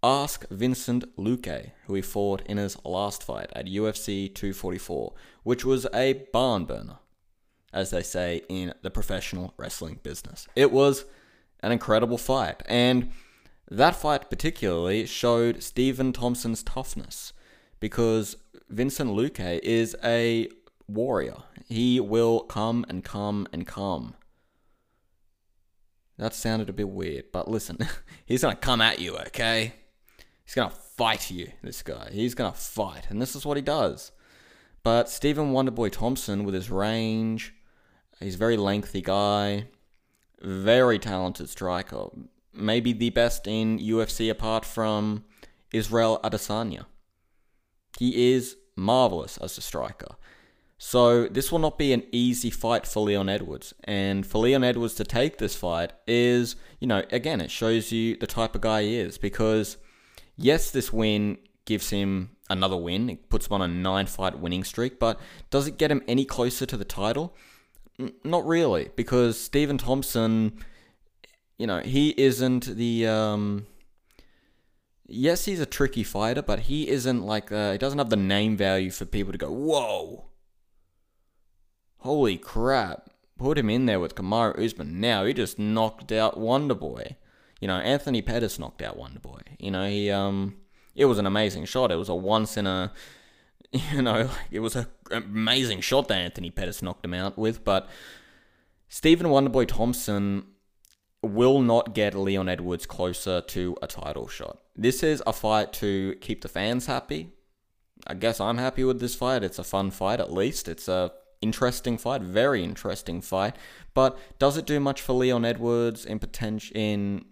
Ask 0.03 0.45
Vincent 0.49 1.15
Luque, 1.15 1.71
who 1.85 1.93
he 1.93 2.01
fought 2.01 2.41
in 2.45 2.57
his 2.57 2.77
last 2.83 3.23
fight 3.23 3.49
at 3.55 3.67
UFC 3.67 4.27
244, 4.27 5.13
which 5.43 5.63
was 5.63 5.87
a 5.93 6.25
barn 6.33 6.65
burner, 6.65 6.97
as 7.71 7.91
they 7.91 8.03
say 8.03 8.41
in 8.49 8.73
the 8.81 8.91
professional 8.91 9.53
wrestling 9.55 10.01
business. 10.03 10.45
It 10.57 10.73
was 10.73 11.05
an 11.61 11.71
incredible 11.71 12.17
fight, 12.17 12.61
and 12.65 13.11
that 13.71 13.95
fight 13.95 14.29
particularly 14.29 15.05
showed 15.05 15.63
Stephen 15.63 16.11
Thompson's 16.11 16.63
toughness 16.63 17.31
because 17.79 18.35
Vincent 18.67 19.09
Luque 19.09 19.59
is 19.59 19.95
a 20.03 20.49
warrior. 20.85 21.37
He 21.69 22.01
will 22.01 22.41
come 22.41 22.85
and 22.89 23.05
come 23.05 23.47
and 23.53 23.65
come. 23.65 24.15
That 26.17 26.33
sounded 26.33 26.69
a 26.69 26.73
bit 26.73 26.89
weird, 26.89 27.31
but 27.31 27.49
listen, 27.49 27.77
he's 28.25 28.41
gonna 28.41 28.57
come 28.57 28.81
at 28.81 28.99
you, 28.99 29.15
okay? 29.17 29.75
He's 30.45 30.55
gonna 30.55 30.69
fight 30.69 31.31
you, 31.31 31.51
this 31.61 31.81
guy. 31.81 32.09
He's 32.11 32.35
gonna 32.35 32.53
fight, 32.53 33.07
and 33.09 33.21
this 33.21 33.35
is 33.35 33.45
what 33.45 33.57
he 33.57 33.63
does. 33.63 34.11
But 34.83 35.09
Stephen 35.09 35.53
Wonderboy 35.53 35.91
Thompson, 35.91 36.43
with 36.43 36.53
his 36.53 36.69
range, 36.69 37.53
he's 38.19 38.35
a 38.35 38.37
very 38.37 38.57
lengthy 38.57 39.01
guy, 39.01 39.67
very 40.41 40.99
talented 40.99 41.49
striker, 41.49 42.07
maybe 42.53 42.93
the 42.93 43.09
best 43.09 43.47
in 43.47 43.79
UFC 43.79 44.29
apart 44.29 44.65
from 44.65 45.23
Israel 45.71 46.19
Adesanya. 46.23 46.85
He 47.97 48.33
is 48.33 48.57
marvelous 48.75 49.37
as 49.37 49.57
a 49.57 49.61
striker. 49.61 50.15
So 50.77 51.27
this 51.27 51.49
will 51.51 51.59
not 51.59 51.77
be 51.77 51.93
an 51.93 52.03
easy 52.11 52.49
fight 52.49 52.85
for 52.85 53.03
Leon 53.03 53.29
Edwards. 53.29 53.73
And 53.85 54.25
for 54.25 54.39
Leon 54.39 54.65
Edwards 54.65 54.95
to 54.95 55.05
take 55.05 55.37
this 55.37 55.55
fight 55.55 55.93
is, 56.07 56.57
you 56.79 56.87
know, 56.87 57.03
again, 57.09 57.39
it 57.39 57.51
shows 57.51 57.91
you 57.91 58.17
the 58.17 58.27
type 58.27 58.53
of 58.53 58.61
guy 58.61 58.83
he 58.83 58.97
is. 58.97 59.17
Because, 59.17 59.77
yes, 60.37 60.71
this 60.71 60.91
win 60.91 61.37
gives 61.65 61.89
him 61.89 62.31
another 62.49 62.77
win. 62.77 63.09
It 63.09 63.29
puts 63.29 63.47
him 63.47 63.53
on 63.53 63.61
a 63.61 63.67
nine 63.67 64.05
fight 64.05 64.39
winning 64.39 64.63
streak. 64.63 64.99
But 64.99 65.19
does 65.49 65.67
it 65.67 65.77
get 65.77 65.91
him 65.91 66.01
any 66.07 66.25
closer 66.25 66.65
to 66.65 66.77
the 66.77 66.85
title? 66.85 67.35
N- 67.99 68.13
not 68.23 68.45
really. 68.45 68.89
Because 68.95 69.39
Stephen 69.39 69.77
Thompson, 69.77 70.63
you 71.57 71.67
know, 71.67 71.79
he 71.79 72.13
isn't 72.17 72.75
the. 72.75 73.07
Um, 73.07 73.67
yes, 75.07 75.45
he's 75.45 75.59
a 75.59 75.65
tricky 75.65 76.03
fighter, 76.03 76.41
but 76.41 76.61
he 76.61 76.89
isn't 76.89 77.21
like. 77.23 77.51
Uh, 77.51 77.73
he 77.73 77.77
doesn't 77.77 77.99
have 77.99 78.09
the 78.09 78.15
name 78.15 78.57
value 78.57 78.91
for 78.91 79.05
people 79.05 79.31
to 79.31 79.37
go, 79.37 79.51
whoa. 79.51 80.25
Holy 81.99 82.37
crap. 82.37 83.09
Put 83.37 83.57
him 83.57 83.69
in 83.69 83.85
there 83.87 83.99
with 83.99 84.15
Kamaru 84.15 84.63
Usman. 84.63 84.99
Now 84.99 85.25
he 85.25 85.33
just 85.33 85.57
knocked 85.57 86.11
out 86.11 86.37
Wonderboy. 86.37 87.15
You 87.59 87.67
know, 87.67 87.77
Anthony 87.77 88.21
Pettis 88.21 88.59
knocked 88.59 88.81
out 88.81 88.97
Wonderboy. 88.97 89.41
You 89.59 89.71
know, 89.71 89.87
he 89.87 90.11
um 90.11 90.55
it 90.95 91.05
was 91.05 91.17
an 91.19 91.25
amazing 91.25 91.65
shot. 91.65 91.91
It 91.91 91.95
was 91.95 92.09
a 92.09 92.15
once 92.15 92.57
in 92.57 92.67
a 92.67 92.91
you 93.71 94.01
know, 94.01 94.29
it 94.51 94.59
was 94.59 94.75
an 94.75 94.87
amazing 95.11 95.81
shot 95.81 96.07
that 96.07 96.17
Anthony 96.17 96.51
Pettis 96.51 96.81
knocked 96.81 97.03
him 97.05 97.13
out 97.13 97.37
with, 97.37 97.63
but 97.63 97.87
Stephen 98.87 99.27
Wonderboy 99.27 99.67
Thompson 99.67 100.45
will 101.23 101.61
not 101.61 101.95
get 101.95 102.13
Leon 102.13 102.49
Edwards 102.49 102.85
closer 102.85 103.41
to 103.41 103.75
a 103.81 103.87
title 103.87 104.27
shot. 104.27 104.59
This 104.75 105.01
is 105.01 105.23
a 105.25 105.33
fight 105.33 105.73
to 105.73 106.15
keep 106.21 106.41
the 106.41 106.49
fans 106.49 106.85
happy. 106.85 107.31
I 108.05 108.13
guess 108.13 108.41
I'm 108.41 108.57
happy 108.57 108.83
with 108.83 108.99
this 108.99 109.15
fight. 109.15 109.43
It's 109.43 109.57
a 109.57 109.63
fun 109.63 109.89
fight 109.89 110.19
at 110.19 110.31
least. 110.31 110.67
It's 110.67 110.87
a 110.87 111.11
interesting 111.41 111.97
fight, 111.97 112.21
very 112.21 112.63
interesting 112.63 113.21
fight. 113.21 113.55
But 113.93 114.17
does 114.37 114.57
it 114.57 114.65
do 114.65 114.79
much 114.79 115.01
for 115.01 115.13
Leon 115.13 115.45
Edwards 115.45 116.05
in 116.05 116.19
potential 116.19 116.75
in 116.75 117.25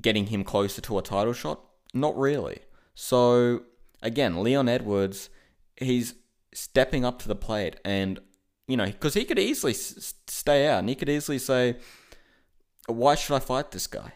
getting 0.00 0.26
him 0.26 0.44
closer 0.44 0.80
to 0.82 0.98
a 0.98 1.02
title 1.02 1.32
shot? 1.32 1.60
Not 1.92 2.16
really. 2.16 2.60
So, 2.94 3.62
again, 4.02 4.42
Leon 4.42 4.68
Edwards, 4.68 5.30
he's 5.76 6.14
stepping 6.52 7.04
up 7.04 7.18
to 7.20 7.28
the 7.28 7.34
plate 7.34 7.76
and, 7.84 8.18
you 8.66 8.76
know, 8.76 8.86
because 8.86 9.14
he 9.14 9.24
could 9.24 9.38
easily 9.38 9.72
s- 9.72 10.14
stay 10.26 10.66
out 10.66 10.80
and 10.80 10.88
he 10.88 10.94
could 10.94 11.08
easily 11.08 11.38
say, 11.38 11.76
why 12.86 13.14
should 13.14 13.34
I 13.34 13.40
fight 13.40 13.70
this 13.70 13.86
guy? 13.86 14.12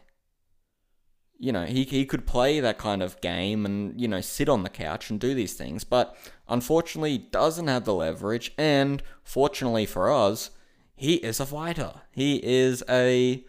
You 1.38 1.52
know, 1.52 1.64
he, 1.64 1.84
he 1.84 2.04
could 2.04 2.26
play 2.26 2.60
that 2.60 2.78
kind 2.78 3.02
of 3.02 3.20
game 3.20 3.64
and, 3.64 3.98
you 4.00 4.08
know, 4.08 4.20
sit 4.20 4.48
on 4.48 4.62
the 4.62 4.68
couch 4.68 5.10
and 5.10 5.18
do 5.18 5.34
these 5.34 5.54
things, 5.54 5.84
but 5.84 6.16
unfortunately 6.48 7.18
doesn't 7.18 7.66
have 7.66 7.84
the 7.84 7.94
leverage. 7.94 8.52
And 8.58 9.02
fortunately 9.22 9.86
for 9.86 10.10
us, 10.10 10.50
he 10.94 11.14
is 11.14 11.40
a 11.40 11.46
fighter. 11.46 12.02
He 12.10 12.44
is 12.44 12.82
a. 12.88 13.44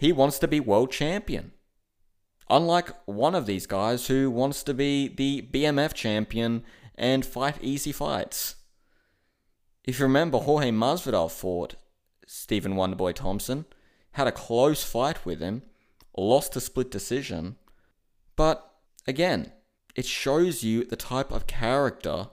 He 0.00 0.12
wants 0.12 0.38
to 0.38 0.48
be 0.48 0.60
world 0.60 0.90
champion. 0.90 1.52
Unlike 2.48 2.92
one 3.04 3.34
of 3.34 3.44
these 3.44 3.66
guys 3.66 4.06
who 4.06 4.30
wants 4.30 4.62
to 4.62 4.72
be 4.72 5.08
the 5.08 5.46
BMF 5.52 5.92
champion 5.92 6.64
and 6.94 7.24
fight 7.24 7.58
easy 7.60 7.92
fights. 7.92 8.54
If 9.84 9.98
you 9.98 10.06
remember, 10.06 10.38
Jorge 10.38 10.70
Masvidal 10.70 11.30
fought 11.30 11.74
Stephen 12.26 12.76
Wonderboy 12.76 13.14
Thompson, 13.14 13.66
had 14.12 14.26
a 14.26 14.32
close 14.32 14.82
fight 14.82 15.26
with 15.26 15.40
him, 15.40 15.64
lost 16.16 16.56
a 16.56 16.60
split 16.60 16.90
decision, 16.90 17.56
but 18.36 18.72
again, 19.06 19.52
it 19.94 20.06
shows 20.06 20.64
you 20.64 20.86
the 20.86 20.96
type 20.96 21.30
of 21.30 21.46
character 21.46 22.28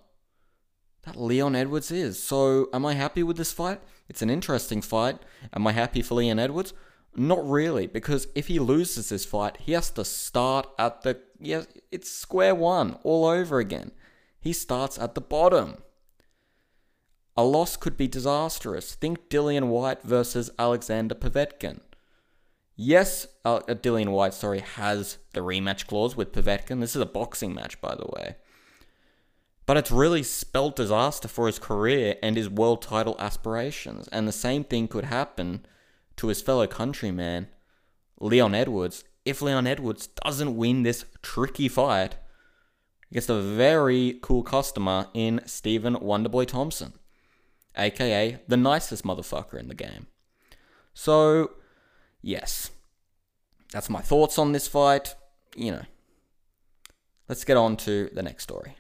that 1.04 1.20
Leon 1.20 1.54
Edwards 1.54 1.92
is. 1.92 2.24
So, 2.24 2.70
am 2.72 2.86
I 2.86 2.94
happy 2.94 3.24
with 3.24 3.36
this 3.36 3.52
fight? 3.52 3.82
It's 4.08 4.22
an 4.22 4.30
interesting 4.30 4.82
fight. 4.82 5.20
Am 5.54 5.68
I 5.68 5.74
happy 5.74 6.02
for 6.02 6.16
Leon 6.16 6.40
Edwards? 6.40 6.74
Not 7.20 7.50
really, 7.50 7.88
because 7.88 8.28
if 8.36 8.46
he 8.46 8.60
loses 8.60 9.10
this 9.10 9.26
fight, 9.26 9.58
he 9.62 9.72
has 9.72 9.90
to 9.92 10.06
start 10.06 10.70
at 10.78 11.02
the 11.02 11.20
yeah, 11.40 11.64
it's 11.92 12.12
square 12.12 12.54
one 12.54 13.00
all 13.04 13.26
over 13.26 13.58
again. 13.58 13.92
He 14.40 14.54
starts 14.54 15.00
at 15.00 15.16
the 15.16 15.22
bottom. 15.22 15.78
A 17.36 17.44
loss 17.44 17.76
could 17.76 17.98
be 17.98 18.08
disastrous. 18.08 18.94
Think 18.94 19.30
Dillian 19.30 19.68
Whyte 19.68 20.04
versus 20.04 20.52
Alexander 20.60 21.16
Povetkin. 21.16 21.80
Yes, 22.76 23.26
uh, 23.44 23.62
Dillian 23.62 24.10
Whyte, 24.10 24.36
sorry, 24.36 24.60
has 24.60 25.18
the 25.34 25.42
rematch 25.42 25.88
clause 25.88 26.16
with 26.16 26.32
Povetkin. 26.32 26.82
This 26.82 26.96
is 26.96 27.02
a 27.02 27.08
boxing 27.08 27.54
match, 27.54 27.82
by 27.82 27.96
the 27.96 28.08
way. 28.16 28.36
But 29.66 29.78
it's 29.78 29.92
really 29.92 30.24
spelled 30.24 30.76
disaster 30.76 31.28
for 31.28 31.48
his 31.48 31.58
career 31.58 32.16
and 32.22 32.38
his 32.38 32.50
world 32.50 32.84
title 32.84 33.16
aspirations. 33.20 34.08
And 34.10 34.28
the 34.28 34.32
same 34.32 34.64
thing 34.64 34.88
could 34.88 35.06
happen 35.06 35.66
to 36.18 36.28
his 36.28 36.42
fellow 36.42 36.68
countryman, 36.68 37.48
Leon 38.20 38.54
Edwards, 38.54 39.04
if 39.26 39.42
Leon 39.42 39.68
Edwards 39.68 40.08
doesn't 40.24 40.56
win 40.56 40.84
this 40.84 41.06
tricky 41.22 41.68
fight 41.68 42.16
against 43.12 43.30
a 43.30 43.42
very 43.42 44.20
cool 44.22 44.44
customer 44.44 45.08
in 45.14 45.42
Stephen 45.46 45.96
Wonderboy 45.96 46.48
Thompson, 46.48 46.94
aka 47.78 48.40
the 48.48 48.58
nicest 48.58 49.04
motherfucker 49.04 49.60
in 49.60 49.68
the 49.68 49.76
game. 49.76 50.08
So, 50.94 51.52
yes, 52.22 52.72
that's 53.72 53.90
my 53.90 54.02
thoughts 54.02 54.40
on 54.40 54.52
this 54.52 54.68
fight. 54.68 55.16
You 55.56 55.72
know, 55.72 55.82
let's 57.30 57.44
get 57.44 57.58
on 57.58 57.78
to 57.78 58.10
the 58.14 58.24
next 58.24 58.44
story. 58.44 58.76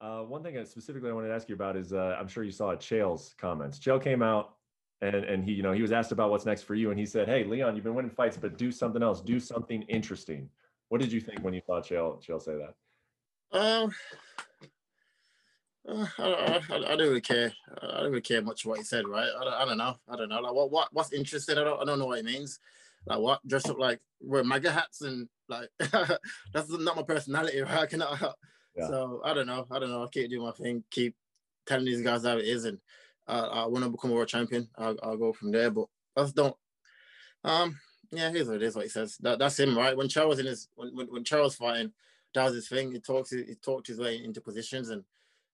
Uh, 0.00 0.20
one 0.20 0.42
thing 0.42 0.54
that 0.54 0.68
specifically 0.68 1.10
I 1.10 1.12
wanted 1.12 1.28
to 1.28 1.34
ask 1.34 1.48
you 1.48 1.54
about 1.54 1.76
is 1.76 1.92
uh, 1.92 2.16
I'm 2.18 2.28
sure 2.28 2.44
you 2.44 2.50
saw 2.50 2.74
Chael's 2.74 3.34
comments. 3.38 3.78
Chael 3.78 4.02
came 4.02 4.22
out 4.22 4.55
and 5.02 5.14
and 5.14 5.44
he 5.44 5.52
you 5.52 5.62
know 5.62 5.72
he 5.72 5.82
was 5.82 5.92
asked 5.92 6.12
about 6.12 6.30
what's 6.30 6.46
next 6.46 6.62
for 6.62 6.74
you 6.74 6.90
and 6.90 6.98
he 6.98 7.06
said, 7.06 7.28
"Hey 7.28 7.44
Leon, 7.44 7.74
you've 7.74 7.84
been 7.84 7.94
winning 7.94 8.10
fights, 8.10 8.36
but 8.36 8.56
do 8.56 8.72
something 8.72 9.02
else. 9.02 9.20
Do 9.20 9.38
something 9.38 9.82
interesting." 9.82 10.48
What 10.88 11.00
did 11.00 11.12
you 11.12 11.20
think 11.20 11.40
when 11.40 11.52
you 11.52 11.60
saw 11.66 11.80
Chael 11.80 12.24
Chael 12.24 12.40
say 12.40 12.54
that? 12.56 12.74
Um, 13.58 13.92
uh, 15.88 16.06
I, 16.18 16.62
I, 16.68 16.76
I, 16.76 16.78
don't 16.96 16.98
really 16.98 17.20
care. 17.20 17.52
I 17.82 18.00
don't 18.00 18.10
really 18.10 18.20
care 18.20 18.42
much 18.42 18.66
what 18.66 18.78
he 18.78 18.84
said, 18.84 19.06
right? 19.06 19.28
I 19.38 19.44
don't, 19.44 19.54
I 19.54 19.64
don't 19.64 19.78
know. 19.78 19.96
I 20.08 20.16
don't 20.16 20.28
know. 20.28 20.40
Like 20.40 20.52
what, 20.52 20.70
what 20.70 20.88
what's 20.92 21.12
interesting? 21.12 21.58
I 21.58 21.64
don't 21.64 21.80
I 21.80 21.84
don't 21.84 21.98
know 21.98 22.06
what 22.06 22.18
it 22.18 22.24
means. 22.24 22.58
Like 23.06 23.18
what? 23.18 23.46
Dress 23.46 23.68
up 23.68 23.78
like 23.78 24.00
wear 24.20 24.42
MAGA 24.42 24.72
hats 24.72 25.02
and 25.02 25.28
like 25.48 25.68
that's 25.78 26.70
not 26.70 26.96
my 26.96 27.02
personality, 27.02 27.60
right? 27.62 27.78
I 27.78 27.86
cannot. 27.86 28.36
Yeah. 28.76 28.88
So 28.88 29.20
I 29.24 29.32
don't 29.34 29.46
know. 29.46 29.66
I 29.70 29.78
don't 29.78 29.90
know. 29.90 30.04
I 30.04 30.08
keep 30.08 30.30
doing 30.30 30.42
my 30.42 30.52
thing. 30.52 30.82
Keep 30.90 31.14
telling 31.66 31.86
these 31.86 32.02
guys 32.02 32.24
how 32.24 32.36
it 32.36 32.44
is, 32.44 32.64
and 32.64 32.78
uh, 33.28 33.48
I 33.52 33.66
want 33.66 33.84
to 33.84 33.90
become 33.90 34.10
a 34.10 34.14
world 34.14 34.28
champion. 34.28 34.68
I'll, 34.76 34.96
I'll 35.02 35.16
go 35.16 35.32
from 35.32 35.52
there. 35.52 35.70
But 35.70 35.86
I 36.16 36.22
just 36.22 36.36
don't. 36.36 36.56
Um. 37.44 37.78
Yeah, 38.12 38.30
here's 38.30 38.46
what 38.46 38.56
it 38.56 38.62
is. 38.62 38.76
What 38.76 38.84
he 38.84 38.88
says. 38.88 39.16
That, 39.18 39.38
that's 39.40 39.58
him, 39.58 39.76
right? 39.76 39.96
When 39.96 40.08
Charles 40.08 40.38
in 40.38 40.46
his 40.46 40.68
when, 40.76 40.94
when 40.94 41.06
when 41.08 41.24
Charles 41.24 41.56
fighting, 41.56 41.92
that 42.34 42.44
was 42.44 42.54
his 42.54 42.68
thing. 42.68 42.92
He 42.92 43.00
talks. 43.00 43.30
He 43.30 43.54
talked 43.62 43.88
his 43.88 43.98
way 43.98 44.22
into 44.22 44.40
positions, 44.40 44.90
and 44.90 45.04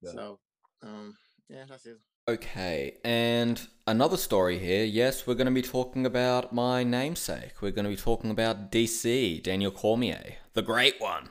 Yeah. 0.03 0.13
so 0.13 0.39
um. 0.83 1.17
Yeah, 1.49 1.65
that's 1.69 1.87
it. 1.87 1.99
Okay, 2.29 2.99
and 3.05 3.61
another 3.87 4.17
story 4.17 4.59
here. 4.59 4.85
Yes, 4.85 5.27
we're 5.27 5.35
going 5.35 5.47
to 5.49 5.51
be 5.53 5.61
talking 5.61 6.07
about 6.07 6.53
my 6.53 6.85
namesake. 6.85 7.55
We're 7.61 7.73
going 7.73 7.85
to 7.85 7.91
be 7.91 7.97
talking 7.97 8.31
about 8.31 8.71
DC, 8.71 9.43
Daniel 9.43 9.73
Cormier, 9.73 10.37
the 10.55 10.63
great 10.63 11.01
one. 11.01 11.31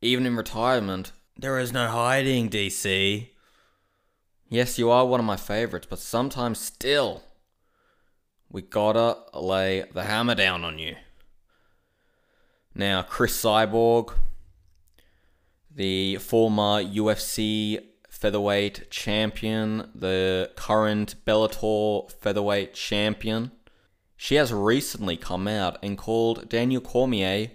Even 0.00 0.26
in 0.26 0.36
retirement, 0.36 1.10
there 1.36 1.58
is 1.58 1.72
no 1.72 1.88
hiding, 1.88 2.48
DC. 2.50 3.30
Yes, 4.54 4.78
you 4.78 4.88
are 4.88 5.04
one 5.04 5.18
of 5.18 5.26
my 5.26 5.34
favorites, 5.34 5.88
but 5.90 5.98
sometimes 5.98 6.60
still, 6.60 7.24
we 8.48 8.62
gotta 8.62 9.16
lay 9.36 9.82
the 9.92 10.04
hammer 10.04 10.36
down 10.36 10.64
on 10.64 10.78
you. 10.78 10.94
Now, 12.72 13.02
Chris 13.02 13.36
Cyborg, 13.42 14.14
the 15.74 16.18
former 16.18 16.80
UFC 16.84 17.80
featherweight 18.08 18.92
champion, 18.92 19.90
the 19.92 20.52
current 20.54 21.16
Bellator 21.26 22.08
featherweight 22.12 22.74
champion. 22.74 23.50
She 24.16 24.36
has 24.36 24.52
recently 24.52 25.16
come 25.16 25.48
out 25.48 25.78
and 25.82 25.98
called 25.98 26.48
Daniel 26.48 26.80
Cormier 26.80 27.50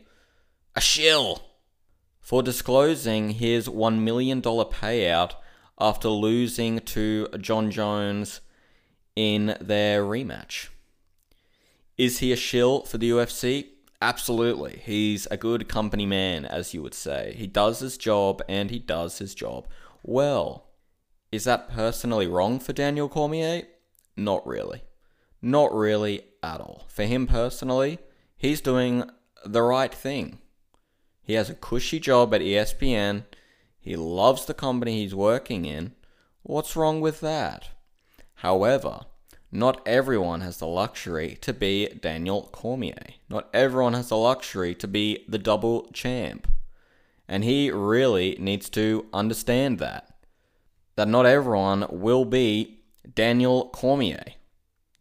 a 0.75 0.81
shill 0.81 1.43
for 2.19 2.43
disclosing 2.43 3.29
his 3.29 3.69
$1 3.69 3.99
million 3.99 4.41
payout 4.41 5.35
after 5.79 6.09
losing 6.09 6.79
to 6.79 7.27
Jon 7.39 7.71
Jones 7.71 8.41
in 9.15 9.57
their 9.59 10.03
rematch. 10.03 10.67
Is 11.97 12.19
he 12.19 12.31
a 12.31 12.37
shill 12.37 12.83
for 12.83 12.97
the 12.97 13.09
UFC? 13.09 13.67
Absolutely. 14.01 14.81
He's 14.83 15.27
a 15.27 15.37
good 15.37 15.67
company 15.67 16.05
man, 16.05 16.45
as 16.45 16.73
you 16.73 16.81
would 16.81 16.93
say. 16.93 17.35
He 17.37 17.47
does 17.47 17.79
his 17.79 17.97
job 17.97 18.41
and 18.47 18.71
he 18.71 18.79
does 18.79 19.17
his 19.17 19.35
job 19.35 19.67
well. 20.03 20.69
Is 21.31 21.43
that 21.43 21.69
personally 21.69 22.25
wrong 22.25 22.59
for 22.59 22.73
Daniel 22.73 23.09
Cormier? 23.09 23.63
Not 24.15 24.45
really. 24.47 24.83
Not 25.41 25.73
really 25.73 26.23
at 26.41 26.61
all. 26.61 26.85
For 26.87 27.03
him 27.03 27.27
personally, 27.27 27.99
he's 28.37 28.61
doing 28.61 29.09
the 29.45 29.61
right 29.61 29.93
thing. 29.93 30.39
He 31.21 31.33
has 31.33 31.49
a 31.49 31.55
cushy 31.55 31.99
job 31.99 32.33
at 32.33 32.41
ESPN. 32.41 33.23
He 33.89 33.95
loves 33.95 34.45
the 34.45 34.53
company 34.53 35.01
he's 35.01 35.15
working 35.15 35.65
in. 35.65 35.93
What's 36.43 36.75
wrong 36.75 37.01
with 37.01 37.21
that? 37.21 37.69
However, 38.35 39.07
not 39.51 39.81
everyone 39.83 40.41
has 40.41 40.57
the 40.57 40.67
luxury 40.67 41.39
to 41.41 41.53
be 41.53 41.87
Daniel 41.87 42.49
Cormier. 42.51 43.15
Not 43.29 43.49
everyone 43.51 43.95
has 43.95 44.09
the 44.09 44.15
luxury 44.15 44.75
to 44.75 44.87
be 44.87 45.25
the 45.27 45.39
double 45.39 45.89
champ. 45.91 46.47
And 47.27 47.43
he 47.43 47.71
really 47.71 48.37
needs 48.39 48.69
to 48.69 49.07
understand 49.11 49.79
that. 49.79 50.13
That 50.95 51.07
not 51.07 51.25
everyone 51.25 51.87
will 51.89 52.25
be 52.25 52.81
Daniel 53.15 53.69
Cormier. 53.69 54.23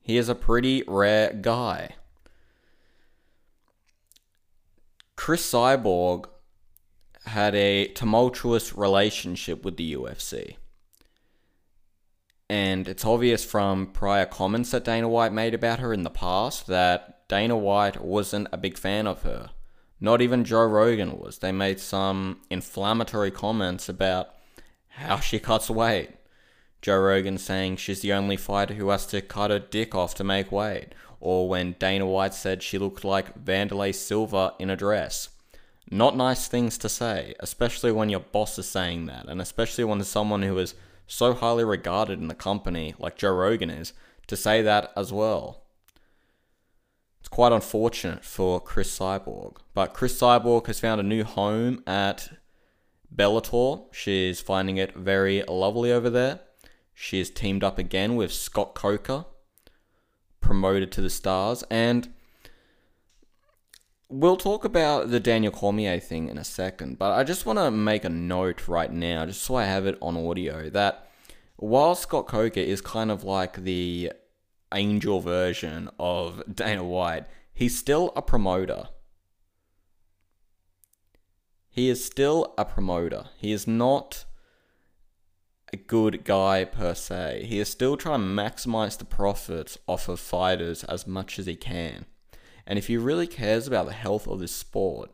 He 0.00 0.16
is 0.16 0.30
a 0.30 0.34
pretty 0.34 0.82
rare 0.88 1.34
guy. 1.34 1.90
Chris 5.14 5.52
Cyborg 5.52 6.30
had 7.28 7.54
a 7.54 7.86
tumultuous 7.88 8.74
relationship 8.76 9.64
with 9.64 9.76
the 9.76 9.94
UFC. 9.94 10.56
And 12.50 12.88
it's 12.88 13.04
obvious 13.04 13.44
from 13.44 13.86
prior 13.86 14.24
comments 14.24 14.70
that 14.70 14.84
Dana 14.84 15.08
White 15.08 15.32
made 15.32 15.54
about 15.54 15.80
her 15.80 15.92
in 15.92 16.02
the 16.02 16.10
past 16.10 16.66
that 16.66 17.28
Dana 17.28 17.56
White 17.56 18.02
wasn't 18.02 18.48
a 18.52 18.56
big 18.56 18.78
fan 18.78 19.06
of 19.06 19.22
her. 19.22 19.50
Not 20.00 20.22
even 20.22 20.44
Joe 20.44 20.64
Rogan 20.64 21.18
was. 21.18 21.38
They 21.38 21.52
made 21.52 21.80
some 21.80 22.40
inflammatory 22.50 23.30
comments 23.30 23.88
about 23.88 24.30
how 24.88 25.20
she 25.20 25.38
cuts 25.38 25.68
weight. 25.68 26.10
Joe 26.80 26.98
Rogan 26.98 27.38
saying 27.38 27.76
she's 27.76 28.00
the 28.00 28.12
only 28.12 28.36
fighter 28.36 28.74
who 28.74 28.88
has 28.90 29.04
to 29.06 29.20
cut 29.20 29.50
her 29.50 29.58
dick 29.58 29.94
off 29.94 30.14
to 30.14 30.24
make 30.24 30.52
weight. 30.52 30.94
Or 31.20 31.48
when 31.48 31.74
Dana 31.78 32.06
White 32.06 32.34
said 32.34 32.62
she 32.62 32.78
looked 32.78 33.04
like 33.04 33.44
Wanderlei 33.44 33.94
Silva 33.94 34.54
in 34.58 34.70
a 34.70 34.76
dress. 34.76 35.30
Not 35.90 36.16
nice 36.16 36.48
things 36.48 36.76
to 36.78 36.88
say, 36.88 37.34
especially 37.40 37.92
when 37.92 38.10
your 38.10 38.20
boss 38.20 38.58
is 38.58 38.68
saying 38.68 39.06
that, 39.06 39.26
and 39.26 39.40
especially 39.40 39.84
when 39.84 40.02
someone 40.04 40.42
who 40.42 40.58
is 40.58 40.74
so 41.06 41.32
highly 41.32 41.64
regarded 41.64 42.20
in 42.20 42.28
the 42.28 42.34
company, 42.34 42.94
like 42.98 43.16
Joe 43.16 43.32
Rogan 43.32 43.70
is, 43.70 43.94
to 44.26 44.36
say 44.36 44.60
that 44.62 44.92
as 44.96 45.12
well. 45.12 45.62
It's 47.20 47.28
quite 47.28 47.52
unfortunate 47.52 48.24
for 48.24 48.60
Cris 48.60 48.96
Cyborg. 48.98 49.56
But 49.74 49.94
Cris 49.94 50.20
Cyborg 50.20 50.66
has 50.66 50.80
found 50.80 51.00
a 51.00 51.04
new 51.04 51.24
home 51.24 51.82
at 51.86 52.28
Bellator. 53.14 53.84
She's 53.92 54.40
finding 54.40 54.76
it 54.76 54.94
very 54.94 55.42
lovely 55.42 55.90
over 55.90 56.10
there. 56.10 56.40
She 56.94 57.18
has 57.18 57.30
teamed 57.30 57.64
up 57.64 57.78
again 57.78 58.16
with 58.16 58.32
Scott 58.32 58.74
Coker, 58.74 59.24
promoted 60.40 60.92
to 60.92 61.00
the 61.00 61.10
stars. 61.10 61.64
And 61.70 62.12
we'll 64.08 64.36
talk 64.36 64.64
about 64.64 65.10
the 65.10 65.20
Daniel 65.20 65.52
Cormier 65.52 66.00
thing 66.00 66.28
in 66.28 66.38
a 66.38 66.44
second. 66.44 66.98
But 66.98 67.12
I 67.12 67.24
just 67.24 67.46
want 67.46 67.58
to 67.58 67.70
make 67.70 68.04
a 68.04 68.10
note 68.10 68.68
right 68.68 68.92
now, 68.92 69.26
just 69.26 69.42
so 69.42 69.56
I 69.56 69.64
have 69.64 69.86
it 69.86 69.98
on 70.00 70.16
audio, 70.16 70.70
that 70.70 71.08
while 71.56 71.94
Scott 71.94 72.26
Coker 72.26 72.60
is 72.60 72.80
kind 72.80 73.10
of 73.10 73.24
like 73.24 73.64
the 73.64 74.12
angel 74.74 75.20
version 75.20 75.90
of 75.98 76.42
Dana 76.52 76.84
White, 76.84 77.26
he's 77.52 77.76
still 77.76 78.12
a 78.16 78.22
promoter. 78.22 78.88
He 81.70 81.88
is 81.88 82.04
still 82.04 82.54
a 82.58 82.64
promoter. 82.64 83.26
He 83.38 83.52
is 83.52 83.66
not 83.66 84.24
a 85.72 85.76
good 85.76 86.24
guy 86.24 86.64
per 86.64 86.94
se. 86.94 87.44
He 87.46 87.60
is 87.60 87.68
still 87.68 87.96
trying 87.96 88.20
to 88.20 88.26
maximize 88.26 88.96
the 88.98 89.04
profits 89.04 89.78
off 89.86 90.08
of 90.08 90.18
fighters 90.18 90.82
as 90.84 91.06
much 91.06 91.38
as 91.38 91.46
he 91.46 91.56
can. 91.56 92.06
And 92.68 92.78
if 92.78 92.86
he 92.86 92.98
really 92.98 93.26
cares 93.26 93.66
about 93.66 93.86
the 93.86 93.94
health 93.94 94.28
of 94.28 94.40
this 94.40 94.54
sport, 94.54 95.10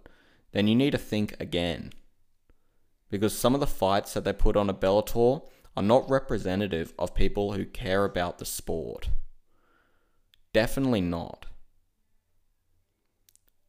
then 0.51 0.67
you 0.67 0.75
need 0.75 0.91
to 0.91 0.99
think 0.99 1.37
again. 1.39 1.93
Because 3.11 3.39
some 3.39 3.55
of 3.55 3.61
the 3.61 3.67
fights 3.67 4.13
that 4.13 4.25
they 4.25 4.33
put 4.33 4.57
on 4.57 4.69
a 4.69 4.75
Bellator 4.75 5.47
are 5.77 5.83
not 5.83 6.11
representative 6.11 6.93
of 6.99 7.15
people 7.15 7.53
who 7.53 7.65
care 7.65 8.05
about 8.05 8.39
the 8.39 8.45
sport. 8.45 9.09
Definitely 10.53 11.01
not. 11.01 11.47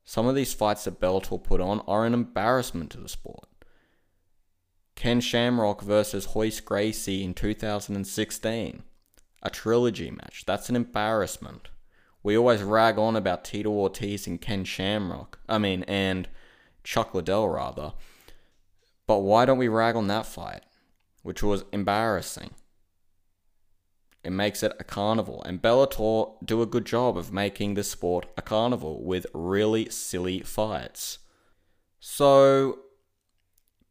Some 0.04 0.26
of 0.26 0.34
these 0.34 0.54
fights 0.54 0.86
that 0.86 1.00
Bellator 1.00 1.44
put 1.44 1.62
on 1.62 1.82
are 1.82 2.06
an 2.06 2.16
embarrassment 2.16 2.90
to 2.92 3.00
the 3.00 3.10
sport. 3.10 3.48
Ken 4.96 5.22
Shamrock 5.22 5.84
versus 5.84 6.28
Royce 6.36 6.60
Gracie 6.60 7.24
in 7.24 7.36
2016. 7.36 8.84
A 9.44 9.50
trilogy 9.52 10.10
match. 10.10 10.44
That's 10.48 10.70
an 10.70 10.76
embarrassment. 10.76 11.70
We 12.26 12.36
always 12.36 12.64
rag 12.64 12.98
on 12.98 13.16
about 13.16 13.44
Tito 13.46 13.70
Ortiz 13.70 14.26
and 14.26 14.42
Ken 14.42 14.64
Shamrock. 14.64 15.38
I 15.48 15.60
mean, 15.60 15.84
and 15.84 16.28
Chuck 16.84 17.14
Liddell, 17.14 17.48
rather. 17.48 17.94
But 19.06 19.20
why 19.20 19.46
don't 19.46 19.60
we 19.60 19.68
rag 19.68 19.96
on 19.96 20.08
that 20.08 20.26
fight? 20.26 20.64
Which 21.22 21.44
was 21.44 21.66
embarrassing. 21.72 22.50
It 24.24 24.32
makes 24.32 24.64
it 24.64 24.74
a 24.80 24.84
carnival. 24.84 25.44
And 25.44 25.62
Bellator 25.62 26.44
do 26.44 26.64
a 26.64 26.66
good 26.66 26.86
job 26.86 27.16
of 27.16 27.32
making 27.32 27.76
this 27.76 27.92
sport 27.92 28.26
a 28.36 28.42
carnival 28.42 29.04
with 29.04 29.28
really 29.32 29.88
silly 29.92 30.40
fights. 30.40 31.20
So, 32.00 32.80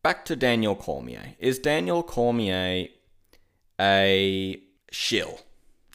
back 0.03 0.25
to 0.25 0.35
Daniel 0.35 0.75
Cormier. 0.75 1.37
Is 1.39 1.61
Daniel 1.61 2.03
Cormier 2.03 2.89
a 3.81 4.61
shill? 4.91 5.39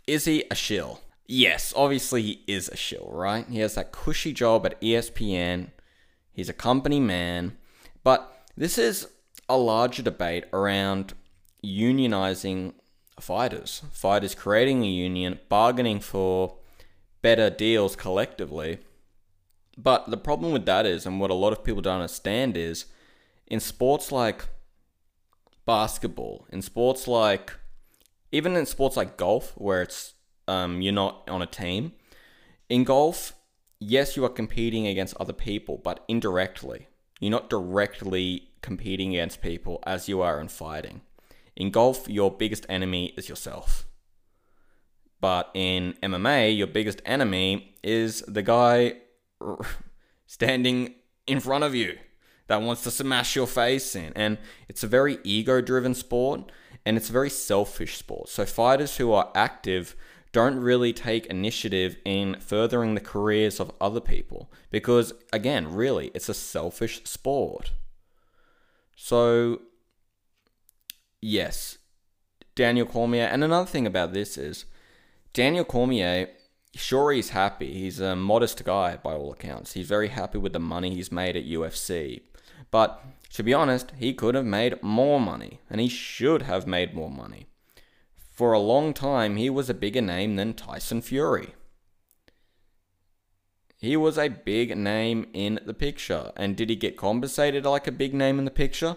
Is 0.08 0.24
he 0.24 0.46
a 0.50 0.56
shill? 0.56 1.02
Yes, 1.32 1.76
obviously 1.76 2.24
he 2.24 2.44
is 2.48 2.70
a 2.70 2.76
shill, 2.76 3.08
right? 3.14 3.48
He 3.48 3.60
has 3.60 3.76
that 3.76 3.92
cushy 3.92 4.34
job 4.34 4.66
at 4.66 4.82
ESPN. 4.82 5.70
He's 6.32 6.50
a 6.50 6.54
company 6.54 7.00
man. 7.00 7.56
But 8.04 8.36
this 8.58 8.80
is 8.80 9.10
a 9.48 9.56
larger 9.56 10.02
debate 10.02 10.46
around 10.52 11.14
unionizing 11.64 12.74
fighters. 13.20 13.84
Fighters 13.92 14.34
creating 14.34 14.82
a 14.82 14.88
union, 14.88 15.38
bargaining 15.50 16.00
for 16.00 16.58
better 17.22 17.52
deals 17.52 17.96
collectively. 17.96 18.80
But 19.78 20.10
the 20.10 20.18
problem 20.18 20.52
with 20.52 20.66
that 20.66 20.88
is, 20.88 21.06
and 21.06 21.20
what 21.20 21.30
a 21.30 21.36
lot 21.36 21.54
of 21.54 21.64
people 21.64 21.84
don't 21.84 22.02
understand 22.02 22.58
is, 22.58 22.86
in 23.46 23.60
sports 23.60 24.12
like 24.12 24.46
basketball, 25.68 26.48
in 26.50 26.64
sports 26.64 27.08
like, 27.08 27.54
even 28.32 28.56
in 28.56 28.66
sports 28.66 28.98
like 28.98 29.16
golf, 29.16 29.54
where 29.56 29.84
it's 29.84 30.16
um, 30.50 30.82
you're 30.82 30.92
not 30.92 31.30
on 31.30 31.42
a 31.42 31.46
team, 31.46 31.94
in 32.68 32.84
golf, 32.84 33.34
yes, 33.80 34.18
you 34.18 34.26
are 34.26 34.30
competing 34.30 34.88
against 34.88 35.16
other 35.20 35.34
people, 35.34 35.80
but 35.84 36.04
indirectly. 36.08 36.88
You're 37.20 37.32
not 37.32 37.50
directly 37.50 38.50
competing 38.62 39.12
against 39.12 39.42
people 39.42 39.80
as 39.86 40.10
you 40.10 40.22
are 40.22 40.42
in 40.42 40.48
fighting. 40.48 41.02
In 41.56 41.72
golf, 41.72 42.10
your 42.10 42.32
biggest 42.32 42.66
enemy 42.70 43.14
is 43.18 43.30
yourself. 43.30 43.86
But 45.22 45.52
in 45.54 45.96
MMA, 46.02 46.58
your 46.58 46.68
biggest 46.68 47.02
enemy 47.06 47.76
is 47.84 48.22
the 48.22 48.42
guy 48.42 48.94
standing 50.26 50.96
in 51.28 51.40
front 51.40 51.64
of 51.64 51.76
you 51.76 51.98
that 52.48 52.62
wants 52.62 52.84
to 52.84 52.92
smash 52.92 53.36
your 53.36 53.48
face 53.48 53.96
in. 53.96 54.14
And 54.16 54.38
it's 54.70 54.84
a 54.84 54.88
very 54.88 55.20
ego 55.24 55.62
driven 55.62 55.94
sport 55.94 56.52
and 56.86 56.98
it's 56.98 57.10
a 57.10 57.14
very 57.14 57.30
selfish 57.30 57.98
sport. 57.98 58.30
So 58.30 58.46
fighters 58.46 58.98
who 58.98 59.12
are 59.12 59.32
active 59.36 59.96
don't 60.32 60.60
really 60.60 60.94
take 60.94 61.26
initiative 61.26 61.98
in 62.06 62.40
furthering 62.40 62.96
the 62.96 63.02
careers 63.02 63.60
of 63.60 63.72
other 63.82 64.00
people 64.00 64.52
because, 64.70 65.14
again, 65.34 65.74
really, 65.74 66.12
it's 66.14 66.30
a 66.30 66.34
selfish 66.34 67.04
sport. 67.04 67.72
So 68.96 69.62
Yes, 71.22 71.78
Daniel 72.56 72.86
Cormier. 72.86 73.26
And 73.26 73.44
another 73.44 73.66
thing 73.66 73.86
about 73.86 74.14
this 74.14 74.38
is 74.38 74.66
Daniel 75.34 75.66
Cormier, 75.66 76.30
sure, 76.76 77.12
he's 77.12 77.30
happy. 77.30 77.74
He's 77.74 78.00
a 78.00 78.16
modest 78.16 78.64
guy 78.64 78.98
by 78.98 79.14
all 79.14 79.34
accounts. 79.34 79.74
He's 79.74 79.88
very 79.88 80.10
happy 80.10 80.38
with 80.38 80.54
the 80.54 80.60
money 80.60 80.96
he's 80.96 81.12
made 81.12 81.36
at 81.36 81.46
UFC. 81.46 82.22
But 82.72 83.04
to 83.34 83.44
be 83.44 83.54
honest, 83.54 83.92
he 83.98 84.14
could 84.14 84.36
have 84.36 84.46
made 84.46 84.82
more 84.82 85.20
money, 85.20 85.60
and 85.70 85.82
he 85.82 85.90
should 85.90 86.44
have 86.44 86.68
made 86.68 86.94
more 86.94 87.12
money. 87.12 87.48
For 88.40 88.54
a 88.54 88.60
long 88.60 88.94
time, 88.94 89.36
he 89.36 89.50
was 89.50 89.70
a 89.70 89.74
bigger 89.74 90.00
name 90.00 90.38
than 90.38 90.54
Tyson 90.54 91.02
Fury. 91.02 91.56
He 93.76 93.98
was 93.98 94.18
a 94.18 94.30
big 94.30 94.78
name 94.78 95.28
in 95.34 95.60
the 95.66 95.74
picture. 95.74 96.32
And 96.38 96.56
did 96.56 96.70
he 96.70 96.78
get 96.78 96.96
compensated 96.96 97.66
like 97.66 97.86
a 97.86 97.92
big 97.92 98.14
name 98.14 98.40
in 98.40 98.46
the 98.46 98.50
picture? 98.50 98.96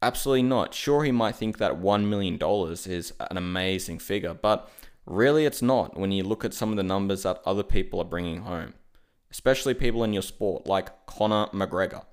Absolutely 0.00 0.44
not. 0.44 0.72
Sure, 0.72 1.04
he 1.04 1.12
might 1.12 1.36
think 1.36 1.58
that 1.58 1.82
$1 1.82 2.06
million 2.06 2.38
is 2.40 3.12
an 3.20 3.36
amazing 3.36 3.98
figure, 3.98 4.32
but 4.32 4.70
really 5.04 5.44
it's 5.44 5.60
not 5.60 5.98
when 5.98 6.10
you 6.10 6.22
look 6.22 6.42
at 6.42 6.54
some 6.54 6.70
of 6.70 6.78
the 6.78 6.82
numbers 6.82 7.24
that 7.24 7.42
other 7.44 7.62
people 7.62 8.00
are 8.00 8.06
bringing 8.06 8.40
home, 8.40 8.72
especially 9.30 9.74
people 9.74 10.02
in 10.02 10.14
your 10.14 10.22
sport 10.22 10.66
like 10.66 11.04
Conor 11.04 11.48
McGregor. 11.52 12.06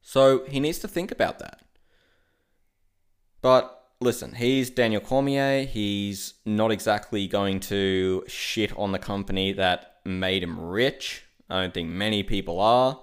So 0.00 0.44
he 0.46 0.58
needs 0.58 0.80
to 0.80 0.88
think 0.88 1.12
about 1.12 1.38
that. 1.38 1.60
But 3.40 3.75
listen, 4.00 4.34
he's 4.34 4.70
Daniel 4.70 5.00
Cormier. 5.00 5.64
He's 5.64 6.34
not 6.44 6.70
exactly 6.70 7.26
going 7.26 7.60
to 7.60 8.24
shit 8.26 8.76
on 8.76 8.92
the 8.92 8.98
company 8.98 9.52
that 9.52 9.96
made 10.04 10.42
him 10.42 10.60
rich. 10.60 11.24
I 11.48 11.60
don't 11.60 11.74
think 11.74 11.88
many 11.88 12.22
people 12.22 12.60
are. 12.60 13.00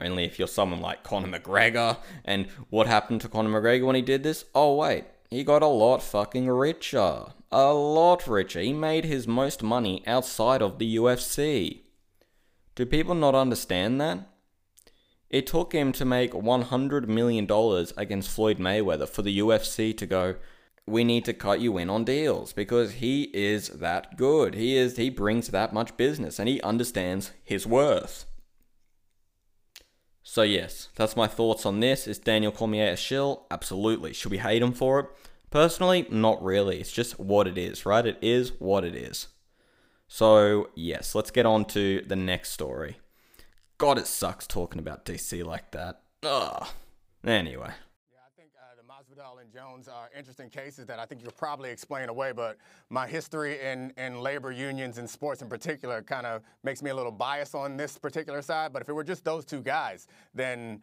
Only 0.00 0.24
if 0.24 0.38
you're 0.38 0.48
someone 0.48 0.80
like 0.80 1.02
Conor 1.02 1.38
McGregor. 1.38 1.98
And 2.24 2.48
what 2.70 2.86
happened 2.86 3.20
to 3.22 3.28
Conor 3.28 3.60
McGregor 3.60 3.86
when 3.86 3.96
he 3.96 4.02
did 4.02 4.22
this? 4.22 4.44
Oh, 4.54 4.76
wait, 4.76 5.04
he 5.28 5.44
got 5.44 5.62
a 5.62 5.66
lot 5.66 6.02
fucking 6.02 6.48
richer. 6.48 7.26
A 7.52 7.72
lot 7.72 8.26
richer. 8.26 8.60
He 8.60 8.72
made 8.72 9.04
his 9.04 9.26
most 9.26 9.62
money 9.62 10.02
outside 10.06 10.62
of 10.62 10.78
the 10.78 10.96
UFC. 10.96 11.82
Do 12.74 12.86
people 12.86 13.14
not 13.14 13.34
understand 13.34 14.00
that? 14.00 14.20
It 15.30 15.46
took 15.46 15.72
him 15.72 15.92
to 15.92 16.04
make 16.04 16.32
$100 16.32 17.06
million 17.06 17.44
against 17.96 18.30
Floyd 18.30 18.58
Mayweather 18.58 19.08
for 19.08 19.22
the 19.22 19.38
UFC 19.38 19.96
to 19.96 20.06
go, 20.06 20.34
we 20.86 21.04
need 21.04 21.24
to 21.24 21.32
cut 21.32 21.60
you 21.60 21.78
in 21.78 21.88
on 21.88 22.04
deals 22.04 22.52
because 22.52 22.94
he 22.94 23.30
is 23.32 23.68
that 23.68 24.16
good. 24.16 24.56
He 24.56 24.76
is 24.76 24.96
he 24.96 25.08
brings 25.08 25.48
that 25.48 25.72
much 25.72 25.96
business 25.96 26.40
and 26.40 26.48
he 26.48 26.60
understands 26.62 27.30
his 27.44 27.64
worth. 27.64 28.26
So 30.24 30.42
yes, 30.42 30.88
that's 30.96 31.16
my 31.16 31.28
thoughts 31.28 31.64
on 31.64 31.78
this. 31.78 32.08
Is 32.08 32.18
Daniel 32.18 32.52
Cormier 32.52 32.90
a 32.90 32.96
shill? 32.96 33.46
Absolutely. 33.50 34.12
Should 34.12 34.32
we 34.32 34.38
hate 34.38 34.62
him 34.62 34.72
for 34.72 35.00
it? 35.00 35.06
Personally, 35.50 36.06
not 36.10 36.42
really. 36.42 36.80
It's 36.80 36.92
just 36.92 37.18
what 37.18 37.46
it 37.46 37.58
is, 37.58 37.86
right? 37.86 38.06
It 38.06 38.18
is 38.20 38.52
what 38.58 38.84
it 38.84 38.94
is. 38.94 39.28
So 40.08 40.70
yes, 40.74 41.14
let's 41.14 41.30
get 41.30 41.46
on 41.46 41.66
to 41.66 42.02
the 42.02 42.16
next 42.16 42.50
story. 42.50 42.98
God, 43.80 43.96
it 43.96 44.06
sucks 44.06 44.46
talking 44.46 44.78
about 44.78 45.06
DC 45.06 45.42
like 45.42 45.70
that. 45.70 46.02
Ugh. 46.22 46.68
Anyway. 47.24 47.70
Yeah, 48.12 48.18
I 48.26 48.38
think 48.38 48.50
uh, 48.54 48.76
the 48.76 48.82
Masvidal 48.82 49.40
and 49.40 49.50
Jones 49.50 49.88
are 49.88 50.10
interesting 50.14 50.50
cases 50.50 50.84
that 50.84 50.98
I 50.98 51.06
think 51.06 51.22
you 51.22 51.28
could 51.28 51.38
probably 51.38 51.70
explain 51.70 52.10
away, 52.10 52.32
but 52.32 52.58
my 52.90 53.06
history 53.06 53.58
in, 53.58 53.94
in 53.96 54.20
labor 54.20 54.52
unions 54.52 54.98
and 54.98 55.08
sports 55.08 55.40
in 55.40 55.48
particular 55.48 56.02
kind 56.02 56.26
of 56.26 56.42
makes 56.62 56.82
me 56.82 56.90
a 56.90 56.94
little 56.94 57.10
biased 57.10 57.54
on 57.54 57.78
this 57.78 57.96
particular 57.96 58.42
side. 58.42 58.70
But 58.74 58.82
if 58.82 58.90
it 58.90 58.92
were 58.92 59.02
just 59.02 59.24
those 59.24 59.46
two 59.46 59.62
guys, 59.62 60.08
then 60.34 60.82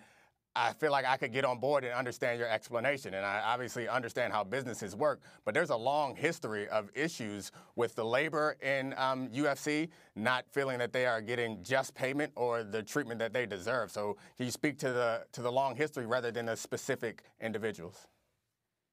I 0.58 0.74
feel 0.74 0.92
like 0.92 1.06
I 1.06 1.18
could 1.18 1.32
get 1.32 1.46
on 1.46 1.60
board 1.60 1.84
and 1.84 1.94
understand 1.94 2.40
your 2.40 2.50
explanation. 2.50 3.14
And 3.14 3.24
I 3.24 3.42
obviously 3.46 3.88
understand 3.88 4.34
how 4.34 4.44
businesses 4.44 4.96
work, 4.96 5.22
but 5.46 5.54
there's 5.54 5.70
a 5.70 5.76
long 5.76 6.16
history 6.16 6.68
of 6.70 6.90
issues 6.96 7.52
with 7.76 7.94
the 7.94 8.04
labor 8.04 8.58
in 8.62 8.96
um, 8.98 9.30
UFC 9.30 9.90
not 10.16 10.46
feeling 10.52 10.80
that 10.80 10.92
they 10.92 11.06
are 11.06 11.22
getting 11.22 11.62
just 11.62 11.94
payment 11.94 12.32
or 12.36 12.64
the 12.64 12.82
treatment 12.82 13.20
that 13.20 13.34
they 13.34 13.46
deserve. 13.46 13.92
So 13.92 14.18
can 14.36 14.48
you 14.48 14.52
speak 14.52 14.80
to 14.80 14.92
the 14.92 15.26
to 15.34 15.44
the 15.44 15.52
long 15.52 15.76
history 15.76 16.08
rather 16.08 16.32
than 16.32 16.48
the 16.48 16.58
specific 16.58 17.24
individuals? 17.40 18.08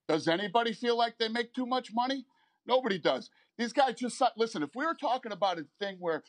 Does 0.06 0.28
anybody 0.28 0.74
feel 0.74 0.98
like 0.98 1.16
they 1.18 1.28
make 1.28 1.54
too 1.54 1.64
much 1.64 1.90
money? 1.94 2.26
Nobody 2.66 2.98
does. 2.98 3.30
These 3.56 3.72
guys 3.72 3.94
just 3.94 4.20
listen. 4.36 4.62
If 4.62 4.70
we 4.74 4.84
were 4.84 4.94
talking 4.94 5.32
about 5.32 5.58
a 5.58 5.66
thing 5.80 5.96
where 5.98 6.24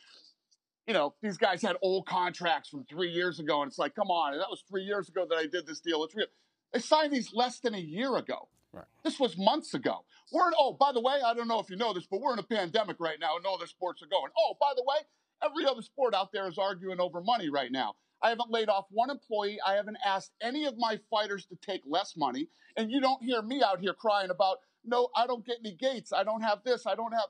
you 0.86 0.94
know, 0.94 1.14
these 1.22 1.36
guys 1.36 1.62
had 1.62 1.76
old 1.82 2.06
contracts 2.06 2.68
from 2.68 2.84
three 2.84 3.10
years 3.10 3.40
ago, 3.40 3.62
and 3.62 3.68
it's 3.68 3.78
like, 3.78 3.94
come 3.94 4.08
on, 4.08 4.38
that 4.38 4.48
was 4.48 4.62
three 4.68 4.82
years 4.82 5.08
ago 5.08 5.26
that 5.28 5.36
I 5.36 5.46
did 5.46 5.66
this 5.66 5.80
deal. 5.80 6.04
It's 6.04 6.14
real. 6.14 6.26
They 6.72 6.78
signed 6.78 7.12
these 7.12 7.32
less 7.34 7.60
than 7.60 7.74
a 7.74 7.80
year 7.80 8.16
ago. 8.16 8.48
Right. 8.72 8.84
This 9.04 9.18
was 9.18 9.36
months 9.38 9.74
ago. 9.74 10.04
We're 10.32 10.48
in, 10.48 10.54
oh, 10.58 10.74
by 10.78 10.92
the 10.92 11.00
way, 11.00 11.20
I 11.24 11.34
don't 11.34 11.48
know 11.48 11.60
if 11.60 11.70
you 11.70 11.76
know 11.76 11.92
this, 11.92 12.06
but 12.10 12.20
we're 12.20 12.34
in 12.34 12.38
a 12.38 12.44
pandemic 12.44 12.96
right 13.00 13.18
now, 13.20 13.36
and 13.36 13.44
no 13.44 13.54
other 13.54 13.66
sports 13.66 14.02
are 14.02 14.06
going. 14.06 14.30
Oh, 14.38 14.54
by 14.60 14.72
the 14.76 14.84
way, 14.86 14.98
every 15.42 15.66
other 15.66 15.82
sport 15.82 16.14
out 16.14 16.30
there 16.32 16.46
is 16.48 16.58
arguing 16.58 17.00
over 17.00 17.20
money 17.20 17.48
right 17.48 17.72
now. 17.72 17.94
I 18.22 18.30
haven't 18.30 18.50
laid 18.50 18.68
off 18.68 18.86
one 18.90 19.10
employee. 19.10 19.58
I 19.66 19.74
haven't 19.74 19.98
asked 20.04 20.32
any 20.42 20.66
of 20.66 20.74
my 20.78 20.98
fighters 21.10 21.46
to 21.46 21.56
take 21.56 21.82
less 21.86 22.14
money. 22.16 22.48
And 22.76 22.90
you 22.90 23.00
don't 23.00 23.22
hear 23.22 23.42
me 23.42 23.62
out 23.62 23.80
here 23.80 23.92
crying 23.92 24.30
about, 24.30 24.58
no, 24.84 25.08
I 25.16 25.26
don't 25.26 25.44
get 25.44 25.58
any 25.64 25.74
gates. 25.74 26.12
I 26.12 26.24
don't 26.24 26.42
have 26.42 26.62
this. 26.64 26.86
I 26.86 26.94
don't 26.94 27.12
have. 27.12 27.26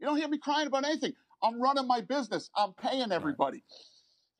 You 0.00 0.06
don't 0.06 0.16
hear 0.16 0.28
me 0.28 0.38
crying 0.38 0.66
about 0.66 0.84
anything. 0.84 1.12
I'm 1.44 1.60
running 1.60 1.86
my 1.86 2.00
business. 2.00 2.50
I'm 2.56 2.72
paying 2.72 3.12
everybody. 3.12 3.62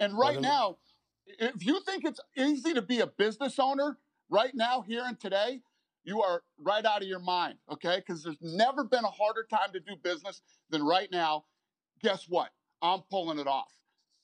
And 0.00 0.18
right 0.18 0.40
now, 0.40 0.78
if 1.26 1.64
you 1.64 1.80
think 1.82 2.04
it's 2.04 2.20
easy 2.36 2.72
to 2.74 2.82
be 2.82 3.00
a 3.00 3.06
business 3.06 3.58
owner 3.58 3.98
right 4.30 4.52
now, 4.54 4.80
here 4.80 5.04
and 5.06 5.20
today, 5.20 5.60
you 6.02 6.22
are 6.22 6.42
right 6.58 6.84
out 6.84 7.02
of 7.02 7.08
your 7.08 7.20
mind, 7.20 7.56
okay? 7.70 7.96
Because 7.96 8.24
there's 8.24 8.38
never 8.40 8.84
been 8.84 9.04
a 9.04 9.10
harder 9.10 9.46
time 9.48 9.72
to 9.74 9.80
do 9.80 9.92
business 10.02 10.42
than 10.70 10.82
right 10.82 11.08
now. 11.12 11.44
Guess 12.02 12.26
what? 12.28 12.50
I'm 12.82 13.00
pulling 13.10 13.38
it 13.38 13.46
off. 13.46 13.68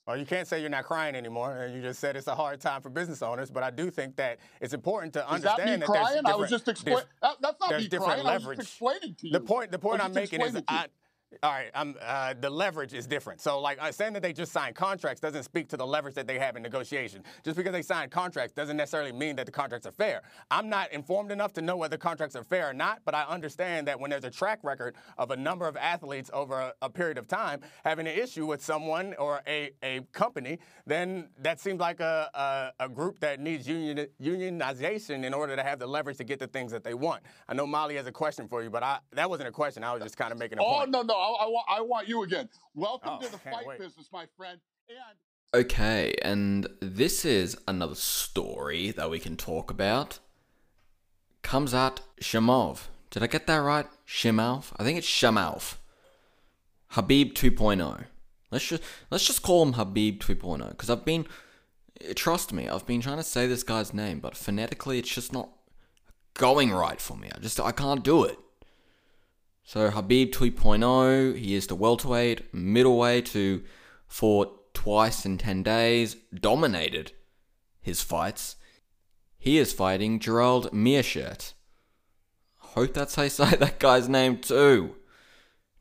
Well, 0.07 0.17
you 0.17 0.25
can't 0.25 0.47
say 0.47 0.59
you're 0.59 0.69
not 0.69 0.85
crying 0.85 1.15
anymore. 1.15 1.69
You 1.73 1.81
just 1.81 1.99
said 1.99 2.15
it's 2.15 2.27
a 2.27 2.35
hard 2.35 2.59
time 2.59 2.81
for 2.81 2.89
business 2.89 3.21
owners, 3.21 3.51
but 3.51 3.61
I 3.61 3.69
do 3.69 3.91
think 3.91 4.15
that 4.15 4.39
it's 4.59 4.73
important 4.73 5.13
to 5.13 5.27
understand 5.27 5.69
Is 5.69 5.79
that, 5.79 5.79
me 5.79 5.85
crying? 5.85 6.21
I 6.25 6.35
was 6.35 6.49
just 6.49 6.67
explaining. 6.67 7.03
That, 7.21 7.37
that's 7.39 7.59
not 7.59 7.79
me 7.79 7.87
crying. 7.87 8.23
Leverage. 8.23 8.25
I 8.25 8.33
was 8.33 8.57
just 8.57 8.69
explaining 8.69 9.15
to 9.19 9.27
you. 9.27 9.33
The 9.33 9.39
point, 9.39 9.71
the 9.71 9.79
point 9.79 10.03
I'm 10.03 10.13
making 10.13 10.41
is, 10.41 10.59
I, 10.67 10.87
all 11.43 11.51
right, 11.51 11.71
uh, 11.73 12.33
the 12.39 12.49
leverage 12.49 12.93
is 12.93 13.07
different. 13.07 13.39
So, 13.39 13.59
like 13.59 13.81
uh, 13.81 13.91
saying 13.91 14.13
that 14.13 14.21
they 14.21 14.33
just 14.33 14.51
signed 14.51 14.75
contracts 14.75 15.21
doesn't 15.21 15.43
speak 15.43 15.69
to 15.69 15.77
the 15.77 15.87
leverage 15.87 16.13
that 16.15 16.27
they 16.27 16.37
have 16.37 16.57
in 16.57 16.61
negotiation. 16.61 17.23
Just 17.43 17.55
because 17.55 17.71
they 17.71 17.81
signed 17.81 18.11
contracts 18.11 18.53
doesn't 18.53 18.75
necessarily 18.75 19.13
mean 19.13 19.37
that 19.37 19.45
the 19.45 19.51
contracts 19.51 19.87
are 19.87 19.93
fair. 19.93 20.23
I'm 20.49 20.67
not 20.67 20.91
informed 20.91 21.31
enough 21.31 21.53
to 21.53 21.61
know 21.61 21.77
whether 21.77 21.97
contracts 21.97 22.35
are 22.35 22.43
fair 22.43 22.69
or 22.69 22.73
not, 22.73 22.99
but 23.05 23.15
I 23.15 23.23
understand 23.23 23.87
that 23.87 23.99
when 23.99 24.09
there's 24.09 24.25
a 24.25 24.29
track 24.29 24.59
record 24.63 24.95
of 25.17 25.31
a 25.31 25.37
number 25.37 25.67
of 25.67 25.77
athletes 25.77 26.29
over 26.33 26.59
a, 26.59 26.73
a 26.81 26.89
period 26.89 27.17
of 27.17 27.27
time 27.27 27.61
having 27.85 28.07
an 28.07 28.17
issue 28.17 28.45
with 28.45 28.63
someone 28.63 29.13
or 29.17 29.41
a, 29.47 29.71
a 29.83 30.01
company, 30.11 30.59
then 30.85 31.29
that 31.39 31.61
seems 31.61 31.79
like 31.79 32.01
a, 32.01 32.73
a, 32.79 32.85
a 32.85 32.89
group 32.89 33.19
that 33.19 33.39
needs 33.39 33.67
union, 33.67 34.05
unionization 34.21 35.23
in 35.23 35.33
order 35.33 35.55
to 35.55 35.63
have 35.63 35.79
the 35.79 35.87
leverage 35.87 36.17
to 36.17 36.23
get 36.25 36.39
the 36.39 36.47
things 36.47 36.71
that 36.73 36.83
they 36.83 36.93
want. 36.93 37.23
I 37.47 37.53
know 37.53 37.65
Molly 37.65 37.95
has 37.95 38.05
a 38.05 38.11
question 38.11 38.47
for 38.49 38.61
you, 38.61 38.69
but 38.69 38.83
I, 38.83 38.99
that 39.13 39.29
wasn't 39.29 39.47
a 39.47 39.51
question. 39.51 39.83
I 39.83 39.93
was 39.93 40.03
just 40.03 40.17
kind 40.17 40.31
of 40.31 40.37
making 40.37 40.59
a 40.59 40.61
oh, 40.61 40.65
point. 40.65 40.89
Oh 40.89 41.01
no, 41.01 41.01
no. 41.03 41.20
I, 41.21 41.45
I, 41.45 41.47
want, 41.47 41.65
I 41.69 41.81
want 41.81 42.07
you 42.07 42.23
again. 42.23 42.49
Welcome 42.73 43.11
oh, 43.13 43.25
to 43.25 43.31
the 43.31 43.37
fight 43.37 43.65
wait. 43.65 43.79
business, 43.79 44.09
my 44.11 44.25
friend. 44.35 44.59
And 44.89 45.65
okay, 45.65 46.15
and 46.23 46.67
this 46.81 47.25
is 47.25 47.55
another 47.67 47.95
story 47.95 48.89
that 48.91 49.09
we 49.09 49.19
can 49.19 49.37
talk 49.37 49.69
about. 49.69 50.19
Khamzat 51.43 51.99
Chimaev. 52.19 52.87
Did 53.11 53.21
I 53.21 53.27
get 53.27 53.45
that 53.47 53.57
right? 53.57 53.85
Shimalf? 54.07 54.71
I 54.77 54.83
think 54.83 54.97
it's 54.97 55.07
Shamalf. 55.07 55.75
Khabib 56.93 57.33
2.0. 57.33 58.05
Let's 58.49 58.67
just 58.67 58.83
let's 59.11 59.25
just 59.25 59.43
call 59.43 59.63
him 59.63 59.73
Khabib 59.73 60.19
2.0 60.19 60.69
because 60.69 60.89
I've 60.89 61.05
been 61.05 61.27
trust 62.15 62.51
me, 62.51 62.67
I've 62.67 62.85
been 62.85 63.01
trying 63.01 63.17
to 63.17 63.23
say 63.23 63.47
this 63.47 63.63
guy's 63.63 63.93
name, 63.93 64.19
but 64.19 64.35
phonetically 64.35 64.97
it's 64.97 65.13
just 65.13 65.31
not 65.31 65.49
going 66.33 66.71
right 66.71 66.99
for 66.99 67.15
me. 67.15 67.29
I 67.33 67.39
just 67.39 67.59
I 67.59 67.71
can't 67.71 68.03
do 68.03 68.23
it. 68.23 68.39
So 69.63 69.89
Khabib 69.89 70.31
2.0, 70.31 71.37
he 71.37 71.55
is 71.55 71.67
the 71.67 71.75
welterweight, 71.75 72.53
middleweight 72.53 73.29
who 73.29 73.61
fought 74.07 74.73
twice 74.73 75.25
in 75.25 75.37
10 75.37 75.63
days, 75.63 76.15
dominated 76.33 77.13
his 77.81 78.01
fights. 78.01 78.57
He 79.37 79.57
is 79.57 79.73
fighting 79.73 80.19
Gerald 80.19 80.71
Meerschaert. 80.71 81.53
Hope 82.57 82.93
that's 82.93 83.15
how 83.15 83.23
you 83.23 83.29
say 83.29 83.55
that 83.55 83.79
guy's 83.79 84.09
name 84.09 84.37
too. 84.37 84.95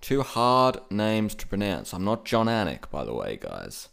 Two 0.01 0.23
hard 0.23 0.79
names 0.91 1.35
to 1.35 1.47
pronounce. 1.47 1.93
I'm 1.93 2.05
not 2.05 2.25
Jon 2.25 2.47
Anik, 2.47 2.91
by 2.91 3.05
the 3.05 3.15
way, 3.15 3.37
guys. 3.37 3.89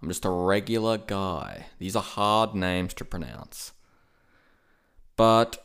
I'm 0.00 0.08
just 0.08 0.24
a 0.24 0.30
regular 0.30 0.98
guy. 0.98 1.66
These 1.78 1.96
are 1.96 2.02
hard 2.02 2.54
names 2.54 2.94
to 2.94 3.04
pronounce. 3.04 3.72
But 5.16 5.63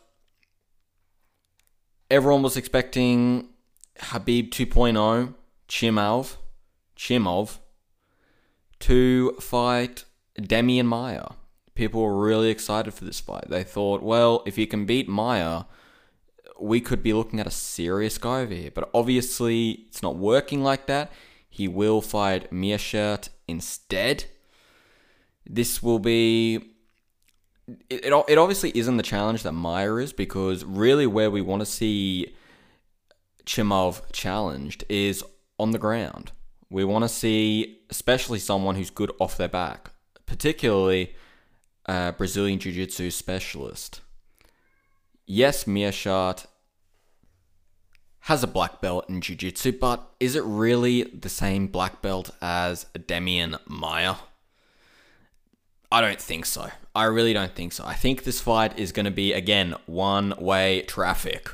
everyone 2.10 2.42
was 2.42 2.58
expecting 2.58 3.50
Khabib 3.98 4.50
2.0, 4.50 5.34
Chimaev, 5.68 6.38
Chimov, 6.98 7.58
to 8.80 9.32
fight 9.40 10.06
Demian 10.40 10.86
Maia. 10.86 11.28
People 11.76 12.02
were 12.02 12.18
really 12.18 12.50
excited 12.50 12.94
for 12.94 13.06
this 13.06 13.20
fight. 13.20 13.50
They 13.50 13.64
thought, 13.64 14.02
well, 14.02 14.44
if 14.46 14.56
he 14.56 14.66
can 14.66 14.86
beat 14.86 15.08
Maia, 15.08 15.64
we 16.60 16.82
could 16.82 17.02
be 17.04 17.14
looking 17.14 17.40
at 17.40 17.48
a 17.48 17.52
serious 17.52 18.18
guy 18.18 18.42
over 18.42 18.54
here. 18.54 18.72
But 18.72 18.90
obviously, 18.94 19.86
it's 19.88 20.02
not 20.02 20.18
working 20.18 20.62
like 20.62 20.88
that. 20.88 21.12
He 21.50 21.68
will 21.68 22.02
fight 22.02 22.52
Meerschaert 22.52 23.30
instead. 23.48 24.26
This 25.46 25.82
will 25.82 26.00
be 26.00 26.74
it, 27.90 28.06
it, 28.06 28.26
it 28.28 28.38
obviously 28.38 28.72
isn't 28.76 28.98
the 28.98 29.04
challenge 29.04 29.44
that 29.44 29.54
Maia 29.54 29.96
is 29.96 30.14
because 30.14 30.64
really 30.64 31.08
where 31.08 31.32
we 31.32 31.42
want 31.42 31.62
to 31.62 31.66
see 31.66 32.34
Chimaev 33.46 34.02
challenged 34.12 34.84
is 34.90 35.24
on 35.58 35.72
the 35.72 35.80
ground. 35.80 36.32
We 36.70 36.84
want 36.86 37.04
to 37.04 37.10
see 37.10 37.80
especially 37.90 38.40
someone 38.40 38.76
who's 38.76 38.90
good 38.90 39.12
off 39.20 39.38
their 39.38 39.48
back, 39.48 39.92
particularly 40.26 41.16
a 41.86 42.14
Brazilian 42.16 42.60
Jiu 42.60 42.72
Jitsu 42.72 43.10
specialist. 43.10 44.02
Yes, 45.26 45.66
Meerschaert 45.66 46.46
has 48.22 48.44
a 48.44 48.48
black 48.48 48.82
belt 48.82 49.10
in 49.10 49.22
Jiu 49.22 49.36
Jitsu, 49.36 49.72
but 49.74 50.12
is 50.20 50.36
it 50.36 50.44
really 50.44 51.04
the 51.04 51.30
same 51.30 51.68
black 51.68 52.02
belt 52.02 52.30
as 52.42 52.86
Demian 52.96 53.60
Maia? 53.68 54.16
I 55.92 56.02
don't 56.02 56.22
think 56.22 56.46
so. 56.46 56.70
I 56.96 57.06
really 57.06 57.34
don't 57.34 57.56
think 57.56 57.74
so. 57.74 57.84
I 57.86 57.94
think 57.94 58.24
this 58.24 58.40
fight 58.42 58.78
is 58.78 58.92
going 58.92 59.06
to 59.06 59.12
be, 59.12 59.34
again, 59.34 59.76
one 59.86 60.34
way 60.38 60.84
traffic. 60.84 61.52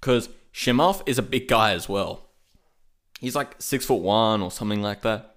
Because 0.00 0.28
Chimaev 0.54 1.02
is 1.06 1.18
a 1.18 1.22
big 1.22 1.48
guy 1.48 1.72
as 1.72 1.88
well. 1.88 2.28
He's 3.20 3.34
like 3.34 3.56
six 3.58 3.84
foot 3.84 4.00
one 4.00 4.42
or 4.42 4.50
something 4.50 4.80
like 4.80 5.02
that. 5.02 5.34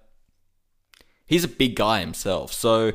He's 1.26 1.44
a 1.44 1.48
big 1.48 1.76
guy 1.76 2.00
himself. 2.00 2.52
So, 2.52 2.92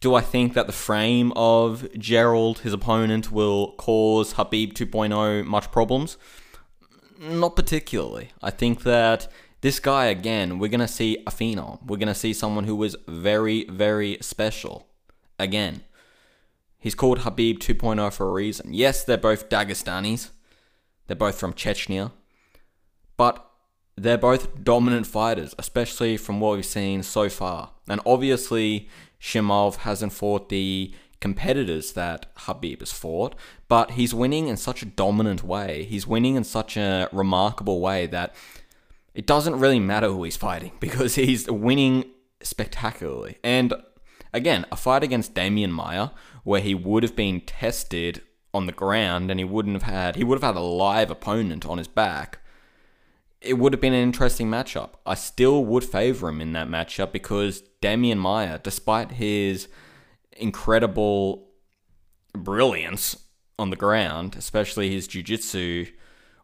do 0.00 0.14
I 0.14 0.20
think 0.20 0.54
that 0.54 0.66
the 0.66 0.72
frame 0.72 1.32
of 1.34 1.88
Gerald, 1.98 2.60
his 2.60 2.72
opponent, 2.72 3.32
will 3.32 3.72
cause 3.72 4.34
Khabib 4.34 4.74
2.0 4.74 5.44
much 5.44 5.70
problems? 5.72 6.16
Not 7.20 7.56
particularly. 7.56 8.30
I 8.40 8.50
think 8.50 8.84
that 8.84 9.28
this 9.60 9.80
guy, 9.80 10.06
again, 10.06 10.58
we're 10.58 10.68
going 10.68 10.80
to 10.80 10.88
see 10.88 11.22
a 11.26 11.30
phenom. 11.30 11.84
We're 11.84 11.96
going 11.96 12.08
to 12.08 12.14
see 12.14 12.32
someone 12.32 12.64
who 12.64 12.76
was 12.76 12.96
very, 13.06 13.64
very 13.64 14.18
special. 14.20 14.86
Again, 15.38 15.82
he's 16.78 16.94
called 16.94 17.20
Khabib 17.20 17.58
2.0 17.58 18.12
for 18.12 18.28
a 18.28 18.32
reason. 18.32 18.72
Yes, 18.72 19.04
they're 19.04 19.16
both 19.16 19.48
Dagestanis, 19.48 20.30
they're 21.06 21.16
both 21.16 21.38
from 21.38 21.52
Chechnya, 21.52 22.12
but 23.16 23.44
they're 23.96 24.18
both 24.18 24.62
dominant 24.62 25.06
fighters, 25.06 25.54
especially 25.58 26.16
from 26.16 26.38
what 26.38 26.56
we've 26.56 26.64
seen 26.64 27.02
so 27.02 27.28
far. 27.28 27.70
And 27.88 28.00
obviously, 28.06 28.88
Chimaev 29.20 29.76
hasn't 29.78 30.12
fought 30.12 30.48
the 30.48 30.94
competitors 31.20 31.92
that 31.94 32.32
Khabib 32.36 32.78
has 32.78 32.92
fought, 32.92 33.34
but 33.66 33.92
he's 33.92 34.14
winning 34.14 34.46
in 34.46 34.56
such 34.56 34.82
a 34.82 34.86
dominant 34.86 35.42
way. 35.42 35.82
He's 35.82 36.06
winning 36.06 36.36
in 36.36 36.44
such 36.44 36.76
a 36.76 37.08
remarkable 37.12 37.80
way 37.80 38.06
that 38.06 38.34
it 39.18 39.26
doesn't 39.26 39.58
really 39.58 39.80
matter 39.80 40.06
who 40.06 40.22
he's 40.22 40.36
fighting 40.36 40.70
because 40.80 41.16
he's 41.16 41.50
winning 41.50 42.04
spectacularly. 42.40 43.38
And 43.42 43.74
again, 44.32 44.64
a 44.70 44.76
fight 44.76 45.02
against 45.02 45.34
Demian 45.34 45.72
Maia 45.72 46.10
where 46.44 46.60
he 46.60 46.72
would 46.72 47.02
have 47.02 47.16
been 47.16 47.40
tested 47.40 48.22
on 48.54 48.66
the 48.66 48.72
ground 48.72 49.28
and 49.28 49.40
he 49.40 49.44
wouldn't 49.44 49.74
have 49.74 49.92
had 49.92 50.14
he 50.14 50.22
would 50.24 50.40
have 50.40 50.54
had 50.54 50.58
a 50.58 50.64
live 50.64 51.10
opponent 51.10 51.66
on 51.66 51.78
his 51.78 51.88
back. 51.88 52.38
It 53.40 53.54
would 53.54 53.72
have 53.72 53.80
been 53.80 53.92
an 53.92 54.04
interesting 54.04 54.48
matchup. 54.48 54.90
I 55.04 55.14
still 55.14 55.64
would 55.64 55.84
favor 55.84 56.28
him 56.28 56.40
in 56.40 56.52
that 56.52 56.68
matchup 56.68 57.10
because 57.10 57.64
Demian 57.82 58.18
Maia, 58.18 58.60
despite 58.60 59.12
his 59.12 59.66
incredible 60.36 61.48
brilliance 62.32 63.16
on 63.58 63.70
the 63.70 63.76
ground, 63.76 64.36
especially 64.38 64.90
his 64.90 65.08
jiu-jitsu 65.08 65.86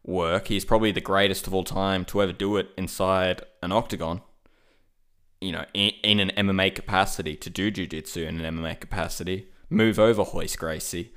work. 0.05 0.49
He's 0.49 0.65
probably 0.65 0.93
the 0.93 1.01
greatest 1.01 1.47
of 1.47 1.55
all 1.55 1.65
time 1.65 2.05
to 2.07 2.23
ever 2.23 2.33
do 2.33 2.57
it 2.57 2.71
inside 2.77 3.43
an 3.63 3.73
octagon. 3.73 4.23
You 5.41 5.53
know, 5.53 5.65
in, 5.75 5.93
in 6.03 6.21
an 6.21 6.49
MMA 6.49 6.75
capacity, 6.75 7.37
to 7.37 7.51
do 7.51 7.71
jiu-jitsu 7.71 8.23
in 8.25 8.41
an 8.41 8.57
MMA 8.57 8.81
capacity. 8.81 9.49
Move 9.69 9.99
over 9.99 10.25
Royce 10.33 10.57
Gracie. 10.57 11.13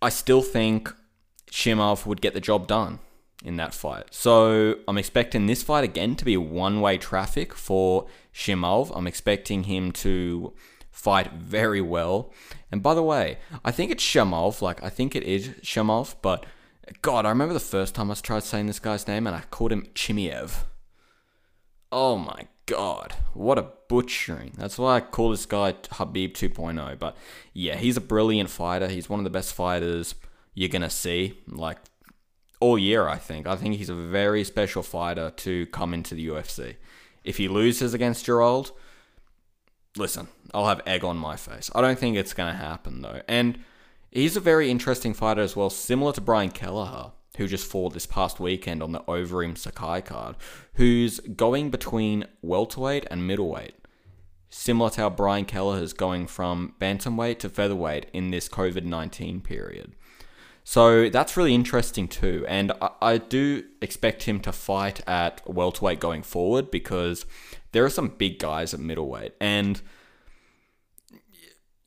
I 0.00 0.08
still 0.08 0.42
think 0.42 0.94
Shimov 1.50 2.06
would 2.06 2.20
get 2.20 2.32
the 2.32 2.40
job 2.40 2.66
done 2.66 3.00
in 3.44 3.56
that 3.56 3.74
fight. 3.74 4.04
So 4.10 4.76
I'm 4.86 4.98
expecting 4.98 5.46
this 5.46 5.62
fight 5.62 5.84
again 5.84 6.14
to 6.16 6.24
be 6.24 6.36
one 6.36 6.80
way 6.80 6.98
traffic 6.98 7.54
for 7.54 8.06
Shimov. 8.34 8.92
I'm 8.94 9.06
expecting 9.06 9.64
him 9.64 9.92
to 9.92 10.52
fight 10.90 11.32
very 11.32 11.80
well. 11.80 12.32
And 12.72 12.82
by 12.82 12.94
the 12.94 13.02
way, 13.02 13.38
I 13.64 13.70
think 13.70 13.90
it's 13.90 14.04
Shamov, 14.04 14.62
like 14.62 14.82
I 14.82 14.88
think 14.88 15.16
it 15.16 15.24
is 15.24 15.48
Shamov, 15.62 16.16
but 16.22 16.46
God, 17.02 17.26
I 17.26 17.30
remember 17.30 17.54
the 17.54 17.60
first 17.60 17.94
time 17.94 18.10
I 18.10 18.14
tried 18.14 18.42
saying 18.42 18.66
this 18.66 18.78
guy's 18.78 19.06
name 19.06 19.26
and 19.26 19.36
I 19.36 19.42
called 19.50 19.72
him 19.72 19.86
Chimiev. 19.94 20.64
Oh 21.92 22.16
my 22.16 22.46
god, 22.66 23.14
what 23.34 23.58
a 23.58 23.68
butchering. 23.88 24.52
That's 24.56 24.78
why 24.78 24.96
I 24.96 25.00
call 25.00 25.30
this 25.30 25.46
guy 25.46 25.72
Khabib 25.72 26.32
2.0. 26.34 26.98
But 26.98 27.16
yeah, 27.52 27.76
he's 27.76 27.96
a 27.96 28.00
brilliant 28.00 28.50
fighter. 28.50 28.88
He's 28.88 29.08
one 29.08 29.20
of 29.20 29.24
the 29.24 29.30
best 29.30 29.54
fighters 29.54 30.14
you're 30.54 30.68
going 30.68 30.82
to 30.82 30.90
see, 30.90 31.38
like 31.48 31.78
all 32.60 32.78
year, 32.78 33.08
I 33.08 33.16
think. 33.16 33.46
I 33.46 33.56
think 33.56 33.76
he's 33.76 33.88
a 33.88 33.94
very 33.94 34.44
special 34.44 34.82
fighter 34.82 35.30
to 35.30 35.66
come 35.66 35.94
into 35.94 36.14
the 36.14 36.28
UFC. 36.28 36.76
If 37.24 37.38
he 37.38 37.48
loses 37.48 37.94
against 37.94 38.24
Gerald, 38.24 38.72
listen, 39.96 40.28
I'll 40.54 40.68
have 40.68 40.82
egg 40.86 41.04
on 41.04 41.16
my 41.16 41.36
face. 41.36 41.70
I 41.74 41.80
don't 41.80 41.98
think 41.98 42.16
it's 42.16 42.34
going 42.34 42.52
to 42.52 42.58
happen, 42.58 43.02
though. 43.02 43.22
And 43.28 43.60
he's 44.10 44.36
a 44.36 44.40
very 44.40 44.70
interesting 44.70 45.14
fighter 45.14 45.42
as 45.42 45.56
well, 45.56 45.70
similar 45.70 46.12
to 46.12 46.20
Brian 46.20 46.50
Kelleher 46.50 47.12
who 47.36 47.46
just 47.46 47.70
fought 47.70 47.94
this 47.94 48.06
past 48.06 48.40
weekend 48.40 48.82
on 48.82 48.92
the 48.92 49.00
Overeem 49.00 49.56
Sakai 49.56 50.02
card, 50.02 50.36
who's 50.74 51.20
going 51.20 51.70
between 51.70 52.26
welterweight 52.42 53.06
and 53.10 53.26
middleweight. 53.26 53.74
Similar 54.50 54.90
to 54.90 55.00
how 55.02 55.10
Brian 55.10 55.44
Kelleher 55.44 55.82
is 55.82 55.92
going 55.92 56.26
from 56.26 56.74
bantamweight 56.80 57.38
to 57.38 57.48
featherweight 57.48 58.06
in 58.12 58.30
this 58.30 58.48
COVID 58.48 58.84
19 58.84 59.40
period. 59.40 59.94
So 60.64 61.08
that's 61.08 61.36
really 61.36 61.54
interesting 61.54 62.08
too. 62.08 62.44
And 62.48 62.72
I, 62.82 62.90
I, 63.00 63.18
do 63.18 63.64
expect 63.80 64.24
him 64.24 64.40
to 64.40 64.52
fight 64.52 65.00
at 65.06 65.40
welterweight 65.48 66.00
going 66.00 66.22
forward 66.22 66.70
because 66.70 67.24
there 67.72 67.84
are 67.84 67.90
some 67.90 68.08
big 68.08 68.38
guys 68.38 68.74
at 68.74 68.80
middleweight. 68.80 69.34
And 69.40 69.80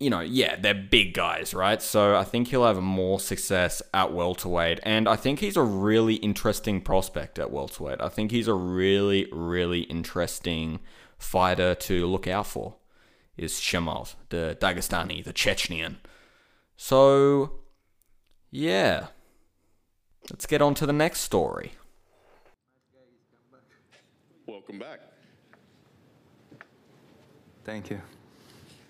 you 0.03 0.09
know, 0.09 0.19
yeah, 0.19 0.57
they're 0.57 0.73
big 0.73 1.13
guys, 1.13 1.53
right? 1.53 1.81
So 1.81 2.17
I 2.17 2.25
think 2.25 2.49
he'll 2.49 2.65
have 2.65 2.81
more 2.81 3.21
success 3.21 3.81
at 3.93 4.11
welterweight, 4.11 4.81
and 4.83 5.07
I 5.07 5.15
think 5.15 5.39
he's 5.39 5.55
a 5.55 5.63
really 5.63 6.15
interesting 6.15 6.81
prospect 6.81 7.39
at 7.39 7.51
welterweight. 7.51 8.01
I 8.01 8.09
think 8.09 8.31
he's 8.31 8.49
a 8.49 8.53
really, 8.53 9.29
really 9.31 9.81
interesting 9.83 10.81
fighter 11.17 11.73
to 11.73 12.05
look 12.05 12.27
out 12.27 12.47
for. 12.47 12.75
Is 13.37 13.53
Shimov, 13.53 14.15
the 14.29 14.57
Dagestani, 14.59 15.23
the 15.23 15.33
Chechenian. 15.33 15.97
So, 16.75 17.61
yeah, 18.51 19.07
let's 20.29 20.45
get 20.45 20.61
on 20.61 20.75
to 20.75 20.85
the 20.85 20.93
next 20.93 21.21
story. 21.21 21.71
Welcome 24.45 24.79
back. 24.79 25.12
Thank 27.65 27.89
you. 27.89 28.01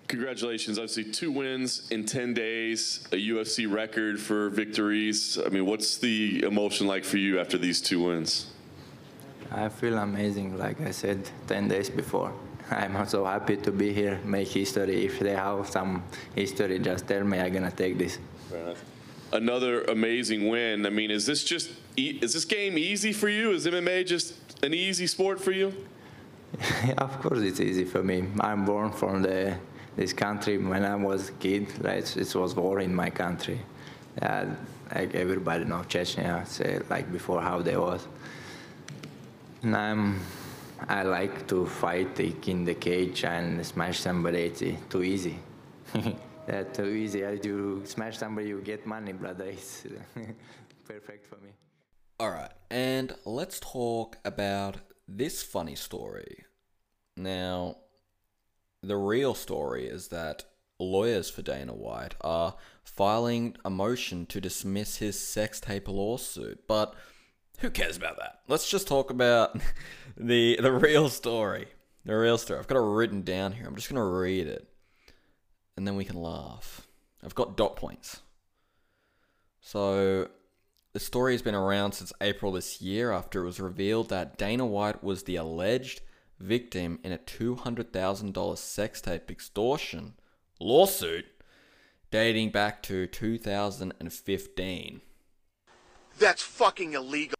Congratulations. 0.08 0.78
Obviously, 0.78 1.04
two 1.04 1.30
wins 1.30 1.88
in 1.90 2.04
10 2.04 2.34
days, 2.34 3.06
a 3.12 3.16
UFC 3.16 3.70
record 3.70 4.20
for 4.20 4.50
victories. 4.50 5.38
I 5.44 5.48
mean, 5.48 5.64
what's 5.64 5.96
the 5.96 6.42
emotion 6.44 6.86
like 6.86 7.04
for 7.04 7.16
you 7.16 7.40
after 7.40 7.56
these 7.56 7.80
two 7.80 8.04
wins? 8.04 8.50
I 9.50 9.68
feel 9.68 9.96
amazing, 9.98 10.58
like 10.58 10.80
I 10.80 10.90
said 10.90 11.28
10 11.46 11.68
days 11.68 11.88
before. 11.88 12.32
I'm 12.70 12.96
also 12.96 13.24
happy 13.24 13.56
to 13.58 13.70
be 13.70 13.92
here, 13.92 14.20
make 14.24 14.48
history. 14.48 15.06
If 15.06 15.20
they 15.20 15.34
have 15.34 15.68
some 15.68 16.02
history, 16.34 16.78
just 16.80 17.06
tell 17.06 17.24
me 17.24 17.38
I'm 17.38 17.52
going 17.52 17.70
to 17.70 17.76
take 17.76 17.96
this. 17.96 18.18
Another 19.32 19.82
amazing 19.84 20.48
win. 20.48 20.86
I 20.86 20.90
mean, 20.90 21.10
is 21.10 21.26
this 21.26 21.44
just, 21.44 21.70
is 21.96 22.34
this 22.34 22.44
game 22.44 22.78
easy 22.78 23.12
for 23.12 23.28
you? 23.28 23.52
Is 23.52 23.66
MMA 23.66 24.06
just 24.06 24.34
an 24.62 24.74
easy 24.74 25.06
sport 25.06 25.40
for 25.40 25.50
you? 25.50 25.72
of 26.98 27.20
course, 27.20 27.40
it's 27.40 27.60
easy 27.60 27.84
for 27.84 28.02
me. 28.02 28.24
I'm 28.40 28.64
born 28.64 28.92
from 28.92 29.22
the 29.22 29.56
this 29.96 30.12
country 30.12 30.58
when 30.58 30.84
I 30.84 30.96
was 30.96 31.28
a 31.28 31.32
kid. 31.32 31.82
Like, 31.82 32.16
it 32.16 32.34
was 32.34 32.54
war 32.54 32.80
in 32.80 32.94
my 32.94 33.10
country. 33.10 33.60
Uh, 34.20 34.46
like 34.94 35.14
everybody 35.14 35.64
know 35.64 35.82
Chechnya, 35.88 36.46
say 36.46 36.80
like 36.90 37.10
before 37.12 37.40
how 37.40 37.62
they 37.62 37.76
was. 37.76 38.06
And 39.62 39.76
I'm, 39.76 40.20
I 40.88 41.02
like 41.02 41.46
to 41.48 41.66
fight 41.66 42.18
like, 42.18 42.48
in 42.48 42.64
the 42.64 42.74
cage 42.74 43.24
and 43.24 43.64
smash 43.64 44.00
somebody. 44.00 44.42
It's 44.42 44.62
too 44.90 45.02
easy. 45.02 45.38
That's 46.46 46.76
too 46.76 46.88
easy. 46.88 47.24
As 47.24 47.44
you 47.44 47.82
smash 47.84 48.18
somebody, 48.18 48.48
you 48.48 48.60
get 48.60 48.86
money, 48.86 49.12
brother. 49.12 49.46
It's 50.16 50.82
perfect 50.86 51.26
for 51.26 51.36
me. 51.36 51.50
All 52.20 52.30
right, 52.30 52.52
and 52.70 53.14
let's 53.24 53.58
talk 53.58 54.18
about 54.24 54.76
this 55.06 55.42
funny 55.42 55.74
story. 55.74 56.44
Now, 57.16 57.76
the 58.82 58.96
real 58.96 59.34
story 59.34 59.86
is 59.86 60.08
that 60.08 60.44
lawyers 60.78 61.30
for 61.30 61.42
Dana 61.42 61.74
White 61.74 62.14
are 62.20 62.56
filing 62.82 63.56
a 63.64 63.70
motion 63.70 64.26
to 64.26 64.40
dismiss 64.40 64.96
his 64.96 65.18
sex 65.18 65.60
tape 65.60 65.88
lawsuit, 65.88 66.66
but 66.66 66.94
who 67.60 67.70
cares 67.70 67.96
about 67.96 68.18
that? 68.18 68.40
Let's 68.48 68.68
just 68.68 68.88
talk 68.88 69.10
about 69.10 69.56
the 70.16 70.58
the 70.60 70.72
real 70.72 71.08
story. 71.08 71.68
The 72.04 72.16
real 72.16 72.36
story. 72.36 72.58
I've 72.58 72.66
got 72.66 72.76
it 72.76 72.82
written 72.82 73.22
down 73.22 73.52
here. 73.52 73.66
I'm 73.66 73.76
just 73.76 73.88
going 73.88 73.96
to 73.96 74.04
read 74.04 74.46
it. 74.46 74.68
And 75.76 75.86
then 75.86 75.96
we 75.96 76.04
can 76.04 76.20
laugh. 76.20 76.86
I've 77.24 77.34
got 77.34 77.56
dot 77.56 77.76
points. 77.76 78.20
So, 79.60 80.28
the 80.94 81.00
story 81.00 81.34
has 81.34 81.42
been 81.42 81.56
around 81.56 81.92
since 81.92 82.12
April 82.20 82.52
this 82.52 82.80
year 82.80 83.10
after 83.10 83.42
it 83.42 83.46
was 83.46 83.58
revealed 83.58 84.08
that 84.08 84.38
Dana 84.38 84.64
White 84.64 85.02
was 85.02 85.24
the 85.24 85.34
alleged 85.34 86.00
victim 86.38 87.00
in 87.02 87.10
a 87.10 87.18
$200,000 87.18 88.56
sex 88.56 89.00
tape 89.00 89.28
extortion 89.28 90.14
lawsuit 90.60 91.26
dating 92.12 92.50
back 92.50 92.80
to 92.84 93.08
2015. 93.08 95.00
That's 96.16 96.42
fucking 96.42 96.92
illegal. 96.92 97.34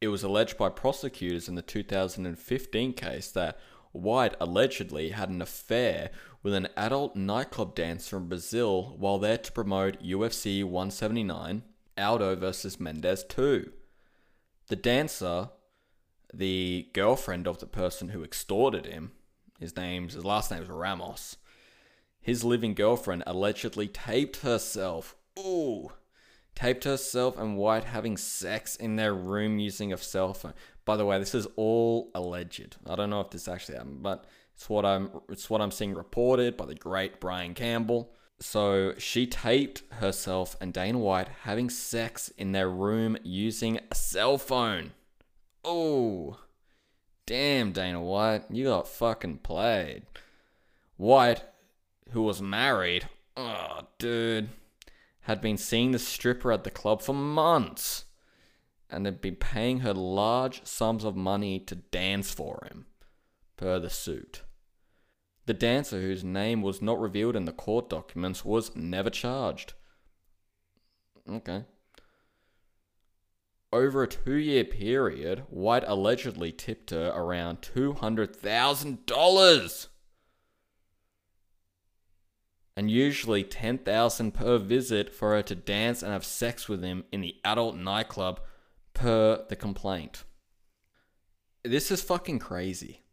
It 0.00 0.08
was 0.08 0.22
alleged 0.22 0.56
by 0.56 0.70
prosecutors 0.70 1.46
in 1.46 1.56
the 1.56 1.62
2015 1.62 2.94
case 2.94 3.30
that 3.32 3.58
White 3.92 4.34
allegedly 4.40 5.10
had 5.10 5.28
an 5.28 5.42
affair 5.42 6.10
with 6.42 6.54
an 6.54 6.68
adult 6.74 7.16
nightclub 7.16 7.74
dancer 7.74 8.16
in 8.16 8.28
Brazil 8.28 8.96
while 8.98 9.18
there 9.18 9.36
to 9.36 9.52
promote 9.52 10.02
UFC 10.02 10.64
179 10.64 11.64
Aldo 11.96 12.36
versus 12.36 12.80
Mendes 12.80 13.24
2. 13.24 13.70
The 14.68 14.76
dancer 14.76 15.50
the 16.38 16.88
girlfriend 16.92 17.46
of 17.46 17.58
the 17.58 17.66
person 17.66 18.08
who 18.08 18.24
extorted 18.24 18.86
him, 18.86 19.12
his 19.60 19.76
name's 19.76 20.14
his 20.14 20.24
last 20.24 20.50
name 20.50 20.62
is 20.62 20.68
Ramos. 20.68 21.36
His 22.20 22.42
living 22.42 22.74
girlfriend 22.74 23.22
allegedly 23.26 23.86
taped 23.86 24.38
herself. 24.38 25.14
Ooh, 25.38 25.92
taped 26.54 26.84
herself 26.84 27.38
and 27.38 27.56
White 27.56 27.84
having 27.84 28.16
sex 28.16 28.76
in 28.76 28.96
their 28.96 29.14
room 29.14 29.58
using 29.58 29.92
a 29.92 29.98
cell 29.98 30.34
phone. 30.34 30.54
By 30.84 30.96
the 30.96 31.06
way, 31.06 31.18
this 31.18 31.34
is 31.34 31.46
all 31.56 32.10
alleged. 32.14 32.76
I 32.86 32.96
don't 32.96 33.10
know 33.10 33.20
if 33.20 33.30
this 33.30 33.48
actually 33.48 33.76
happened, 33.76 34.02
but 34.02 34.24
it's 34.54 34.68
what 34.68 34.84
I'm 34.84 35.10
it's 35.28 35.48
what 35.48 35.60
I'm 35.60 35.70
seeing 35.70 35.94
reported 35.94 36.56
by 36.56 36.66
the 36.66 36.74
great 36.74 37.20
Brian 37.20 37.54
Campbell. 37.54 38.12
So 38.40 38.94
she 38.98 39.26
taped 39.26 39.82
herself 39.94 40.56
and 40.60 40.72
Dana 40.72 40.98
White 40.98 41.28
having 41.42 41.70
sex 41.70 42.30
in 42.36 42.52
their 42.52 42.68
room 42.68 43.16
using 43.22 43.78
a 43.90 43.94
cell 43.94 44.38
phone. 44.38 44.92
Oh, 45.64 46.38
damn, 47.26 47.72
Dana 47.72 48.02
White, 48.02 48.44
you 48.50 48.64
got 48.64 48.88
fucking 48.88 49.38
played. 49.38 50.02
White, 50.96 51.42
who 52.10 52.22
was 52.22 52.42
married, 52.42 53.08
oh, 53.36 53.80
dude, 53.98 54.50
had 55.22 55.40
been 55.40 55.56
seeing 55.56 55.92
the 55.92 55.98
stripper 55.98 56.52
at 56.52 56.64
the 56.64 56.70
club 56.70 57.02
for 57.02 57.14
months 57.14 58.04
and 58.90 59.06
had 59.06 59.20
been 59.20 59.36
paying 59.36 59.80
her 59.80 59.94
large 59.94 60.64
sums 60.64 61.04
of 61.04 61.16
money 61.16 61.58
to 61.58 61.74
dance 61.74 62.30
for 62.30 62.66
him, 62.70 62.86
per 63.56 63.78
the 63.78 63.90
suit. 63.90 64.42
The 65.46 65.54
dancer, 65.54 66.00
whose 66.00 66.24
name 66.24 66.62
was 66.62 66.80
not 66.80 67.00
revealed 67.00 67.36
in 67.36 67.44
the 67.44 67.52
court 67.52 67.90
documents, 67.90 68.44
was 68.44 68.74
never 68.74 69.10
charged. 69.10 69.74
Okay. 71.28 71.64
Over 73.72 74.04
a 74.04 74.08
two 74.08 74.36
year 74.36 74.64
period, 74.64 75.44
White 75.50 75.84
allegedly 75.86 76.52
tipped 76.52 76.90
her 76.90 77.12
around 77.14 77.60
$200,000. 77.60 79.88
and 82.76 82.90
usually 82.90 83.44
10,000 83.44 84.32
per 84.32 84.58
visit 84.58 85.14
for 85.14 85.30
her 85.30 85.42
to 85.42 85.54
dance 85.54 86.02
and 86.02 86.12
have 86.12 86.24
sex 86.24 86.68
with 86.68 86.82
him 86.82 87.04
in 87.12 87.20
the 87.20 87.36
adult 87.44 87.76
nightclub 87.76 88.40
per 88.94 89.44
the 89.48 89.56
complaint. 89.56 90.24
This 91.62 91.90
is 91.90 92.02
fucking 92.02 92.40
crazy. 92.40 93.03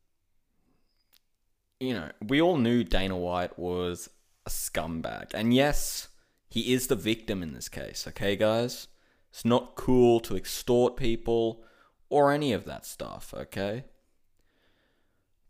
You 1.82 1.96
know, 1.96 2.12
we 2.28 2.40
all 2.40 2.58
knew 2.58 2.84
Dana 2.84 3.18
White 3.18 3.58
was 3.58 4.08
a 4.46 4.52
scumbag. 4.52 5.34
And 5.34 5.52
yes, 5.52 6.10
he 6.48 6.74
is 6.74 6.86
the 6.86 6.96
victim 6.96 7.42
in 7.42 7.54
this 7.54 7.70
case, 7.70 8.06
okay, 8.08 8.36
guys? 8.36 8.88
It's 9.32 9.44
not 9.44 9.74
cool 9.74 10.20
to 10.20 10.36
extort 10.36 10.96
people 10.96 11.64
or 12.08 12.32
any 12.32 12.54
of 12.54 12.66
that 12.66 12.86
stuff, 12.86 13.34
okay? 13.36 13.86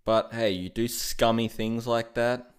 But 0.06 0.32
hey, 0.32 0.52
you 0.52 0.70
do 0.70 0.88
scummy 0.88 1.50
things 1.50 1.86
like 1.86 2.14
that, 2.14 2.52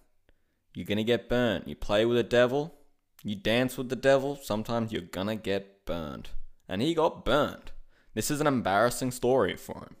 you're 0.75 0.85
gonna 0.85 1.03
get 1.03 1.27
burnt. 1.27 1.67
You 1.67 1.75
play 1.75 2.05
with 2.05 2.17
the 2.17 2.23
devil, 2.23 2.75
you 3.23 3.33
dance 3.33 3.75
with 3.75 3.89
the 3.89 3.95
devil, 3.95 4.37
sometimes 4.39 4.91
you're 4.91 5.01
gonna 5.01 5.35
get 5.35 5.83
burnt. 5.87 6.29
And 6.69 6.79
he 6.79 6.93
got 6.93 7.25
burnt. 7.25 7.71
This 8.13 8.29
is 8.29 8.39
an 8.39 8.45
embarrassing 8.45 9.09
story 9.09 9.55
for 9.55 9.79
him. 9.79 9.95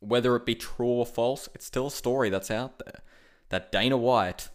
Whether 0.00 0.36
it 0.36 0.46
be 0.46 0.54
true 0.54 0.86
or 0.86 1.06
false, 1.06 1.48
it's 1.54 1.66
still 1.66 1.88
a 1.88 1.90
story 1.90 2.30
that's 2.30 2.50
out 2.50 2.78
there. 2.78 3.00
That 3.48 3.72
Dana 3.72 3.96
White 3.96 4.48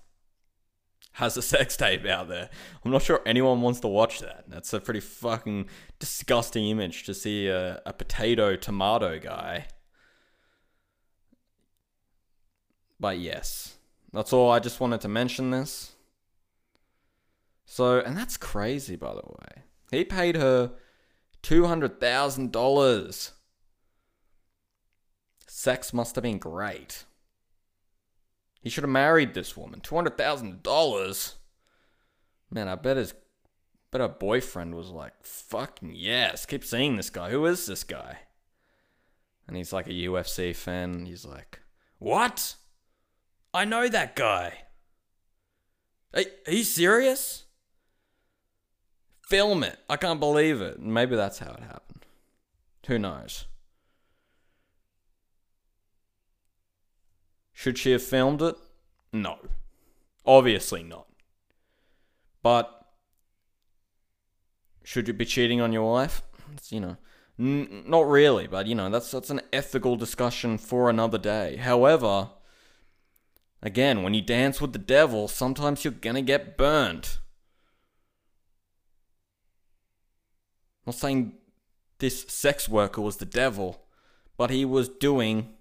has 1.13 1.37
a 1.37 1.41
sex 1.41 1.75
tape 1.83 2.05
out 2.05 2.27
there. 2.27 2.49
I'm 2.83 2.91
not 2.91 3.01
sure 3.01 3.21
anyone 3.25 3.61
wants 3.61 3.79
to 3.81 3.87
watch 3.87 4.19
that. 4.19 4.45
That's 4.47 4.73
a 4.73 4.79
pretty 4.79 4.99
fucking 4.99 5.67
disgusting 5.99 6.67
image 6.67 7.03
to 7.03 7.13
see 7.13 7.47
a, 7.47 7.81
a 7.85 7.93
potato 7.93 8.55
tomato 8.55 9.19
guy. 9.19 9.67
But 12.99 13.19
yes, 13.19 13.75
that's 14.13 14.31
all. 14.31 14.51
I 14.51 14.59
just 14.59 14.79
wanted 14.79 15.01
to 15.01 15.07
mention 15.07 15.51
this. 15.51 15.93
So, 17.65 17.99
and 17.99 18.15
that's 18.15 18.37
crazy, 18.37 18.95
by 18.95 19.13
the 19.13 19.23
way. 19.25 19.63
He 19.91 20.05
paid 20.05 20.37
her 20.37 20.71
$200,000. 21.41 23.31
Sex 25.55 25.93
must 25.93 26.15
have 26.15 26.23
been 26.23 26.39
great. 26.39 27.05
He 28.59 28.71
should 28.71 28.83
have 28.83 28.89
married 28.89 29.35
this 29.35 29.55
woman. 29.55 29.81
Two 29.81 29.93
hundred 29.93 30.17
thousand 30.17 30.63
dollars. 30.63 31.35
Man, 32.49 32.67
I 32.67 32.73
bet 32.73 32.97
his, 32.97 33.13
bet 33.91 34.01
her 34.01 34.07
boyfriend 34.07 34.73
was 34.73 34.89
like, 34.89 35.13
"Fucking 35.21 35.93
yes, 35.93 36.47
keep 36.47 36.65
seeing 36.65 36.97
this 36.97 37.11
guy. 37.11 37.29
Who 37.29 37.45
is 37.45 37.67
this 37.67 37.83
guy?" 37.83 38.21
And 39.47 39.55
he's 39.55 39.71
like 39.71 39.85
a 39.85 39.91
UFC 39.91 40.55
fan. 40.55 41.05
He's 41.05 41.23
like, 41.23 41.59
"What? 41.99 42.55
I 43.53 43.63
know 43.63 43.87
that 43.87 44.15
guy. 44.15 44.63
Are, 46.15 46.23
are 46.47 46.53
you 46.53 46.63
serious? 46.63 47.43
Film 49.21 49.63
it. 49.63 49.77
I 49.87 49.97
can't 49.97 50.19
believe 50.19 50.61
it. 50.61 50.79
Maybe 50.79 51.15
that's 51.15 51.37
how 51.37 51.51
it 51.51 51.61
happened. 51.61 52.07
Who 52.87 52.97
knows?" 52.97 53.45
Should 57.63 57.77
she 57.77 57.91
have 57.91 58.03
filmed 58.03 58.41
it? 58.41 58.57
No. 59.13 59.37
Obviously 60.25 60.83
not. 60.83 61.07
But 62.41 62.69
should 64.83 65.07
you 65.07 65.13
be 65.13 65.23
cheating 65.23 65.61
on 65.61 65.71
your 65.71 65.89
wife? 65.89 66.23
It's, 66.51 66.73
you 66.73 66.81
know, 66.81 66.97
n- 67.39 67.85
not 67.87 68.05
really, 68.09 68.47
but 68.47 68.67
you 68.67 68.75
know, 68.75 68.89
that's 68.89 69.11
that's 69.11 69.29
an 69.29 69.39
ethical 69.53 69.95
discussion 69.95 70.57
for 70.57 70.89
another 70.89 71.17
day. 71.17 71.55
However, 71.55 72.31
again, 73.61 74.03
when 74.03 74.13
you 74.13 74.21
dance 74.21 74.59
with 74.59 74.73
the 74.73 74.77
devil, 74.77 75.29
sometimes 75.29 75.85
you're 75.85 75.93
going 75.93 76.17
to 76.17 76.21
get 76.21 76.57
burnt. 76.57 77.19
I'm 80.85 80.87
not 80.87 80.95
saying 80.95 81.35
this 81.99 82.25
sex 82.27 82.67
worker 82.67 82.99
was 82.99 83.15
the 83.15 83.25
devil, 83.25 83.85
but 84.35 84.49
he 84.49 84.65
was 84.65 84.89
doing 84.89 85.53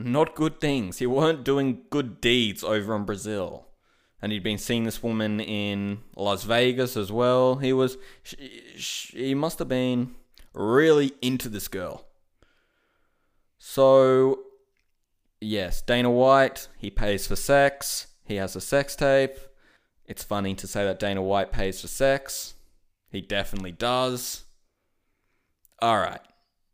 not 0.00 0.34
good 0.34 0.60
things. 0.60 0.98
He 0.98 1.06
weren't 1.06 1.44
doing 1.44 1.82
good 1.90 2.20
deeds 2.20 2.62
over 2.62 2.94
in 2.94 3.04
Brazil. 3.04 3.66
And 4.20 4.32
he'd 4.32 4.42
been 4.42 4.58
seeing 4.58 4.84
this 4.84 5.02
woman 5.02 5.40
in 5.40 5.98
Las 6.16 6.44
Vegas 6.44 6.96
as 6.96 7.12
well. 7.12 7.56
He 7.56 7.72
was, 7.72 7.96
he 8.34 9.34
must 9.34 9.58
have 9.58 9.68
been 9.68 10.14
really 10.54 11.12
into 11.22 11.48
this 11.48 11.68
girl. 11.68 12.06
So, 13.58 14.40
yes, 15.40 15.82
Dana 15.82 16.10
White, 16.10 16.68
he 16.78 16.90
pays 16.90 17.26
for 17.26 17.36
sex. 17.36 18.08
He 18.24 18.36
has 18.36 18.56
a 18.56 18.60
sex 18.60 18.96
tape. 18.96 19.36
It's 20.04 20.24
funny 20.24 20.54
to 20.54 20.66
say 20.66 20.84
that 20.84 20.98
Dana 20.98 21.22
White 21.22 21.52
pays 21.52 21.80
for 21.80 21.88
sex. 21.88 22.54
He 23.10 23.20
definitely 23.20 23.72
does. 23.72 24.44
Alright, 25.82 26.22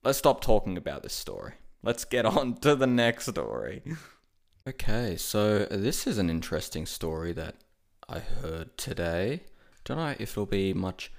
let's 0.03 0.19
stop 0.19 0.41
talking 0.41 0.79
about 0.79 1.03
this 1.03 1.15
story 1.15 1.55
let's 1.85 2.05
get 2.05 2.25
on 2.25 2.55
to 2.55 2.75
the 2.75 2.87
next 2.87 3.27
story. 3.27 3.83
Okay, 4.67 5.17
so 5.17 5.67
this 5.67 6.07
is 6.07 6.17
an 6.19 6.31
interesting 6.31 6.87
story 6.87 7.33
that 7.33 7.57
I 8.09 8.21
heard 8.21 8.77
today. 8.79 9.43
Don't 9.85 9.99
know 9.99 10.15
if 10.19 10.33
it'll 10.33 10.47
be 10.47 10.73
much 10.73 11.13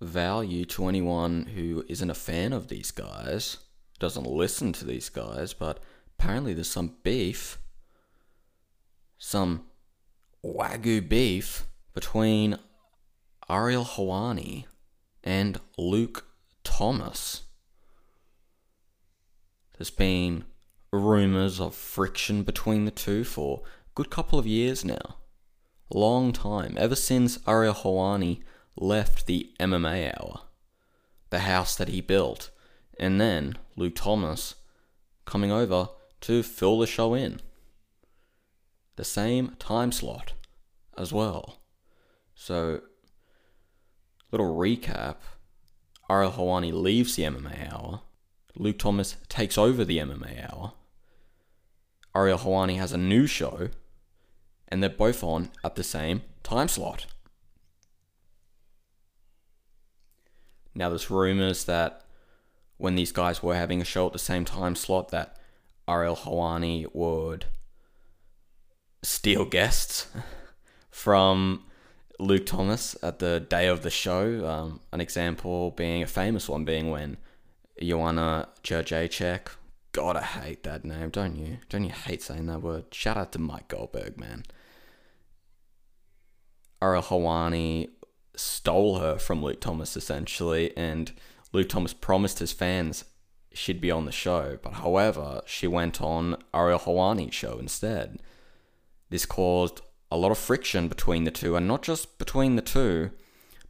value 0.00 0.64
to 0.64 0.88
anyone 0.88 1.46
who 1.54 1.84
isn't 1.88 2.10
a 2.10 2.14
fan 2.14 2.52
of 2.52 2.68
these 2.68 2.90
guys, 2.90 3.58
doesn't 3.98 4.26
listen 4.26 4.72
to 4.72 4.84
these 4.86 5.10
guys, 5.10 5.52
but 5.52 5.80
apparently 6.18 6.54
there's 6.54 6.70
some 6.70 6.94
beef, 7.02 7.58
some 9.18 9.66
wagyu 10.42 11.06
beef 11.06 11.66
between 11.92 12.58
Ariel 13.48 13.84
Helwani 13.84 14.64
and 15.22 15.60
Luke 15.76 16.26
Thomas. 16.64 17.43
There's 19.84 19.90
been 19.90 20.46
rumours 20.90 21.60
of 21.60 21.74
friction 21.74 22.42
between 22.42 22.86
the 22.86 22.90
two 22.90 23.22
for 23.22 23.60
a 23.66 23.68
good 23.94 24.08
couple 24.08 24.38
of 24.38 24.46
years 24.46 24.82
now. 24.82 25.16
Long 25.90 26.32
time, 26.32 26.74
ever 26.80 26.96
since 26.96 27.38
Ariel 27.46 27.74
Helwani 27.74 28.40
left 28.76 29.26
the 29.26 29.52
MMA 29.60 30.16
hour, 30.18 30.40
the 31.28 31.40
house 31.40 31.76
that 31.76 31.88
he 31.88 32.00
built, 32.00 32.50
and 32.98 33.20
then 33.20 33.58
Luke 33.76 33.94
Thomas 33.94 34.54
coming 35.26 35.52
over 35.52 35.90
to 36.22 36.42
fill 36.42 36.78
the 36.78 36.86
show 36.86 37.12
in. 37.12 37.42
The 38.96 39.04
same 39.04 39.54
time 39.58 39.92
slot 39.92 40.32
as 40.96 41.12
well. 41.12 41.58
So, 42.34 42.80
little 44.32 44.56
recap 44.56 45.16
Ariel 46.08 46.32
Helwani 46.32 46.72
leaves 46.72 47.16
the 47.16 47.24
MMA 47.24 47.70
hour 47.70 48.00
Luke 48.56 48.78
Thomas 48.78 49.16
takes 49.28 49.58
over 49.58 49.84
the 49.84 49.98
MMA 49.98 50.50
hour. 50.50 50.72
Ariel 52.14 52.38
Helwani 52.38 52.76
has 52.78 52.92
a 52.92 52.98
new 52.98 53.26
show, 53.26 53.68
and 54.68 54.82
they're 54.82 54.90
both 54.90 55.24
on 55.24 55.50
at 55.64 55.74
the 55.74 55.82
same 55.82 56.22
time 56.42 56.68
slot. 56.68 57.06
Now, 60.74 60.88
there's 60.88 61.10
rumors 61.10 61.64
that 61.64 62.02
when 62.76 62.94
these 62.94 63.12
guys 63.12 63.42
were 63.42 63.54
having 63.54 63.80
a 63.80 63.84
show 63.84 64.06
at 64.06 64.12
the 64.12 64.18
same 64.18 64.44
time 64.44 64.74
slot, 64.74 65.10
that 65.10 65.36
Ariel 65.88 66.16
Helwani 66.16 66.86
would 66.92 67.46
steal 69.02 69.44
guests 69.44 70.06
from 70.90 71.64
Luke 72.18 72.46
Thomas 72.46 72.96
at 73.02 73.18
the 73.18 73.40
day 73.40 73.66
of 73.66 73.82
the 73.82 73.90
show. 73.90 74.46
Um, 74.46 74.80
an 74.92 75.00
example 75.00 75.72
being 75.72 76.02
a 76.02 76.06
famous 76.06 76.48
one 76.48 76.64
being 76.64 76.90
when 76.90 77.16
Joanna 77.80 78.48
Jędrzejczyk. 78.62 79.48
God, 79.92 80.16
I 80.16 80.22
hate 80.22 80.64
that 80.64 80.84
name, 80.84 81.10
don't 81.10 81.36
you? 81.36 81.58
Don't 81.68 81.84
you 81.84 81.90
hate 81.90 82.22
saying 82.22 82.46
that 82.46 82.62
word? 82.62 82.92
Shout 82.92 83.16
out 83.16 83.32
to 83.32 83.38
Mike 83.38 83.68
Goldberg, 83.68 84.18
man. 84.18 84.42
Ariel 86.82 87.02
Helwani 87.02 87.90
stole 88.36 88.98
her 88.98 89.18
from 89.18 89.42
Luke 89.42 89.60
Thomas, 89.60 89.96
essentially, 89.96 90.76
and 90.76 91.12
Luke 91.52 91.68
Thomas 91.68 91.94
promised 91.94 92.40
his 92.40 92.52
fans 92.52 93.04
she'd 93.52 93.80
be 93.80 93.90
on 93.90 94.04
the 94.04 94.12
show, 94.12 94.58
but 94.62 94.74
however, 94.74 95.40
she 95.46 95.66
went 95.66 96.02
on 96.02 96.36
Ariel 96.52 97.30
show 97.30 97.58
instead. 97.58 98.18
This 99.10 99.24
caused 99.24 99.80
a 100.10 100.16
lot 100.16 100.32
of 100.32 100.38
friction 100.38 100.88
between 100.88 101.24
the 101.24 101.30
two, 101.30 101.56
and 101.56 101.68
not 101.68 101.82
just 101.82 102.18
between 102.18 102.56
the 102.56 102.62
two, 102.62 103.10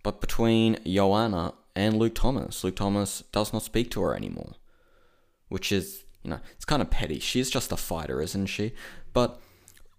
but 0.02 0.20
between 0.20 0.78
Joanna 0.84 1.55
and 1.75 1.99
Luke 1.99 2.14
Thomas. 2.14 2.62
Luke 2.64 2.77
Thomas 2.77 3.22
does 3.33 3.53
not 3.53 3.62
speak 3.62 3.91
to 3.93 4.03
her 4.03 4.14
anymore, 4.14 4.53
which 5.49 5.72
is, 5.72 6.05
you 6.22 6.31
know, 6.31 6.41
it's 6.53 6.64
kind 6.64 6.83
of 6.83 6.91
petty. 6.91 7.18
She's 7.18 7.51
just 7.51 7.72
a 7.72 7.77
fighter, 7.77 8.20
isn't 8.20 8.47
she? 8.47 8.72
But 9.12 9.41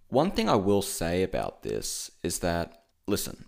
one 0.08 0.30
thing 0.30 0.48
I 0.48 0.56
will 0.56 0.82
say 0.82 1.22
about 1.22 1.62
this 1.62 2.10
is 2.22 2.38
that, 2.40 2.84
listen, 3.06 3.44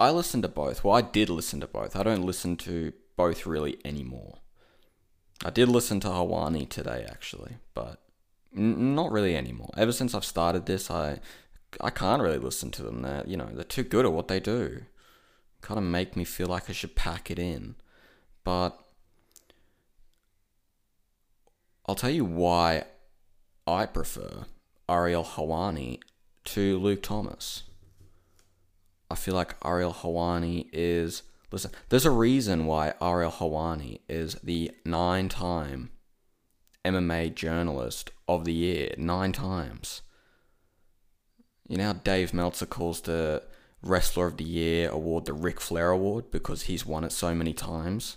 I 0.00 0.10
listen 0.10 0.42
to 0.42 0.48
both. 0.48 0.82
Well, 0.82 0.96
I 0.96 1.02
did 1.02 1.30
listen 1.30 1.60
to 1.60 1.66
both. 1.66 1.96
I 1.96 2.02
don't 2.02 2.24
listen 2.24 2.56
to 2.58 2.92
both 3.16 3.46
really 3.46 3.78
anymore. 3.84 4.38
I 5.44 5.50
did 5.50 5.68
listen 5.68 6.00
to 6.00 6.08
Helwani 6.08 6.68
today, 6.68 7.06
actually, 7.08 7.56
but 7.74 8.02
n- 8.56 8.94
not 8.94 9.12
really 9.12 9.36
anymore. 9.36 9.70
Ever 9.76 9.92
since 9.92 10.14
I've 10.14 10.24
started 10.24 10.66
this, 10.66 10.90
I 10.90 11.20
I 11.80 11.90
can't 11.90 12.22
really 12.22 12.38
listen 12.38 12.70
to 12.72 12.82
them. 12.82 13.02
They're 13.02 13.24
you 13.26 13.36
know 13.36 13.48
they're 13.52 13.64
too 13.64 13.82
good 13.82 14.04
at 14.04 14.12
what 14.12 14.28
they 14.28 14.40
do. 14.40 14.82
Kind 15.64 15.78
of 15.78 15.84
make 15.84 16.14
me 16.14 16.24
feel 16.24 16.48
like 16.48 16.68
I 16.68 16.74
should 16.74 16.94
pack 16.94 17.30
it 17.30 17.38
in, 17.38 17.76
but 18.44 18.78
I'll 21.86 21.94
tell 21.94 22.10
you 22.10 22.26
why 22.26 22.84
I 23.66 23.86
prefer 23.86 24.44
Ariel 24.90 25.24
Helwani 25.24 26.00
to 26.44 26.78
Luke 26.78 27.02
Thomas. 27.02 27.62
I 29.10 29.14
feel 29.14 29.34
like 29.34 29.56
Ariel 29.64 29.94
Helwani 29.94 30.68
is 30.70 31.22
listen. 31.50 31.70
There's 31.88 32.04
a 32.04 32.10
reason 32.10 32.66
why 32.66 32.92
Ariel 33.00 33.32
Helwani 33.32 34.00
is 34.06 34.34
the 34.44 34.70
nine-time 34.84 35.92
MMA 36.84 37.34
journalist 37.34 38.10
of 38.28 38.44
the 38.44 38.52
year. 38.52 38.94
Nine 38.98 39.32
times. 39.32 40.02
You 41.66 41.78
know 41.78 41.84
how 41.84 41.92
Dave 41.94 42.34
Meltzer 42.34 42.66
calls 42.66 43.00
the 43.00 43.44
Wrestler 43.84 44.26
of 44.26 44.36
the 44.38 44.44
Year 44.44 44.88
award 44.88 45.26
the 45.26 45.32
Ric 45.32 45.60
Flair 45.60 45.90
Award 45.90 46.30
because 46.30 46.62
he's 46.62 46.86
won 46.86 47.04
it 47.04 47.12
so 47.12 47.34
many 47.34 47.52
times, 47.52 48.16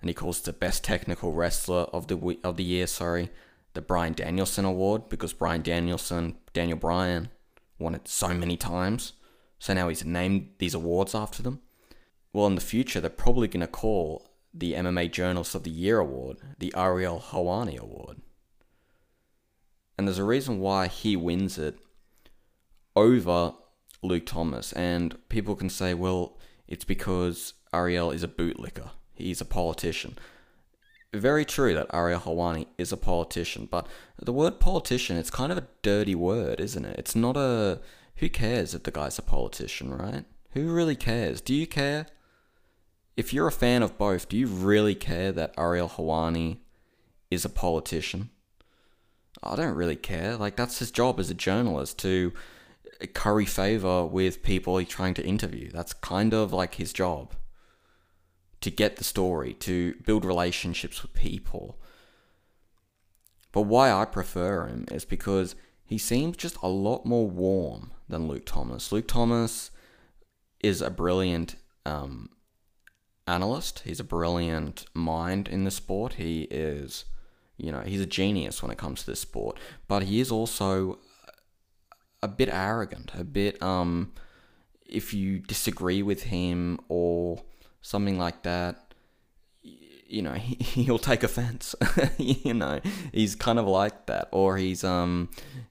and 0.00 0.10
he 0.10 0.14
calls 0.14 0.40
it 0.40 0.44
the 0.44 0.52
Best 0.52 0.84
Technical 0.84 1.32
Wrestler 1.32 1.82
of 1.92 2.08
the 2.08 2.38
of 2.44 2.56
the 2.56 2.64
year, 2.64 2.86
sorry, 2.86 3.30
the 3.74 3.80
Bryan 3.80 4.12
Danielson 4.12 4.64
Award 4.64 5.08
because 5.08 5.32
Bryan 5.32 5.62
Danielson, 5.62 6.36
Daniel 6.52 6.78
Bryan, 6.78 7.30
won 7.78 7.94
it 7.94 8.06
so 8.06 8.28
many 8.28 8.56
times. 8.56 9.14
So 9.58 9.72
now 9.74 9.88
he's 9.88 10.04
named 10.04 10.50
these 10.58 10.74
awards 10.74 11.14
after 11.14 11.42
them. 11.42 11.60
Well, 12.32 12.46
in 12.46 12.54
the 12.54 12.60
future, 12.60 13.00
they're 13.00 13.10
probably 13.10 13.48
going 13.48 13.60
to 13.60 13.66
call 13.66 14.30
the 14.52 14.74
MMA 14.74 15.10
Journalist 15.12 15.54
of 15.54 15.62
the 15.62 15.70
Year 15.70 15.98
award 15.98 16.38
the 16.58 16.74
Ariel 16.76 17.22
Helwani 17.30 17.78
Award. 17.78 18.18
And 19.96 20.06
there's 20.06 20.18
a 20.18 20.24
reason 20.24 20.58
why 20.58 20.88
he 20.88 21.16
wins 21.16 21.58
it 21.58 21.78
over 22.96 23.54
Luke 24.02 24.26
Thomas. 24.26 24.72
And 24.72 25.16
people 25.28 25.56
can 25.56 25.70
say, 25.70 25.94
well, 25.94 26.38
it's 26.68 26.84
because 26.84 27.54
Ariel 27.72 28.10
is 28.10 28.22
a 28.22 28.28
bootlicker, 28.28 28.90
he's 29.14 29.40
a 29.40 29.46
politician. 29.46 30.18
Very 31.14 31.44
true 31.44 31.74
that 31.74 31.92
Ariel 31.92 32.20
Helwani 32.20 32.66
is 32.78 32.90
a 32.90 32.96
politician, 32.96 33.68
but 33.70 33.86
the 34.18 34.32
word 34.32 34.60
politician, 34.60 35.18
it's 35.18 35.28
kind 35.28 35.52
of 35.52 35.58
a 35.58 35.66
dirty 35.82 36.14
word, 36.14 36.58
isn't 36.58 36.84
it? 36.84 36.98
It's 36.98 37.14
not 37.14 37.36
a. 37.36 37.80
Who 38.16 38.28
cares 38.28 38.74
if 38.74 38.84
the 38.84 38.90
guy's 38.90 39.18
a 39.18 39.22
politician, 39.22 39.92
right? 39.92 40.24
Who 40.52 40.72
really 40.72 40.96
cares? 40.96 41.40
Do 41.40 41.54
you 41.54 41.66
care? 41.66 42.06
If 43.16 43.34
you're 43.34 43.46
a 43.46 43.52
fan 43.52 43.82
of 43.82 43.98
both, 43.98 44.28
do 44.28 44.36
you 44.38 44.46
really 44.46 44.94
care 44.94 45.32
that 45.32 45.54
Ariel 45.58 45.88
Helwani 45.88 46.58
is 47.30 47.44
a 47.44 47.50
politician? 47.50 48.30
I 49.42 49.56
don't 49.56 49.74
really 49.74 49.96
care. 49.96 50.36
Like, 50.36 50.56
that's 50.56 50.78
his 50.78 50.90
job 50.90 51.18
as 51.18 51.30
a 51.30 51.34
journalist 51.34 51.98
to 52.00 52.32
curry 53.06 53.46
favor 53.46 54.04
with 54.04 54.42
people 54.42 54.78
he's 54.78 54.88
trying 54.88 55.14
to 55.14 55.24
interview. 55.24 55.70
That's 55.70 55.92
kind 55.92 56.32
of 56.32 56.52
like 56.52 56.76
his 56.76 56.92
job. 56.92 57.34
To 58.60 58.70
get 58.70 58.96
the 58.96 59.04
story, 59.04 59.54
to 59.54 59.94
build 60.06 60.24
relationships 60.24 61.02
with 61.02 61.14
people. 61.14 61.80
But 63.50 63.62
why 63.62 63.90
I 63.92 64.04
prefer 64.04 64.66
him 64.66 64.86
is 64.90 65.04
because 65.04 65.54
he 65.84 65.98
seems 65.98 66.36
just 66.36 66.56
a 66.62 66.68
lot 66.68 67.04
more 67.04 67.28
warm 67.28 67.90
than 68.08 68.28
Luke 68.28 68.46
Thomas. 68.46 68.92
Luke 68.92 69.08
Thomas 69.08 69.70
is 70.60 70.80
a 70.80 70.90
brilliant 70.90 71.56
um, 71.84 72.30
analyst. 73.26 73.80
He's 73.84 74.00
a 74.00 74.04
brilliant 74.04 74.86
mind 74.94 75.48
in 75.48 75.64
the 75.64 75.70
sport. 75.70 76.14
He 76.14 76.42
is, 76.44 77.04
you 77.56 77.72
know, 77.72 77.80
he's 77.80 78.00
a 78.00 78.06
genius 78.06 78.62
when 78.62 78.70
it 78.70 78.78
comes 78.78 79.00
to 79.00 79.06
this 79.06 79.20
sport. 79.20 79.58
But 79.88 80.04
he 80.04 80.20
is 80.20 80.30
also 80.30 80.98
a 82.22 82.28
bit 82.28 82.48
arrogant, 82.50 83.12
a 83.14 83.24
bit 83.24 83.62
um 83.62 84.12
if 84.86 85.14
you 85.14 85.38
disagree 85.38 86.02
with 86.02 86.24
him 86.24 86.78
or 86.88 87.42
something 87.80 88.18
like 88.18 88.42
that, 88.42 88.94
you 89.62 90.20
know, 90.22 90.32
he, 90.34 90.82
he'll 90.82 90.98
take 90.98 91.22
offense. 91.22 91.74
you 92.18 92.54
know, 92.54 92.80
he's 93.12 93.34
kind 93.34 93.58
of 93.58 93.66
like 93.66 94.06
that 94.06 94.28
or 94.30 94.56
he's 94.58 94.84
um 94.84 95.30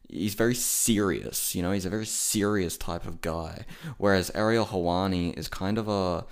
he's 0.10 0.34
very 0.34 0.56
serious, 0.56 1.56
you 1.56 1.62
know, 1.62 1.72
he's 1.72 1.86
a 1.86 1.90
very 1.90 2.06
serious 2.06 2.78
type 2.78 3.06
of 3.06 3.22
guy. 3.22 3.66
Whereas 3.98 4.32
Ariel 4.36 4.66
Helwani 4.66 5.38
is 5.38 5.48
kind 5.48 5.78
of 5.78 5.88
a 5.88 6.26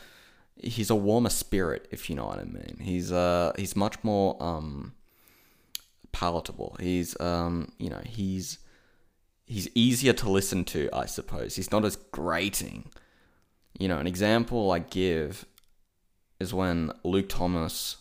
he's 0.62 0.90
a 0.90 0.96
warmer 0.96 1.30
spirit, 1.30 1.88
if 1.92 2.10
you 2.10 2.16
know 2.16 2.26
what 2.26 2.40
I 2.40 2.44
mean. 2.44 2.78
He's 2.82 3.12
uh 3.12 3.54
he's 3.58 3.76
much 3.76 4.04
more 4.04 4.42
um 4.42 4.94
palatable. 6.12 6.76
He's 6.80 7.20
um 7.22 7.72
you 7.78 7.90
know, 7.90 8.02
he's 8.06 8.58
he's 9.50 9.68
easier 9.74 10.14
to 10.14 10.30
listen 10.30 10.64
to, 10.64 10.90
I 10.94 11.08
suppose. 11.08 11.56
He's 11.56 11.72
not 11.72 11.84
as 11.84 11.96
grating. 11.96 12.90
You 13.78 13.88
know, 13.88 13.98
an 13.98 14.08
example 14.08 14.72
I 14.72 14.80
give 14.80 15.46
is 16.40 16.54
when 16.54 16.92
Luke 17.04 17.28
Thomas 17.28 17.98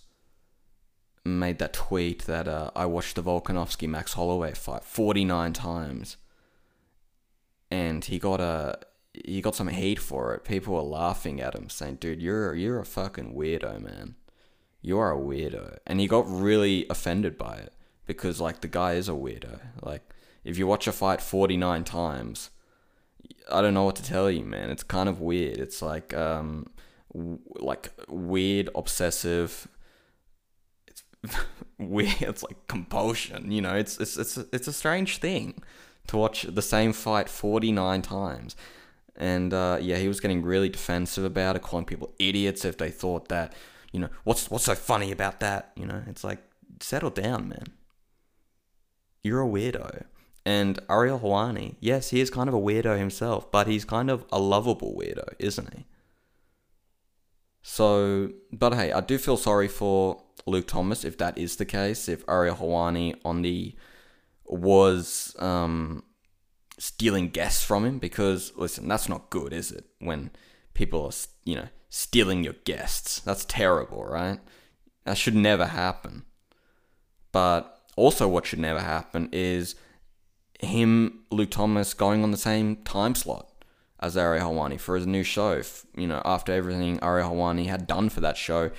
made 1.24 1.59
that 1.59 1.72
tweet 1.72 2.24
that 2.26 2.46
uh, 2.46 2.70
I 2.76 2.86
watched 2.86 3.16
the 3.16 3.22
Volkanovski 3.22 3.88
Max 3.88 4.12
Holloway 4.12 4.53
fight 4.53 4.84
49 4.84 5.53
times. 5.55 6.18
And 7.70 8.05
he 8.05 8.18
got 8.18 8.40
a 8.40 8.78
he 9.12 9.40
got 9.40 9.55
some 9.55 9.68
heat 9.68 9.99
for 9.99 10.34
it. 10.34 10.44
People 10.44 10.74
were 10.74 10.82
laughing 10.82 11.40
at 11.40 11.55
him, 11.55 11.68
saying, 11.68 11.96
"Dude, 11.96 12.22
you're 12.22 12.55
you're 12.55 12.80
a 12.80 12.86
fucking 12.86 13.34
weirdo, 13.34 13.82
man. 13.82 14.14
You 14.80 14.99
are 14.99 15.12
a 15.12 15.20
weirdo." 15.20 15.76
And 15.86 16.01
he 16.01 16.07
got 16.07 16.24
really 16.26 16.86
offended 16.88 17.36
by 17.36 17.57
it 17.57 17.74
because 18.07 18.40
like 18.40 18.62
the 18.62 18.68
guy 18.68 18.94
is 18.94 19.07
a 19.07 19.12
weirdo. 19.12 19.61
Like 19.82 20.14
if 20.49 20.57
you 20.57 20.66
watch 20.66 20.86
a 20.86 20.92
fight 20.92 21.20
49 21.20 21.84
times, 21.84 22.49
I 23.53 23.61
don't 23.61 23.74
know 23.74 23.84
what 23.84 23.96
to 23.96 24.03
tell 24.03 24.30
you, 24.30 24.44
man. 24.44 24.70
It's 24.70 24.82
kind 24.82 25.09
of 25.09 25.20
weird. 25.20 25.59
It's 25.59 25.82
like 25.82 26.14
um 26.14 26.66
w- 27.12 27.38
like 27.57 27.90
weird 28.09 28.70
obsessive 28.74 29.68
it's 30.86 31.03
weird 31.78 32.22
it's 32.22 32.42
like 32.42 32.66
compulsion, 32.66 33.53
you 33.53 33.61
know. 33.61 33.74
It's 33.74 34.01
it's 34.01 34.16
it's 34.16 34.38
it's 34.53 34.68
a 34.68 34.72
strange 34.72 35.18
thing 35.18 35.62
to 36.07 36.16
watch 36.16 36.42
the 36.49 36.62
same 36.62 36.94
fight 36.94 37.28
49 37.28 38.01
times. 38.01 38.57
And 39.16 39.53
uh, 39.53 39.78
yeah, 39.80 39.96
he 39.99 40.09
was 40.09 40.20
getting 40.20 40.42
really 40.42 40.70
defensive 40.70 41.24
about 41.24 41.57
it, 41.57 41.62
calling 41.62 41.84
people 41.84 42.14
idiots 42.18 42.64
if 42.64 42.78
they 42.78 42.90
thought 42.90 43.28
that, 43.28 43.53
you 43.92 44.01
know, 44.01 44.09
what's 44.24 44.51
what's 44.51 44.64
so 44.64 44.74
funny 44.74 45.12
about 45.12 45.40
that? 45.40 45.72
You 45.76 45.84
know, 45.84 46.03
it's 46.07 46.24
like 46.24 46.38
settle 46.80 47.11
down, 47.11 47.51
man. 47.51 47.66
You're 49.22 49.42
a 49.42 49.46
weirdo. 49.46 50.05
And 50.49 50.78
Ariel 50.88 51.20
Helwani, 51.20 51.74
yes, 51.78 52.09
he 52.09 52.22
is 52.22 52.30
kind 52.30 52.49
of 52.49 52.55
a 52.55 52.59
weirdo 52.59 52.99
himself, 52.99 53.53
but 53.53 53.66
he's 53.66 53.84
kind 53.84 54.09
of 54.09 54.24
a 54.32 54.38
lovable 54.38 54.96
weirdo, 54.99 55.34
isn't 55.38 55.74
he? 55.74 55.84
So, 57.61 58.30
but 58.51 58.72
hey, 58.72 58.90
I 58.90 59.03
do 59.03 59.18
feel 59.18 59.36
sorry 59.36 59.68
for 59.68 60.22
Luke 60.46 60.66
Thomas 60.66 61.05
if 61.05 61.18
that 61.18 61.36
is 61.36 61.57
the 61.57 61.66
case. 61.66 62.09
If 62.09 62.24
Ariel 62.26 62.57
Helwani 62.57 63.14
on 63.26 63.42
the 63.42 63.76
was 64.46 65.36
um, 65.38 66.03
stealing 66.78 67.28
guests 67.28 67.62
from 67.62 67.84
him, 67.84 67.99
because 67.99 68.55
listen, 68.57 68.88
that's 68.88 69.07
not 69.07 69.28
good, 69.28 69.53
is 69.53 69.70
it? 69.70 69.84
When 69.99 70.30
people 70.72 71.05
are, 71.05 71.12
you 71.44 71.57
know, 71.57 71.68
stealing 71.90 72.42
your 72.42 72.57
guests, 72.64 73.20
that's 73.20 73.44
terrible, 73.44 74.03
right? 74.03 74.40
That 75.05 75.18
should 75.18 75.34
never 75.34 75.66
happen. 75.66 76.24
But 77.32 77.82
also, 77.96 78.26
what 78.26 78.46
should 78.46 78.61
never 78.61 78.80
happen 78.80 79.28
is 79.30 79.74
him, 80.59 81.21
Luke 81.31 81.51
Thomas, 81.51 81.95
going 81.95 82.23
on 82.23 82.31
the 82.31 82.37
same 82.37 82.77
time 82.77 83.15
slot 83.15 83.49
as 84.01 84.17
Ariel 84.17 84.53
Helwani 84.53 84.79
for 84.79 84.97
his 84.97 85.07
new 85.07 85.23
show. 85.23 85.63
You 85.97 86.07
know, 86.07 86.23
after 86.25 86.53
everything 86.53 86.99
Ariel 87.03 87.31
Helwani 87.31 87.67
had 87.67 87.87
done 87.87 88.09
for 88.09 88.21
that 88.21 88.37
show, 88.37 88.71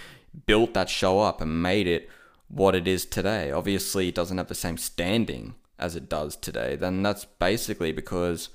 built 0.46 0.74
that 0.74 0.90
show 0.90 1.20
up 1.20 1.42
and 1.42 1.62
made 1.62 1.88
it 1.88 2.10
what 2.48 2.76
it 2.76 2.88
is 2.88 3.06
today. 3.06 3.52
Obviously, 3.52 4.10
it 4.10 4.16
doesn't 4.16 4.38
have 4.38 4.48
the 4.48 4.56
same 4.56 4.78
standing 4.78 5.56
as 5.78 5.96
it 5.96 6.10
does 6.10 6.36
today. 6.36 6.76
Then 6.76 7.04
that's 7.04 7.26
basically 7.26 7.92
because 7.92 8.50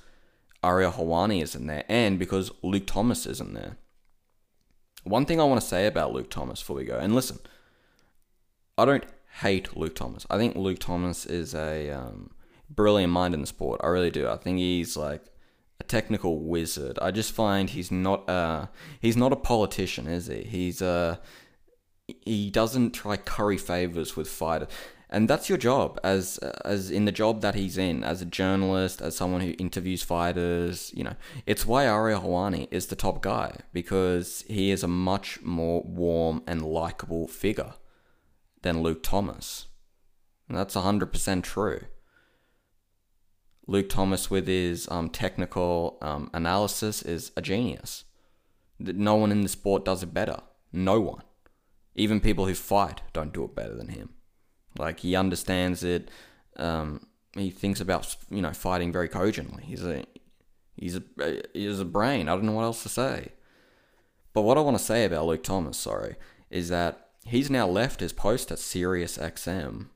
Ariel 0.63 0.91
Helwani 0.91 1.41
isn't 1.41 1.67
there 1.67 1.85
and 1.89 2.19
because 2.19 2.51
Luke 2.61 2.87
Thomas 2.87 3.25
isn't 3.25 3.53
there. 3.53 3.77
One 5.03 5.25
thing 5.25 5.39
I 5.39 5.43
want 5.43 5.61
to 5.61 5.67
say 5.67 5.85
about 5.85 6.13
Luke 6.13 6.31
Thomas 6.31 6.61
before 6.61 6.77
we 6.77 6.83
go, 6.83 6.97
and 6.97 7.13
listen, 7.13 7.37
I 8.75 8.85
don't 8.85 9.05
hate 9.41 9.77
Luke 9.77 9.95
Thomas. 9.95 10.25
I 10.29 10.37
think 10.37 10.55
Luke 10.55 10.79
Thomas 10.79 11.25
is 11.27 11.53
a 11.53 11.91
um, 11.91 12.31
brilliant 12.69 13.13
mind 13.13 13.33
in 13.33 13.41
the 13.41 13.47
sport. 13.47 13.81
I 13.83 13.87
really 13.87 14.11
do. 14.11 14.27
I 14.27 14.37
think 14.37 14.59
he's 14.59 14.97
like 14.97 15.23
a 15.79 15.83
technical 15.83 16.39
wizard. 16.39 16.97
I 17.01 17.11
just 17.11 17.33
find 17.33 17.69
he's 17.69 17.91
not 17.91 18.29
a 18.29 18.69
he's 19.01 19.17
not 19.17 19.33
a 19.33 19.37
politician, 19.37 20.07
is 20.07 20.27
he? 20.27 20.43
He's 20.43 20.81
a 20.81 21.19
he 22.07 22.49
doesn't 22.49 22.91
try 22.91 23.17
curry 23.17 23.57
favors 23.57 24.15
with 24.15 24.27
fighters. 24.29 24.69
And 25.09 25.29
that's 25.29 25.49
your 25.49 25.57
job 25.57 25.99
as 26.03 26.37
as 26.65 26.91
in 26.91 27.05
the 27.05 27.11
job 27.11 27.41
that 27.41 27.55
he's 27.55 27.77
in 27.77 28.03
as 28.03 28.21
a 28.21 28.25
journalist, 28.25 29.01
as 29.01 29.15
someone 29.15 29.41
who 29.41 29.53
interviews 29.59 30.01
fighters, 30.01 30.91
you 30.95 31.03
know. 31.03 31.15
It's 31.45 31.65
why 31.65 31.85
Ariel 31.85 32.21
Helwani 32.21 32.67
is 32.71 32.87
the 32.87 32.95
top 32.95 33.21
guy 33.21 33.57
because 33.71 34.43
he 34.47 34.71
is 34.71 34.83
a 34.83 34.87
much 34.87 35.41
more 35.41 35.83
warm 35.83 36.41
and 36.47 36.61
likable 36.61 37.27
figure 37.27 37.75
than 38.61 38.81
Luke 38.81 39.03
Thomas. 39.03 39.67
And 40.47 40.57
that's 40.57 40.75
100% 40.75 41.43
true. 41.43 41.81
Luke 43.67 43.89
Thomas, 43.89 44.29
with 44.29 44.47
his 44.47 44.87
um, 44.91 45.09
technical 45.09 45.97
um, 46.01 46.29
analysis, 46.33 47.01
is 47.01 47.31
a 47.35 47.41
genius. 47.41 48.05
No 48.79 49.15
one 49.15 49.31
in 49.31 49.41
the 49.41 49.49
sport 49.49 49.85
does 49.85 50.03
it 50.03 50.13
better. 50.13 50.39
No 50.71 50.99
one. 50.99 51.23
Even 51.95 52.19
people 52.19 52.45
who 52.45 52.53
fight 52.53 53.01
don't 53.13 53.33
do 53.33 53.43
it 53.43 53.55
better 53.55 53.75
than 53.75 53.89
him. 53.89 54.09
Like 54.77 54.99
he 54.99 55.15
understands 55.15 55.83
it. 55.83 56.09
Um, 56.57 57.07
he 57.33 57.49
thinks 57.49 57.79
about 57.79 58.15
you 58.29 58.41
know 58.41 58.51
fighting 58.51 58.91
very 58.91 59.07
cogently. 59.07 59.63
He's 59.63 59.85
a 59.85 60.05
he's 60.75 60.97
a 60.97 61.41
he's 61.53 61.79
a 61.79 61.85
brain. 61.85 62.27
I 62.27 62.33
don't 62.33 62.45
know 62.45 62.51
what 62.51 62.63
else 62.63 62.83
to 62.83 62.89
say. 62.89 63.29
But 64.33 64.41
what 64.41 64.57
I 64.57 64.61
want 64.61 64.77
to 64.77 64.83
say 64.83 65.05
about 65.05 65.25
Luke 65.25 65.43
Thomas, 65.43 65.77
sorry, 65.77 66.17
is 66.49 66.67
that 66.67 67.11
he's 67.25 67.49
now 67.49 67.67
left 67.67 68.01
his 68.01 68.11
post 68.11 68.51
at 68.51 68.59
Sirius 68.59 69.17
XM 69.17 69.87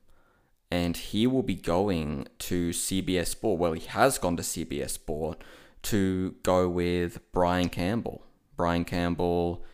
and 0.70 0.96
he 0.96 1.26
will 1.26 1.42
be 1.42 1.54
going 1.54 2.28
to 2.38 2.70
CBS 2.70 3.28
Sport. 3.28 3.58
Well, 3.58 3.72
he 3.72 3.86
has 3.88 4.18
gone 4.18 4.36
to 4.36 4.42
CBS 4.42 4.90
Sport 4.90 5.42
to 5.82 6.36
go 6.42 6.68
with 6.68 7.20
Brian 7.32 7.68
Campbell. 7.68 8.26
Brian 8.56 8.84
Campbell, 8.84 9.64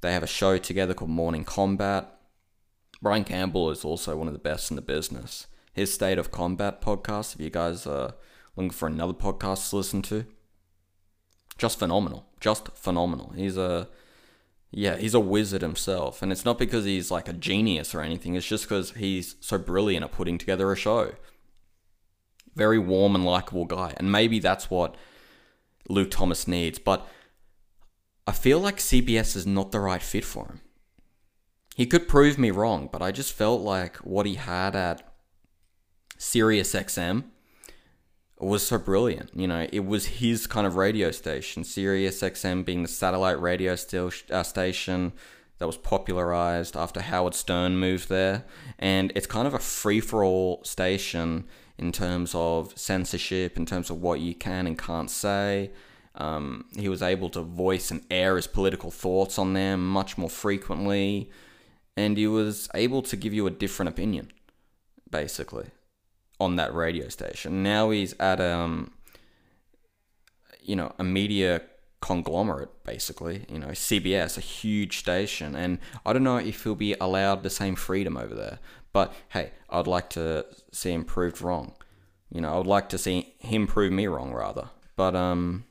they 0.00 0.12
have 0.12 0.22
a 0.22 0.28
show 0.28 0.58
together 0.58 0.94
called 0.94 1.10
Morning 1.10 1.44
Combat. 1.44 2.10
Brian 3.02 3.24
Campbell 3.24 3.70
is 3.70 3.84
also 3.84 4.16
one 4.16 4.28
of 4.28 4.32
the 4.32 4.38
best 4.38 4.70
in 4.70 4.76
the 4.76 4.82
business. 4.82 5.46
His 5.72 5.92
State 5.92 6.18
of 6.18 6.30
Combat 6.30 6.80
podcast, 6.80 7.34
if 7.34 7.40
you 7.40 7.50
guys 7.50 7.86
are 7.86 8.14
looking 8.54 8.70
for 8.70 8.86
another 8.86 9.12
podcast 9.12 9.70
to 9.70 9.76
listen 9.76 10.02
to, 10.02 10.24
just 11.58 11.78
phenomenal. 11.78 12.26
Just 12.38 12.76
phenomenal. 12.76 13.32
He's 13.34 13.56
a 13.56 13.88
yeah, 14.76 14.96
he's 14.96 15.14
a 15.14 15.20
wizard 15.20 15.62
himself. 15.62 16.20
And 16.20 16.32
it's 16.32 16.44
not 16.44 16.58
because 16.58 16.84
he's 16.84 17.10
like 17.10 17.28
a 17.28 17.32
genius 17.32 17.94
or 17.94 18.00
anything, 18.00 18.34
it's 18.34 18.46
just 18.46 18.64
because 18.64 18.90
he's 18.92 19.36
so 19.40 19.56
brilliant 19.56 20.04
at 20.04 20.12
putting 20.12 20.36
together 20.36 20.70
a 20.72 20.76
show. 20.76 21.12
Very 22.56 22.78
warm 22.78 23.14
and 23.14 23.24
likable 23.24 23.66
guy. 23.66 23.94
And 23.96 24.10
maybe 24.10 24.40
that's 24.40 24.70
what 24.70 24.96
Luke 25.88 26.10
Thomas 26.10 26.48
needs. 26.48 26.78
But 26.78 27.06
I 28.26 28.32
feel 28.32 28.58
like 28.58 28.78
CBS 28.78 29.36
is 29.36 29.46
not 29.46 29.70
the 29.70 29.80
right 29.80 30.02
fit 30.02 30.24
for 30.24 30.46
him. 30.46 30.60
He 31.76 31.86
could 31.86 32.08
prove 32.08 32.38
me 32.38 32.50
wrong, 32.50 32.88
but 32.90 33.02
I 33.02 33.12
just 33.12 33.32
felt 33.32 33.60
like 33.60 33.96
what 33.98 34.26
he 34.26 34.34
had 34.34 34.76
at 34.76 35.14
Sirius 36.18 36.74
XM 36.74 37.24
was 38.44 38.66
so 38.66 38.78
brilliant. 38.78 39.30
You 39.34 39.46
know, 39.46 39.66
it 39.72 39.84
was 39.86 40.06
his 40.06 40.46
kind 40.46 40.66
of 40.66 40.76
radio 40.76 41.10
station, 41.10 41.64
Sirius 41.64 42.20
XM 42.20 42.64
being 42.64 42.82
the 42.82 42.88
satellite 42.88 43.40
radio 43.40 43.76
still, 43.76 44.10
uh, 44.30 44.42
station 44.42 45.12
that 45.58 45.66
was 45.66 45.76
popularized 45.76 46.76
after 46.76 47.00
Howard 47.00 47.34
Stern 47.34 47.78
moved 47.78 48.08
there. 48.08 48.44
And 48.78 49.12
it's 49.14 49.26
kind 49.26 49.46
of 49.46 49.54
a 49.54 49.58
free 49.58 50.00
for 50.00 50.24
all 50.24 50.62
station 50.64 51.44
in 51.78 51.92
terms 51.92 52.34
of 52.34 52.76
censorship, 52.76 53.56
in 53.56 53.66
terms 53.66 53.90
of 53.90 54.00
what 54.00 54.20
you 54.20 54.34
can 54.34 54.66
and 54.66 54.78
can't 54.78 55.10
say. 55.10 55.70
Um, 56.16 56.66
he 56.76 56.88
was 56.88 57.02
able 57.02 57.30
to 57.30 57.42
voice 57.42 57.90
and 57.90 58.02
air 58.10 58.36
his 58.36 58.46
political 58.46 58.90
thoughts 58.90 59.38
on 59.38 59.52
them 59.52 59.86
much 59.86 60.16
more 60.16 60.30
frequently. 60.30 61.30
And 61.96 62.16
he 62.16 62.26
was 62.26 62.68
able 62.74 63.02
to 63.02 63.16
give 63.16 63.32
you 63.32 63.46
a 63.46 63.50
different 63.50 63.88
opinion, 63.88 64.32
basically 65.10 65.70
on 66.40 66.56
that 66.56 66.74
radio 66.74 67.08
station. 67.08 67.62
Now 67.62 67.90
he's 67.90 68.14
at 68.18 68.40
um 68.40 68.92
you 70.60 70.76
know, 70.76 70.94
a 70.98 71.04
media 71.04 71.60
conglomerate 72.00 72.84
basically, 72.84 73.44
you 73.48 73.58
know, 73.58 73.68
CBS, 73.68 74.38
a 74.38 74.40
huge 74.40 74.98
station 74.98 75.54
and 75.54 75.78
I 76.04 76.12
don't 76.12 76.24
know 76.24 76.38
if 76.38 76.64
he'll 76.64 76.74
be 76.74 76.94
allowed 77.00 77.42
the 77.42 77.50
same 77.50 77.76
freedom 77.76 78.16
over 78.16 78.34
there. 78.34 78.58
But 78.92 79.12
hey, 79.30 79.52
I'd 79.68 79.86
like 79.86 80.10
to 80.10 80.46
see 80.72 80.92
him 80.92 81.04
proved 81.04 81.40
wrong. 81.40 81.74
You 82.30 82.40
know, 82.40 82.54
I 82.54 82.56
would 82.58 82.66
like 82.66 82.88
to 82.90 82.98
see 82.98 83.34
him 83.38 83.66
prove 83.66 83.92
me 83.92 84.06
wrong 84.06 84.32
rather. 84.32 84.70
But 84.96 85.14
um 85.14 85.64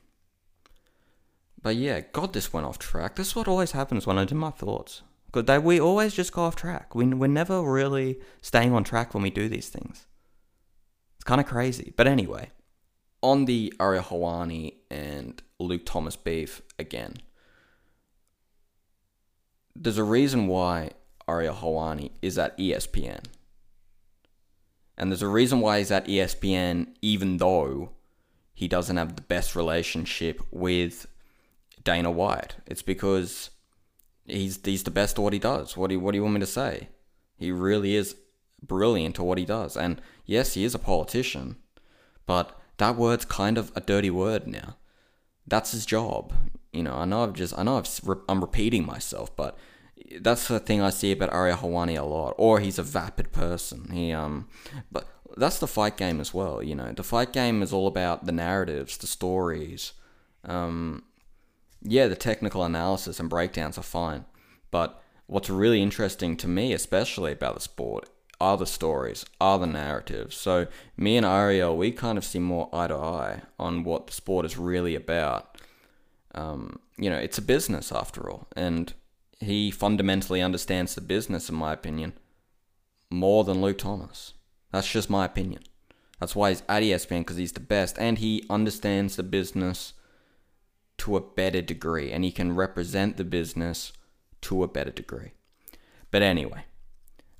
but 1.64 1.76
yeah, 1.76 2.00
God, 2.12 2.34
this 2.34 2.52
went 2.52 2.66
off 2.66 2.78
track. 2.78 3.16
This 3.16 3.28
is 3.28 3.36
what 3.36 3.48
always 3.48 3.72
happens 3.72 4.06
when 4.06 4.18
I 4.18 4.26
do 4.26 4.34
my 4.34 4.50
thoughts. 4.50 5.00
Because 5.32 5.62
we 5.62 5.80
always 5.80 6.14
just 6.14 6.32
go 6.32 6.42
off 6.42 6.54
track. 6.54 6.94
We, 6.94 7.06
we're 7.06 7.26
never 7.26 7.62
really 7.62 8.20
staying 8.42 8.74
on 8.74 8.84
track 8.84 9.14
when 9.14 9.22
we 9.22 9.30
do 9.30 9.48
these 9.48 9.70
things. 9.70 10.06
It's 11.24 11.28
kind 11.30 11.40
of 11.40 11.46
crazy. 11.46 11.94
But 11.96 12.06
anyway, 12.06 12.50
on 13.22 13.46
the 13.46 13.72
Ariel 13.80 14.04
Helwani 14.04 14.74
and 14.90 15.42
Luke 15.58 15.86
Thomas 15.86 16.16
beef 16.16 16.60
again, 16.78 17.14
there's 19.74 19.96
a 19.96 20.04
reason 20.04 20.48
why 20.48 20.90
Ariel 21.26 21.54
Helwani 21.54 22.10
is 22.20 22.36
at 22.36 22.58
ESPN. 22.58 23.24
And 24.98 25.10
there's 25.10 25.22
a 25.22 25.28
reason 25.28 25.60
why 25.60 25.78
he's 25.78 25.90
at 25.90 26.06
ESPN, 26.06 26.88
even 27.00 27.38
though 27.38 27.92
he 28.52 28.68
doesn't 28.68 28.98
have 28.98 29.16
the 29.16 29.22
best 29.22 29.56
relationship 29.56 30.42
with 30.50 31.06
Dana 31.84 32.10
White. 32.10 32.56
It's 32.66 32.82
because 32.82 33.48
he's 34.26 34.60
he's 34.62 34.82
the 34.82 34.90
best 34.90 35.18
at 35.18 35.22
what 35.22 35.32
he 35.32 35.38
does. 35.38 35.74
What 35.74 35.88
do 35.88 35.94
you, 35.94 36.00
what 36.00 36.12
do 36.12 36.18
you 36.18 36.22
want 36.22 36.34
me 36.34 36.40
to 36.40 36.46
say? 36.46 36.88
He 37.38 37.50
really 37.50 37.94
is 37.94 38.14
brilliant 38.62 39.18
at 39.18 39.24
what 39.24 39.38
he 39.38 39.44
does. 39.44 39.76
And 39.76 40.00
yes, 40.24 40.54
he 40.54 40.64
is 40.64 40.74
a 40.74 40.78
politician, 40.78 41.56
but 42.26 42.58
that 42.78 42.96
word's 42.96 43.24
kind 43.24 43.58
of 43.58 43.72
a 43.74 43.80
dirty 43.80 44.10
word 44.10 44.46
now. 44.46 44.76
That's 45.46 45.72
his 45.72 45.86
job. 45.86 46.32
You 46.72 46.82
know, 46.82 46.94
I 46.94 47.04
know 47.04 47.22
I've 47.22 47.34
just, 47.34 47.56
I 47.58 47.62
know 47.62 47.78
I've, 47.78 47.88
I'm 48.28 48.40
repeating 48.40 48.84
myself, 48.86 49.34
but 49.36 49.56
that's 50.20 50.48
the 50.48 50.58
thing 50.58 50.80
I 50.80 50.90
see 50.90 51.12
about 51.12 51.32
Ariel 51.32 51.58
Helwani 51.58 51.98
a 51.98 52.02
lot. 52.02 52.34
Or 52.38 52.60
he's 52.60 52.78
a 52.78 52.82
vapid 52.82 53.32
person. 53.32 53.90
He, 53.92 54.12
um, 54.12 54.48
but 54.90 55.06
that's 55.36 55.58
the 55.58 55.66
fight 55.66 55.96
game 55.96 56.20
as 56.20 56.32
well. 56.32 56.62
You 56.62 56.74
know, 56.74 56.92
the 56.92 57.02
fight 57.02 57.32
game 57.32 57.62
is 57.62 57.72
all 57.72 57.86
about 57.86 58.26
the 58.26 58.32
narratives, 58.32 58.96
the 58.96 59.06
stories. 59.06 59.92
Um, 60.44 61.04
yeah, 61.82 62.06
the 62.06 62.16
technical 62.16 62.64
analysis 62.64 63.20
and 63.20 63.28
breakdowns 63.28 63.78
are 63.78 63.82
fine, 63.82 64.24
but 64.70 65.02
what's 65.26 65.50
really 65.50 65.82
interesting 65.82 66.36
to 66.38 66.48
me, 66.48 66.72
especially 66.72 67.32
about 67.32 67.54
the 67.54 67.60
sport, 67.60 68.08
are 68.40 68.56
the 68.56 68.66
stories, 68.66 69.24
are 69.40 69.58
the 69.58 69.66
narratives. 69.66 70.36
So 70.36 70.66
me 70.96 71.16
and 71.16 71.26
Ariel, 71.26 71.76
we 71.76 71.92
kind 71.92 72.18
of 72.18 72.24
see 72.24 72.38
more 72.38 72.68
eye 72.72 72.88
to 72.88 72.96
eye 72.96 73.42
on 73.58 73.84
what 73.84 74.06
the 74.08 74.12
sport 74.12 74.44
is 74.44 74.58
really 74.58 74.94
about. 74.94 75.56
Um, 76.34 76.80
you 76.96 77.10
know, 77.10 77.16
it's 77.16 77.38
a 77.38 77.42
business 77.42 77.92
after 77.92 78.28
all, 78.28 78.48
and 78.56 78.92
he 79.40 79.70
fundamentally 79.70 80.40
understands 80.40 80.94
the 80.94 81.00
business, 81.00 81.48
in 81.48 81.54
my 81.54 81.72
opinion, 81.72 82.14
more 83.10 83.44
than 83.44 83.60
Luke 83.60 83.78
Thomas. 83.78 84.34
That's 84.72 84.90
just 84.90 85.10
my 85.10 85.24
opinion. 85.24 85.62
That's 86.18 86.34
why 86.34 86.50
he's 86.50 86.62
at 86.68 86.82
ESPN 86.82 87.20
because 87.20 87.36
he's 87.36 87.52
the 87.52 87.60
best, 87.60 87.98
and 87.98 88.18
he 88.18 88.44
understands 88.50 89.16
the 89.16 89.22
business 89.22 89.94
to 90.98 91.16
a 91.16 91.20
better 91.20 91.60
degree, 91.60 92.10
and 92.10 92.24
he 92.24 92.32
can 92.32 92.54
represent 92.54 93.16
the 93.16 93.24
business 93.24 93.92
to 94.42 94.62
a 94.62 94.68
better 94.68 94.90
degree. 94.90 95.32
But 96.10 96.22
anyway, 96.22 96.64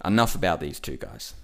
enough 0.04 0.34
about 0.34 0.60
these 0.60 0.80
two 0.80 0.96
guys. 0.96 1.34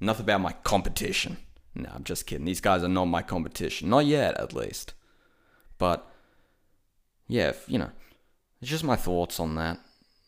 Enough 0.00 0.20
about 0.20 0.40
my 0.40 0.52
competition. 0.52 1.38
No, 1.74 1.90
I'm 1.94 2.04
just 2.04 2.26
kidding. 2.26 2.44
These 2.44 2.60
guys 2.60 2.82
are 2.82 2.88
not 2.88 3.06
my 3.06 3.22
competition. 3.22 3.90
Not 3.90 4.06
yet, 4.06 4.38
at 4.38 4.54
least. 4.54 4.94
But, 5.78 6.06
yeah, 7.28 7.50
if, 7.50 7.64
you 7.68 7.78
know, 7.78 7.90
it's 8.60 8.70
just 8.70 8.84
my 8.84 8.96
thoughts 8.96 9.38
on 9.40 9.54
that. 9.56 9.78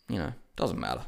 You 0.09 0.19
know, 0.19 0.33
doesn't 0.57 0.79
matter. 0.79 1.03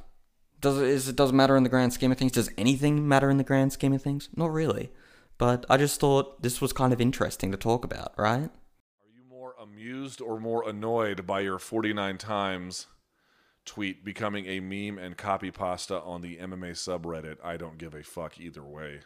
Does 0.61 0.79
it, 0.79 0.89
is, 0.89 1.09
it 1.09 1.17
doesn't 1.17 1.37
matter 1.37 1.57
in 1.57 1.63
the 1.63 1.71
grand 1.71 1.93
scheme 1.93 2.13
of 2.13 2.19
things? 2.19 2.33
Does 2.33 2.51
anything 2.59 3.09
matter 3.09 3.31
in 3.31 3.39
the 3.39 3.45
grand 3.45 3.73
scheme 3.73 3.93
of 3.93 4.03
things? 4.03 4.29
Not 4.37 4.53
really. 4.53 4.91
But 5.39 5.65
I 5.71 5.79
just 5.79 6.01
thought 6.01 6.43
this 6.43 6.61
was 6.61 6.73
kind 6.73 6.93
of 6.93 7.01
interesting 7.01 7.51
to 7.51 7.57
talk 7.57 7.85
about, 7.85 8.13
right? 8.19 8.51
Are 8.51 9.11
you 9.15 9.23
more 9.27 9.55
amused 9.59 10.21
or 10.21 10.39
more 10.39 10.69
annoyed 10.69 11.27
by 11.27 11.41
your 11.41 11.59
49 11.59 12.19
times 12.19 12.87
tweet 13.65 14.05
becoming 14.05 14.47
a 14.47 14.61
meme 14.61 14.99
and 14.99 15.17
copy 15.17 15.51
pasta 15.51 16.01
on 16.01 16.21
the 16.21 16.37
MMA 16.37 16.73
subreddit, 16.73 17.37
I 17.43 17.57
don't 17.57 17.79
give 17.79 17.95
a 17.95 18.03
fuck 18.03 18.41
either 18.41 18.65
way. 18.65 19.01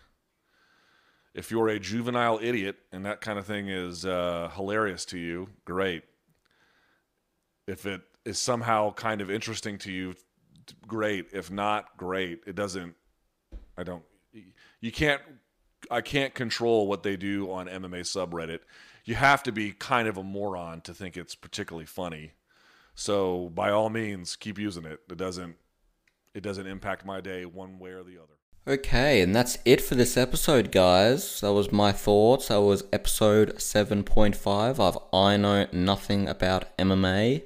If 1.35 1.51
you're 1.51 1.69
a 1.69 1.81
juvenile 1.81 2.39
idiot 2.41 2.77
and 2.93 3.05
that 3.05 3.21
kind 3.21 3.39
of 3.39 3.47
thing 3.47 3.69
is 3.69 4.07
uh, 4.07 4.51
hilarious 4.55 5.05
to 5.07 5.19
you, 5.19 5.49
great. 5.65 6.05
If 7.67 7.87
it 7.87 8.03
is 8.25 8.39
somehow 8.39 8.93
kind 8.93 9.21
of 9.21 9.31
interesting 9.31 9.79
to 9.79 9.93
you, 9.93 10.15
great. 10.87 11.27
If 11.33 11.51
not, 11.51 11.97
great. 11.97 12.43
It 12.47 12.55
doesn't. 12.55 12.95
I 13.77 13.83
don't. 13.83 14.05
You 14.81 14.93
can't. 14.93 15.21
I 15.91 16.01
can't 16.01 16.35
control 16.35 16.87
what 16.87 17.03
they 17.03 17.17
do 17.17 17.51
on 17.51 17.67
MMA 17.67 18.01
subreddit. 18.01 18.61
You 19.05 19.17
have 19.17 19.43
to 19.43 19.53
be 19.53 19.73
kind 19.73 20.09
of 20.09 20.17
a 20.17 20.23
moron 20.23 20.81
to 20.83 20.95
think 20.95 21.17
it's 21.17 21.35
particularly 21.35 21.85
funny 21.85 22.33
so 22.95 23.51
by 23.55 23.71
all 23.71 23.91
means, 23.91 24.37
keep 24.37 24.59
using 24.59 24.85
it. 24.85 25.01
It 25.11 25.19
doesn't 25.19 25.57
it 26.35 26.43
doesn't 26.43 26.67
impact 26.67 27.07
my 27.07 27.21
day 27.21 27.45
one 27.45 27.79
way 27.79 27.91
or 27.91 28.03
the 28.03 28.19
other. 28.19 28.35
Okay, 28.67 29.21
and 29.21 29.37
that's 29.37 29.59
it 29.67 29.83
for 29.83 29.95
this 29.95 30.17
episode, 30.17 30.73
guys. 30.73 31.43
That 31.43 31.53
was 31.53 31.71
my 31.71 31.93
thoughts. 31.93 32.49
That 32.49 32.63
was 32.63 32.83
episode 32.95 33.57
7.5 33.57 34.81
of 34.81 34.99
I 35.13 35.37
Know 35.37 35.67
Nothing 35.71 36.27
About 36.29 36.75
MMA. 36.79 37.43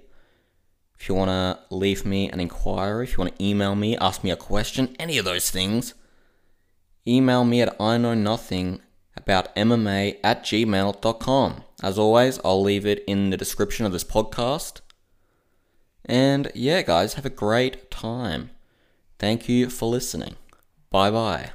If 0.97 1.09
you 1.09 1.17
want 1.17 1.31
to 1.31 1.75
leave 1.75 2.07
me 2.07 2.31
an 2.31 2.39
inquiry, 2.39 3.05
if 3.05 3.13
you 3.13 3.19
want 3.19 3.37
to 3.37 3.45
email 3.45 3.75
me, 3.75 3.97
ask 3.97 4.23
me 4.23 4.31
a 4.31 4.37
question, 4.37 4.95
any 5.01 5.19
of 5.19 5.25
those 5.25 5.51
things, 5.51 5.95
email 7.07 7.45
me 7.45 7.63
at 7.63 7.81
I 7.81 7.99
know 7.99 8.15
nothing 8.15 8.81
about 9.17 9.55
MMA 9.57 10.19
at 10.23 10.45
gmail.com. 10.45 11.65
As 11.83 11.99
always, 11.99 12.39
I'll 12.45 12.63
leave 12.63 12.87
it 12.87 13.03
in 13.09 13.31
the 13.31 13.37
description 13.37 13.87
of 13.87 13.93
this 13.93 14.05
podcast. 14.05 14.83
And 16.09 16.51
yeah, 16.55 16.83
guys, 16.83 17.15
have 17.15 17.27
a 17.27 17.31
great 17.31 17.91
time. 17.91 18.51
Thank 19.19 19.49
you 19.49 19.69
for 19.69 19.87
listening. 19.87 20.37
Bye 20.91 21.11
bye. 21.11 21.51